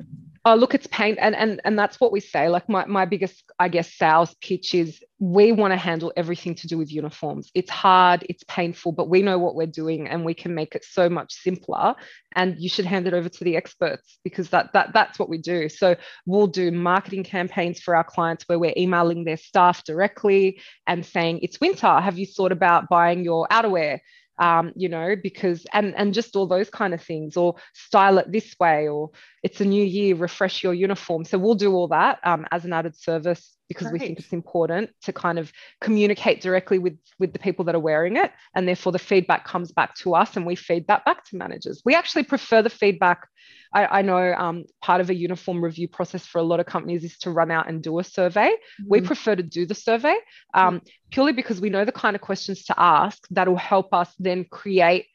oh 0.46 0.54
look 0.54 0.74
it's 0.74 0.86
pain 0.88 1.16
and 1.18 1.34
and 1.34 1.60
and 1.64 1.78
that's 1.78 2.00
what 2.00 2.12
we 2.12 2.20
say. 2.20 2.48
Like 2.48 2.68
my, 2.68 2.84
my 2.86 3.04
biggest 3.04 3.44
i 3.58 3.68
guess 3.68 3.92
sales 3.94 4.34
pitch 4.40 4.74
is 4.74 5.02
we 5.18 5.52
want 5.52 5.72
to 5.72 5.76
handle 5.76 6.12
everything 6.16 6.54
to 6.56 6.66
do 6.66 6.76
with 6.76 6.92
uniforms. 6.92 7.50
It's 7.54 7.70
hard 7.70 8.26
it's 8.28 8.44
painful 8.44 8.92
but 8.92 9.08
we 9.08 9.22
know 9.22 9.38
what 9.38 9.54
we're 9.54 9.66
doing 9.66 10.08
and 10.08 10.24
we 10.24 10.34
can 10.34 10.54
make 10.54 10.74
it 10.74 10.84
so 10.84 11.08
much 11.08 11.32
simpler. 11.32 11.94
And 12.36 12.58
you 12.58 12.68
should 12.68 12.84
hand 12.84 13.06
it 13.06 13.14
over 13.14 13.28
to 13.28 13.44
the 13.44 13.56
experts 13.56 14.18
because 14.24 14.50
that 14.50 14.72
that 14.72 14.92
that's 14.92 15.18
what 15.18 15.28
we 15.28 15.38
do. 15.38 15.68
So 15.68 15.96
we'll 16.26 16.46
do 16.46 16.70
marketing 16.70 17.24
campaigns 17.24 17.80
for 17.80 17.96
our 17.96 18.04
clients 18.04 18.44
where 18.46 18.58
we're 18.58 18.74
emailing 18.76 19.24
their 19.24 19.36
staff 19.36 19.84
directly 19.84 20.60
and 20.86 21.06
saying 21.06 21.40
it's 21.42 21.60
winter. 21.60 22.00
Have 22.00 22.18
you 22.18 22.26
thought 22.26 22.52
about 22.52 22.88
buying 22.88 23.24
your 23.24 23.46
outerwear 23.48 24.00
um, 24.38 24.72
you 24.74 24.88
know, 24.88 25.14
because 25.20 25.66
and 25.72 25.94
and 25.96 26.14
just 26.14 26.36
all 26.36 26.46
those 26.46 26.70
kind 26.70 26.94
of 26.94 27.02
things, 27.02 27.36
or 27.36 27.56
style 27.72 28.18
it 28.18 28.30
this 28.30 28.54
way, 28.58 28.88
or 28.88 29.10
it's 29.42 29.60
a 29.60 29.64
new 29.64 29.84
year, 29.84 30.16
refresh 30.16 30.62
your 30.62 30.74
uniform. 30.74 31.24
So 31.24 31.38
we'll 31.38 31.54
do 31.54 31.72
all 31.72 31.88
that 31.88 32.18
um, 32.24 32.46
as 32.50 32.64
an 32.64 32.72
added 32.72 32.96
service 32.96 33.56
because 33.68 33.90
we 33.90 33.98
think 33.98 34.18
it's 34.18 34.32
important 34.32 34.90
to 35.02 35.12
kind 35.12 35.38
of 35.38 35.52
communicate 35.80 36.40
directly 36.40 36.78
with 36.78 36.98
with 37.18 37.32
the 37.32 37.38
people 37.38 37.64
that 37.64 37.74
are 37.74 37.80
wearing 37.80 38.16
it, 38.16 38.30
and 38.54 38.68
therefore 38.68 38.92
the 38.92 38.98
feedback 38.98 39.44
comes 39.44 39.72
back 39.72 39.94
to 39.96 40.14
us, 40.14 40.36
and 40.36 40.46
we 40.46 40.54
feed 40.54 40.86
that 40.88 41.04
back 41.04 41.24
to 41.26 41.36
managers. 41.36 41.82
We 41.84 41.94
actually 41.94 42.24
prefer 42.24 42.62
the 42.62 42.70
feedback 42.70 43.26
I, 43.74 43.98
I 43.98 44.02
know 44.02 44.32
um, 44.34 44.64
part 44.80 45.00
of 45.00 45.10
a 45.10 45.14
uniform 45.14 45.62
review 45.62 45.88
process 45.88 46.24
for 46.24 46.38
a 46.38 46.42
lot 46.42 46.60
of 46.60 46.66
companies 46.66 47.02
is 47.04 47.18
to 47.18 47.30
run 47.30 47.50
out 47.50 47.68
and 47.68 47.82
do 47.82 47.98
a 47.98 48.04
survey. 48.04 48.50
Mm-hmm. 48.50 48.84
We 48.88 49.00
prefer 49.00 49.34
to 49.34 49.42
do 49.42 49.66
the 49.66 49.74
survey 49.74 50.16
um, 50.54 50.80
purely 51.10 51.32
because 51.32 51.60
we 51.60 51.70
know 51.70 51.84
the 51.84 51.92
kind 51.92 52.14
of 52.14 52.22
questions 52.22 52.64
to 52.66 52.74
ask 52.78 53.26
that 53.32 53.48
will 53.48 53.56
help 53.56 53.92
us 53.92 54.14
then 54.18 54.46
create 54.50 55.06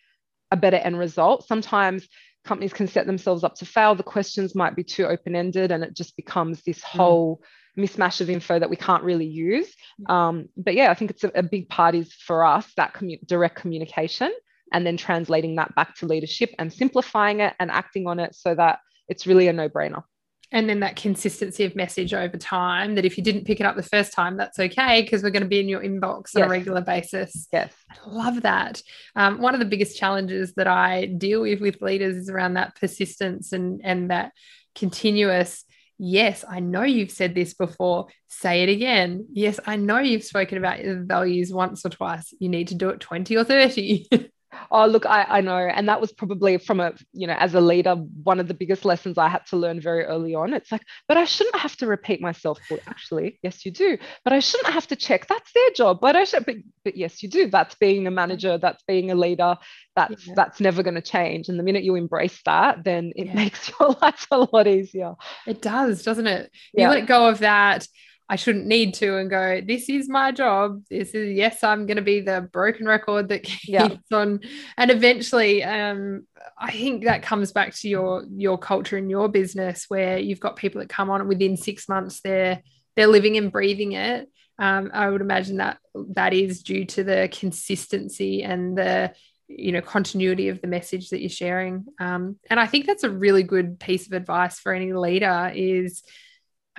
a 0.52 0.58
better 0.58 0.78
end 0.78 1.00
result. 1.00 1.48
Sometimes 1.48 2.08
companies 2.44 2.74
can 2.74 2.88
set 2.88 3.06
themselves 3.06 3.44
up 3.44 3.56
to 3.56 3.66
fail. 3.66 3.96
The 3.96 4.04
questions 4.04 4.56
might 4.56 4.76
be 4.76 4.84
too 4.84 5.06
open 5.06 5.36
ended 5.36 5.72
and 5.72 5.84
it 5.84 5.96
just 5.96 6.18
becomes 6.18 6.62
this 6.64 6.80
mm. 6.80 6.84
whole 6.84 7.42
mismatch 7.78 8.22
of 8.22 8.30
info 8.30 8.60
that 8.60 8.70
we 8.70 8.76
can't 8.76 9.04
really 9.04 9.26
use. 9.26 9.74
Um, 10.08 10.50
but 10.58 10.76
yeah, 10.76 10.92
I 10.92 10.94
think 10.94 11.12
it's 11.12 11.24
a, 11.24 11.32
a 11.36 11.44
big 11.44 11.70
part 11.70 11.96
is 11.96 12.14
for 12.14 12.46
us 12.46 12.72
that 12.78 12.94
commu- 12.94 13.26
direct 13.26 13.56
communication 13.56 14.32
and 14.72 14.86
then 14.86 14.98
translating 14.98 15.56
that 15.56 15.74
back 15.76 15.96
to 15.96 16.06
leadership 16.06 16.54
and 16.60 16.72
simplifying 16.72 17.40
it 17.40 17.54
and 17.60 17.72
acting 17.72 18.08
on 18.08 18.20
it 18.20 18.36
so 18.36 18.54
that 18.56 18.80
it's 19.08 19.26
really 19.26 19.48
a 19.48 19.54
no 19.54 19.68
brainer. 19.68 20.04
And 20.52 20.68
then 20.68 20.80
that 20.80 20.96
consistency 20.96 21.64
of 21.64 21.76
message 21.76 22.12
over 22.12 22.36
time 22.36 22.96
that 22.96 23.06
if 23.06 23.18
you 23.18 23.24
didn't 23.24 23.46
pick 23.46 23.60
it 23.60 23.68
up 23.68 23.76
the 23.76 23.84
first 23.84 24.14
time, 24.14 24.36
that's 24.36 24.58
okay 24.58 25.04
because 25.04 25.22
we're 25.22 25.30
going 25.30 25.44
to 25.44 25.50
be 25.50 25.60
in 25.60 25.70
your 25.70 25.82
inbox 25.82 26.36
on 26.36 26.40
yes. 26.40 26.48
a 26.48 26.50
regular 26.50 26.82
basis. 26.82 27.48
Yes. 27.54 27.72
I 27.92 28.10
love 28.10 28.42
that. 28.42 28.82
Um, 29.16 29.42
one 29.42 29.54
of 29.54 29.60
the 29.60 29.68
biggest 29.68 29.98
challenges 29.98 30.54
that 30.56 30.66
I 30.66 31.06
deal 31.06 31.42
with 31.42 31.62
with 31.62 31.82
leaders 31.82 32.16
is 32.16 32.30
around 32.30 32.56
that 32.56 32.76
persistence 32.76 33.54
and, 33.54 33.82
and 33.84 34.10
that 34.10 34.32
continuous 34.74 35.66
Yes, 36.02 36.46
I 36.50 36.62
know 36.62 36.84
you've 36.84 37.12
said 37.12 37.36
this 37.36 37.54
before. 37.54 38.08
Say 38.28 38.64
it 38.64 38.70
again. 38.70 39.28
Yes, 39.34 39.60
I 39.66 39.76
know 39.76 40.00
you've 40.00 40.24
spoken 40.24 40.58
about 40.58 40.82
your 40.84 41.04
values 41.04 41.52
once 41.52 41.86
or 41.86 41.90
twice. 41.90 42.34
You 42.40 42.48
need 42.48 42.70
to 42.70 42.76
do 42.76 42.90
it 42.90 43.02
20 43.02 43.36
or 43.36 43.44
30. 43.44 44.08
Oh, 44.72 44.86
look, 44.86 45.06
I, 45.06 45.26
I 45.30 45.42
know. 45.42 45.58
And 45.58 45.88
that 45.90 46.02
was 46.02 46.12
probably 46.12 46.58
from 46.58 46.80
a, 46.80 46.94
you 47.14 47.28
know, 47.28 47.34
as 47.34 47.54
a 47.54 47.62
leader, 47.62 47.96
one 47.96 48.40
of 48.40 48.48
the 48.48 48.54
biggest 48.54 48.86
lessons 48.86 49.18
I 49.18 49.28
had 49.28 49.46
to 49.48 49.58
learn 49.58 49.82
very 49.82 50.04
early 50.06 50.36
on. 50.36 50.54
It's 50.54 50.72
like, 50.72 50.82
but 51.08 51.18
I 51.18 51.26
shouldn't 51.26 51.58
have 51.58 51.76
to 51.78 51.88
repeat 51.88 52.22
myself. 52.22 52.60
Well, 52.70 52.80
actually, 52.88 53.40
yes, 53.44 53.66
you 53.66 53.72
do. 53.72 53.98
But 54.24 54.34
I 54.34 54.40
shouldn't 54.40 54.74
have 54.74 54.88
to 54.88 54.96
check. 54.96 55.28
That's 55.28 55.52
their 55.54 55.70
job. 55.76 56.00
But 56.02 56.16
I 56.16 56.24
should, 56.24 56.46
but, 56.46 56.56
but 56.84 56.96
yes, 56.96 57.22
you 57.22 57.30
do. 57.30 57.48
That's 57.48 57.76
being 57.76 58.08
a 58.08 58.12
manager. 58.12 58.58
That's 58.58 58.84
being 58.84 59.12
a 59.12 59.16
leader. 59.16 59.58
That's 59.96 60.28
yeah. 60.28 60.34
that's 60.36 60.60
never 60.60 60.84
going 60.84 60.96
to 60.96 61.02
change. 61.02 61.50
And 61.50 61.60
the 61.60 61.64
minute 61.64 61.84
you 61.84 61.96
embrace 61.96 62.40
that, 62.46 62.84
then 62.84 63.12
it 63.16 63.28
yeah. 63.28 63.36
makes 63.36 63.72
your 63.80 63.96
life 64.02 64.26
a 64.32 64.48
lot 64.52 64.68
easier. 64.68 65.16
It 65.46 65.62
does, 65.62 66.04
doesn't 66.04 66.28
it? 66.28 66.52
You 66.74 66.84
yeah. 66.84 66.90
let 66.90 67.08
go 67.08 67.28
of 67.28 67.40
that 67.40 67.88
I 68.32 68.36
shouldn't 68.36 68.68
need 68.68 68.94
to 68.96 69.18
and 69.18 69.28
go, 69.28 69.60
this 69.60 69.90
is 69.90 70.08
my 70.08 70.32
job. 70.32 70.84
This 70.88 71.16
is, 71.16 71.36
yes, 71.36 71.64
I'm 71.64 71.88
going 71.88 71.98
to 71.98 72.04
be 72.04 72.22
the 72.22 72.42
broken 72.42 72.86
record 72.86 73.30
that 73.30 73.42
keeps 73.44 73.68
yeah. 73.68 73.90
on. 74.12 74.42
And 74.78 74.92
eventually, 74.92 75.64
um, 75.64 76.28
I 76.58 76.72
think 76.72 77.06
that 77.06 77.24
comes 77.24 77.52
back 77.52 77.74
to 77.78 77.90
your, 77.90 78.26
your 78.30 78.60
culture 78.60 78.98
and 78.98 79.10
your 79.10 79.30
business 79.30 79.86
where 79.88 80.20
you've 80.20 80.40
got 80.40 80.58
people 80.58 80.80
that 80.80 80.90
come 80.90 81.10
on 81.10 81.28
within 81.28 81.58
six 81.58 81.90
months, 81.90 82.22
they're, 82.22 82.62
they're 82.96 83.08
living 83.08 83.36
and 83.36 83.52
breathing 83.52 83.94
it. 83.94 84.30
Um, 84.60 84.92
I 84.94 85.10
would 85.10 85.22
imagine 85.22 85.58
that 85.58 85.80
that 86.10 86.34
is 86.34 86.62
due 86.62 86.86
to 86.86 87.04
the 87.04 87.30
consistency 87.32 88.44
and 88.44 88.78
the, 88.78 89.14
you 89.48 89.72
know, 89.72 89.82
continuity 89.82 90.50
of 90.50 90.62
the 90.62 90.68
message 90.68 91.10
that 91.10 91.22
you're 91.22 91.30
sharing. 91.30 91.86
Um, 92.00 92.36
and 92.48 92.60
I 92.60 92.68
think 92.68 92.86
that's 92.86 93.04
a 93.04 93.10
really 93.10 93.42
good 93.42 93.80
piece 93.80 94.06
of 94.06 94.14
advice 94.14 94.60
for 94.60 94.72
any 94.72 94.94
leader 94.94 95.52
is, 95.56 96.04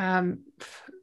um, 0.00 0.44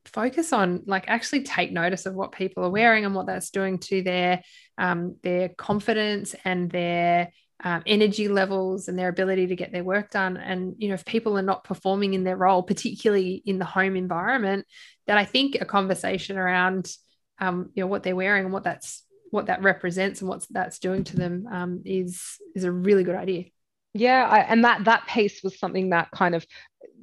focus 0.05 0.51
on 0.51 0.83
like 0.87 1.05
actually 1.07 1.43
take 1.43 1.71
notice 1.71 2.05
of 2.05 2.15
what 2.15 2.31
people 2.31 2.63
are 2.65 2.69
wearing 2.69 3.05
and 3.05 3.13
what 3.13 3.27
that's 3.27 3.51
doing 3.51 3.77
to 3.77 4.01
their 4.01 4.41
um, 4.77 5.15
their 5.21 5.49
confidence 5.49 6.35
and 6.43 6.71
their 6.71 7.31
um, 7.63 7.83
energy 7.85 8.27
levels 8.27 8.87
and 8.87 8.97
their 8.97 9.09
ability 9.09 9.47
to 9.47 9.55
get 9.55 9.71
their 9.71 9.83
work 9.83 10.11
done. 10.11 10.37
And 10.37 10.75
you 10.79 10.87
know 10.87 10.95
if 10.95 11.05
people 11.05 11.37
are 11.37 11.43
not 11.43 11.63
performing 11.63 12.13
in 12.13 12.23
their 12.23 12.37
role 12.37 12.63
particularly 12.63 13.41
in 13.45 13.59
the 13.59 13.65
home 13.65 13.95
environment 13.95 14.65
that 15.05 15.17
i 15.17 15.25
think 15.25 15.55
a 15.55 15.65
conversation 15.65 16.37
around 16.37 16.91
um, 17.39 17.69
you 17.73 17.81
know 17.81 17.87
what 17.87 18.03
they're 18.03 18.15
wearing 18.15 18.45
and 18.45 18.53
what 18.53 18.63
that's 18.63 19.03
what 19.29 19.47
that 19.47 19.61
represents 19.61 20.21
and 20.21 20.29
what 20.29 20.45
that's 20.49 20.79
doing 20.79 21.03
to 21.03 21.15
them 21.15 21.47
um, 21.51 21.81
is 21.85 22.37
is 22.55 22.63
a 22.63 22.71
really 22.71 23.03
good 23.03 23.15
idea. 23.15 23.45
Yeah, 23.93 24.27
I, 24.27 24.39
and 24.39 24.63
that 24.63 24.85
that 24.85 25.07
piece 25.07 25.43
was 25.43 25.59
something 25.59 25.89
that 25.89 26.11
kind 26.11 26.35
of 26.35 26.45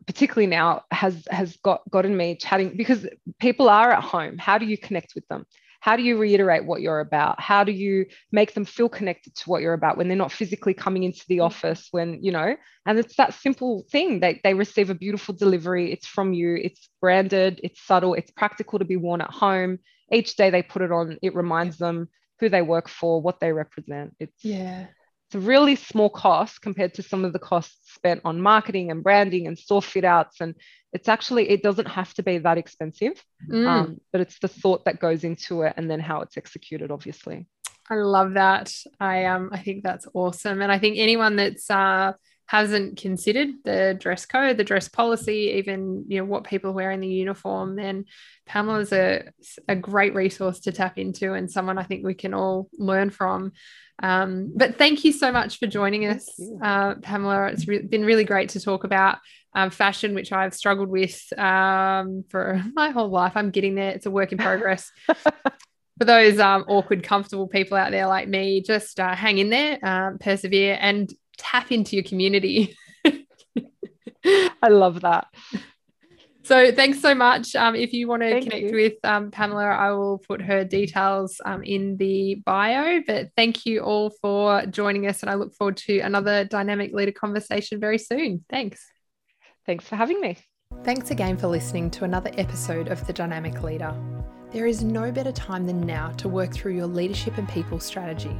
particularly 0.06 0.46
now 0.46 0.82
has 0.90 1.26
has 1.30 1.56
got 1.58 1.82
gotten 1.90 2.16
me 2.16 2.36
chatting 2.36 2.76
because 2.76 3.06
people 3.40 3.68
are 3.68 3.90
at 3.90 4.02
home. 4.02 4.38
How 4.38 4.58
do 4.58 4.66
you 4.66 4.78
connect 4.78 5.14
with 5.14 5.26
them? 5.28 5.46
How 5.80 5.96
do 5.96 6.02
you 6.02 6.16
reiterate 6.16 6.64
what 6.64 6.80
you're 6.80 7.00
about? 7.00 7.38
How 7.38 7.62
do 7.62 7.70
you 7.70 8.06
make 8.32 8.54
them 8.54 8.64
feel 8.64 8.88
connected 8.88 9.34
to 9.36 9.50
what 9.50 9.60
you're 9.60 9.74
about 9.74 9.98
when 9.98 10.08
they're 10.08 10.16
not 10.16 10.32
physically 10.32 10.72
coming 10.72 11.02
into 11.02 11.22
the 11.28 11.38
mm. 11.38 11.44
office 11.44 11.88
when 11.90 12.22
you 12.22 12.32
know? 12.32 12.56
And 12.86 12.98
it's 12.98 13.16
that 13.16 13.34
simple 13.34 13.84
thing. 13.90 14.20
They, 14.20 14.40
they 14.42 14.54
receive 14.54 14.88
a 14.88 14.94
beautiful 14.94 15.34
delivery. 15.34 15.92
It's 15.92 16.06
from 16.06 16.32
you. 16.32 16.56
It's 16.56 16.88
branded. 17.02 17.60
It's 17.62 17.82
subtle. 17.82 18.14
It's 18.14 18.30
practical 18.30 18.78
to 18.78 18.86
be 18.86 18.96
worn 18.96 19.20
at 19.20 19.30
home. 19.30 19.78
Each 20.10 20.36
day 20.36 20.48
they 20.48 20.62
put 20.62 20.80
it 20.80 20.90
on 20.90 21.18
it 21.20 21.34
reminds 21.34 21.76
them 21.76 22.08
who 22.40 22.48
they 22.48 22.62
work 22.62 22.88
for 22.88 23.20
what 23.20 23.40
they 23.40 23.52
represent. 23.52 24.14
It's 24.18 24.42
yeah 24.42 24.86
it's 25.26 25.34
a 25.34 25.40
really 25.40 25.76
small 25.76 26.10
cost 26.10 26.60
compared 26.60 26.94
to 26.94 27.02
some 27.02 27.24
of 27.24 27.32
the 27.32 27.38
costs 27.38 27.94
spent 27.94 28.20
on 28.24 28.40
marketing 28.40 28.90
and 28.90 29.02
branding 29.02 29.46
and 29.46 29.58
store 29.58 29.82
fit 29.82 30.04
outs 30.04 30.40
and 30.40 30.54
it's 30.92 31.08
actually 31.08 31.48
it 31.48 31.62
doesn't 31.62 31.88
have 31.88 32.12
to 32.14 32.22
be 32.22 32.38
that 32.38 32.58
expensive 32.58 33.22
mm. 33.50 33.66
um, 33.66 34.00
but 34.12 34.20
it's 34.20 34.38
the 34.38 34.48
thought 34.48 34.84
that 34.84 35.00
goes 35.00 35.24
into 35.24 35.62
it 35.62 35.74
and 35.76 35.90
then 35.90 36.00
how 36.00 36.20
it's 36.20 36.36
executed 36.36 36.90
obviously 36.90 37.46
i 37.90 37.94
love 37.94 38.34
that 38.34 38.72
i 39.00 39.24
um 39.26 39.50
i 39.52 39.58
think 39.58 39.82
that's 39.82 40.06
awesome 40.14 40.60
and 40.62 40.70
i 40.70 40.78
think 40.78 40.96
anyone 40.98 41.36
that's 41.36 41.70
uh 41.70 42.12
hasn't 42.46 42.98
considered 42.98 43.48
the 43.64 43.96
dress 43.98 44.26
code, 44.26 44.56
the 44.56 44.64
dress 44.64 44.88
policy, 44.88 45.54
even 45.56 46.04
you 46.08 46.18
know 46.18 46.24
what 46.24 46.44
people 46.44 46.72
wear 46.72 46.90
in 46.90 47.00
the 47.00 47.08
uniform, 47.08 47.76
then 47.76 48.04
Pamela's 48.46 48.92
a, 48.92 49.30
a 49.68 49.76
great 49.76 50.14
resource 50.14 50.60
to 50.60 50.72
tap 50.72 50.98
into 50.98 51.32
and 51.32 51.50
someone 51.50 51.78
I 51.78 51.84
think 51.84 52.04
we 52.04 52.14
can 52.14 52.34
all 52.34 52.68
learn 52.78 53.10
from. 53.10 53.52
Um, 54.02 54.52
but 54.54 54.76
thank 54.76 55.04
you 55.04 55.12
so 55.12 55.30
much 55.30 55.58
for 55.58 55.66
joining 55.66 56.06
us, 56.06 56.28
uh, 56.62 56.96
Pamela. 56.96 57.46
It's 57.46 57.66
re- 57.66 57.82
been 57.82 58.04
really 58.04 58.24
great 58.24 58.50
to 58.50 58.60
talk 58.60 58.84
about 58.84 59.18
um, 59.54 59.70
fashion, 59.70 60.14
which 60.14 60.32
I've 60.32 60.54
struggled 60.54 60.88
with 60.88 61.22
um, 61.38 62.24
for 62.28 62.62
my 62.74 62.90
whole 62.90 63.08
life. 63.08 63.32
I'm 63.36 63.50
getting 63.50 63.74
there. 63.74 63.90
It's 63.90 64.06
a 64.06 64.10
work 64.10 64.32
in 64.32 64.38
progress. 64.38 64.90
for 65.98 66.04
those 66.04 66.40
um, 66.40 66.64
awkward, 66.68 67.04
comfortable 67.04 67.46
people 67.46 67.76
out 67.76 67.92
there 67.92 68.06
like 68.06 68.28
me, 68.28 68.62
just 68.62 68.98
uh, 68.98 69.14
hang 69.14 69.38
in 69.38 69.50
there, 69.50 69.78
um, 69.84 70.18
persevere, 70.18 70.76
and 70.80 71.12
tap 71.36 71.72
into 71.72 71.96
your 71.96 72.04
community. 72.04 72.76
I 74.24 74.68
love 74.68 75.02
that. 75.02 75.26
So 76.44 76.72
thanks 76.72 77.00
so 77.00 77.14
much. 77.14 77.56
Um, 77.56 77.74
if 77.74 77.94
you 77.94 78.06
want 78.06 78.22
to 78.22 78.30
thank 78.30 78.44
connect 78.44 78.66
you. 78.66 78.76
with 78.76 78.94
um, 79.02 79.30
Pamela, 79.30 79.64
I 79.64 79.92
will 79.92 80.18
put 80.18 80.42
her 80.42 80.62
details 80.62 81.40
um, 81.42 81.62
in 81.62 81.96
the 81.96 82.34
bio. 82.44 83.00
But 83.06 83.30
thank 83.34 83.64
you 83.64 83.80
all 83.80 84.10
for 84.20 84.66
joining 84.66 85.06
us, 85.06 85.22
and 85.22 85.30
I 85.30 85.34
look 85.34 85.54
forward 85.54 85.78
to 85.78 86.00
another 86.00 86.44
dynamic 86.44 86.92
leader 86.92 87.12
conversation 87.12 87.80
very 87.80 87.96
soon. 87.98 88.44
Thanks. 88.50 88.86
Thanks 89.64 89.88
for 89.88 89.96
having 89.96 90.20
me. 90.20 90.36
Thanks 90.82 91.10
again 91.10 91.38
for 91.38 91.46
listening 91.46 91.90
to 91.92 92.04
another 92.04 92.30
episode 92.36 92.88
of 92.88 93.06
The 93.06 93.14
Dynamic 93.14 93.62
Leader. 93.62 93.94
There 94.50 94.66
is 94.66 94.84
no 94.84 95.10
better 95.10 95.32
time 95.32 95.66
than 95.66 95.80
now 95.80 96.10
to 96.12 96.28
work 96.28 96.52
through 96.52 96.76
your 96.76 96.86
leadership 96.86 97.38
and 97.38 97.48
people 97.48 97.80
strategy, 97.80 98.36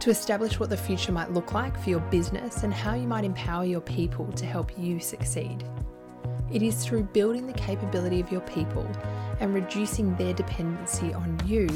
to 0.00 0.10
establish 0.10 0.58
what 0.60 0.70
the 0.70 0.76
future 0.76 1.12
might 1.12 1.32
look 1.32 1.52
like 1.52 1.78
for 1.80 1.90
your 1.90 2.00
business 2.00 2.62
and 2.62 2.72
how 2.72 2.94
you 2.94 3.06
might 3.06 3.24
empower 3.24 3.64
your 3.64 3.80
people 3.80 4.30
to 4.32 4.46
help 4.46 4.76
you 4.78 5.00
succeed. 5.00 5.64
It 6.52 6.62
is 6.62 6.84
through 6.84 7.04
building 7.04 7.46
the 7.46 7.52
capability 7.54 8.20
of 8.20 8.30
your 8.30 8.42
people 8.42 8.88
and 9.40 9.54
reducing 9.54 10.14
their 10.16 10.32
dependency 10.32 11.12
on 11.12 11.40
you 11.44 11.68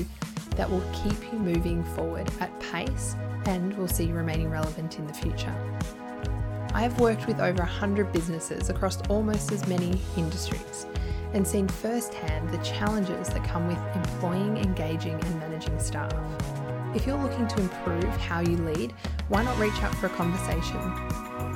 that 0.56 0.70
will 0.70 0.84
keep 0.92 1.32
you 1.32 1.38
moving 1.38 1.82
forward 1.94 2.30
at 2.40 2.58
pace 2.60 3.16
and 3.46 3.76
will 3.76 3.88
see 3.88 4.04
you 4.04 4.14
remaining 4.14 4.50
relevant 4.50 4.98
in 4.98 5.06
the 5.06 5.14
future. 5.14 5.54
I 6.72 6.82
have 6.82 7.00
worked 7.00 7.26
with 7.26 7.40
over 7.40 7.62
100 7.62 8.12
businesses 8.12 8.68
across 8.68 9.00
almost 9.08 9.50
as 9.50 9.66
many 9.66 10.00
industries 10.16 10.86
and 11.32 11.46
seen 11.46 11.66
firsthand 11.66 12.48
the 12.50 12.58
challenges 12.58 13.28
that 13.28 13.42
come 13.44 13.66
with 13.66 13.96
employing, 13.96 14.56
engaging, 14.56 15.14
and 15.14 15.38
managing 15.40 15.78
staff. 15.80 16.12
If 16.92 17.06
you're 17.06 17.16
looking 17.16 17.46
to 17.46 17.60
improve 17.60 18.16
how 18.16 18.40
you 18.40 18.56
lead, 18.56 18.92
why 19.28 19.44
not 19.44 19.56
reach 19.60 19.80
out 19.82 19.94
for 19.94 20.06
a 20.06 20.10
conversation? 20.10 20.80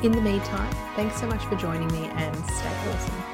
In 0.05 0.13
the 0.13 0.21
meantime, 0.21 0.73
thanks 0.95 1.19
so 1.19 1.27
much 1.27 1.45
for 1.47 1.57
joining 1.57 1.89
me 1.89 2.07
and 2.07 2.37
stay 2.37 2.91
awesome. 2.93 3.34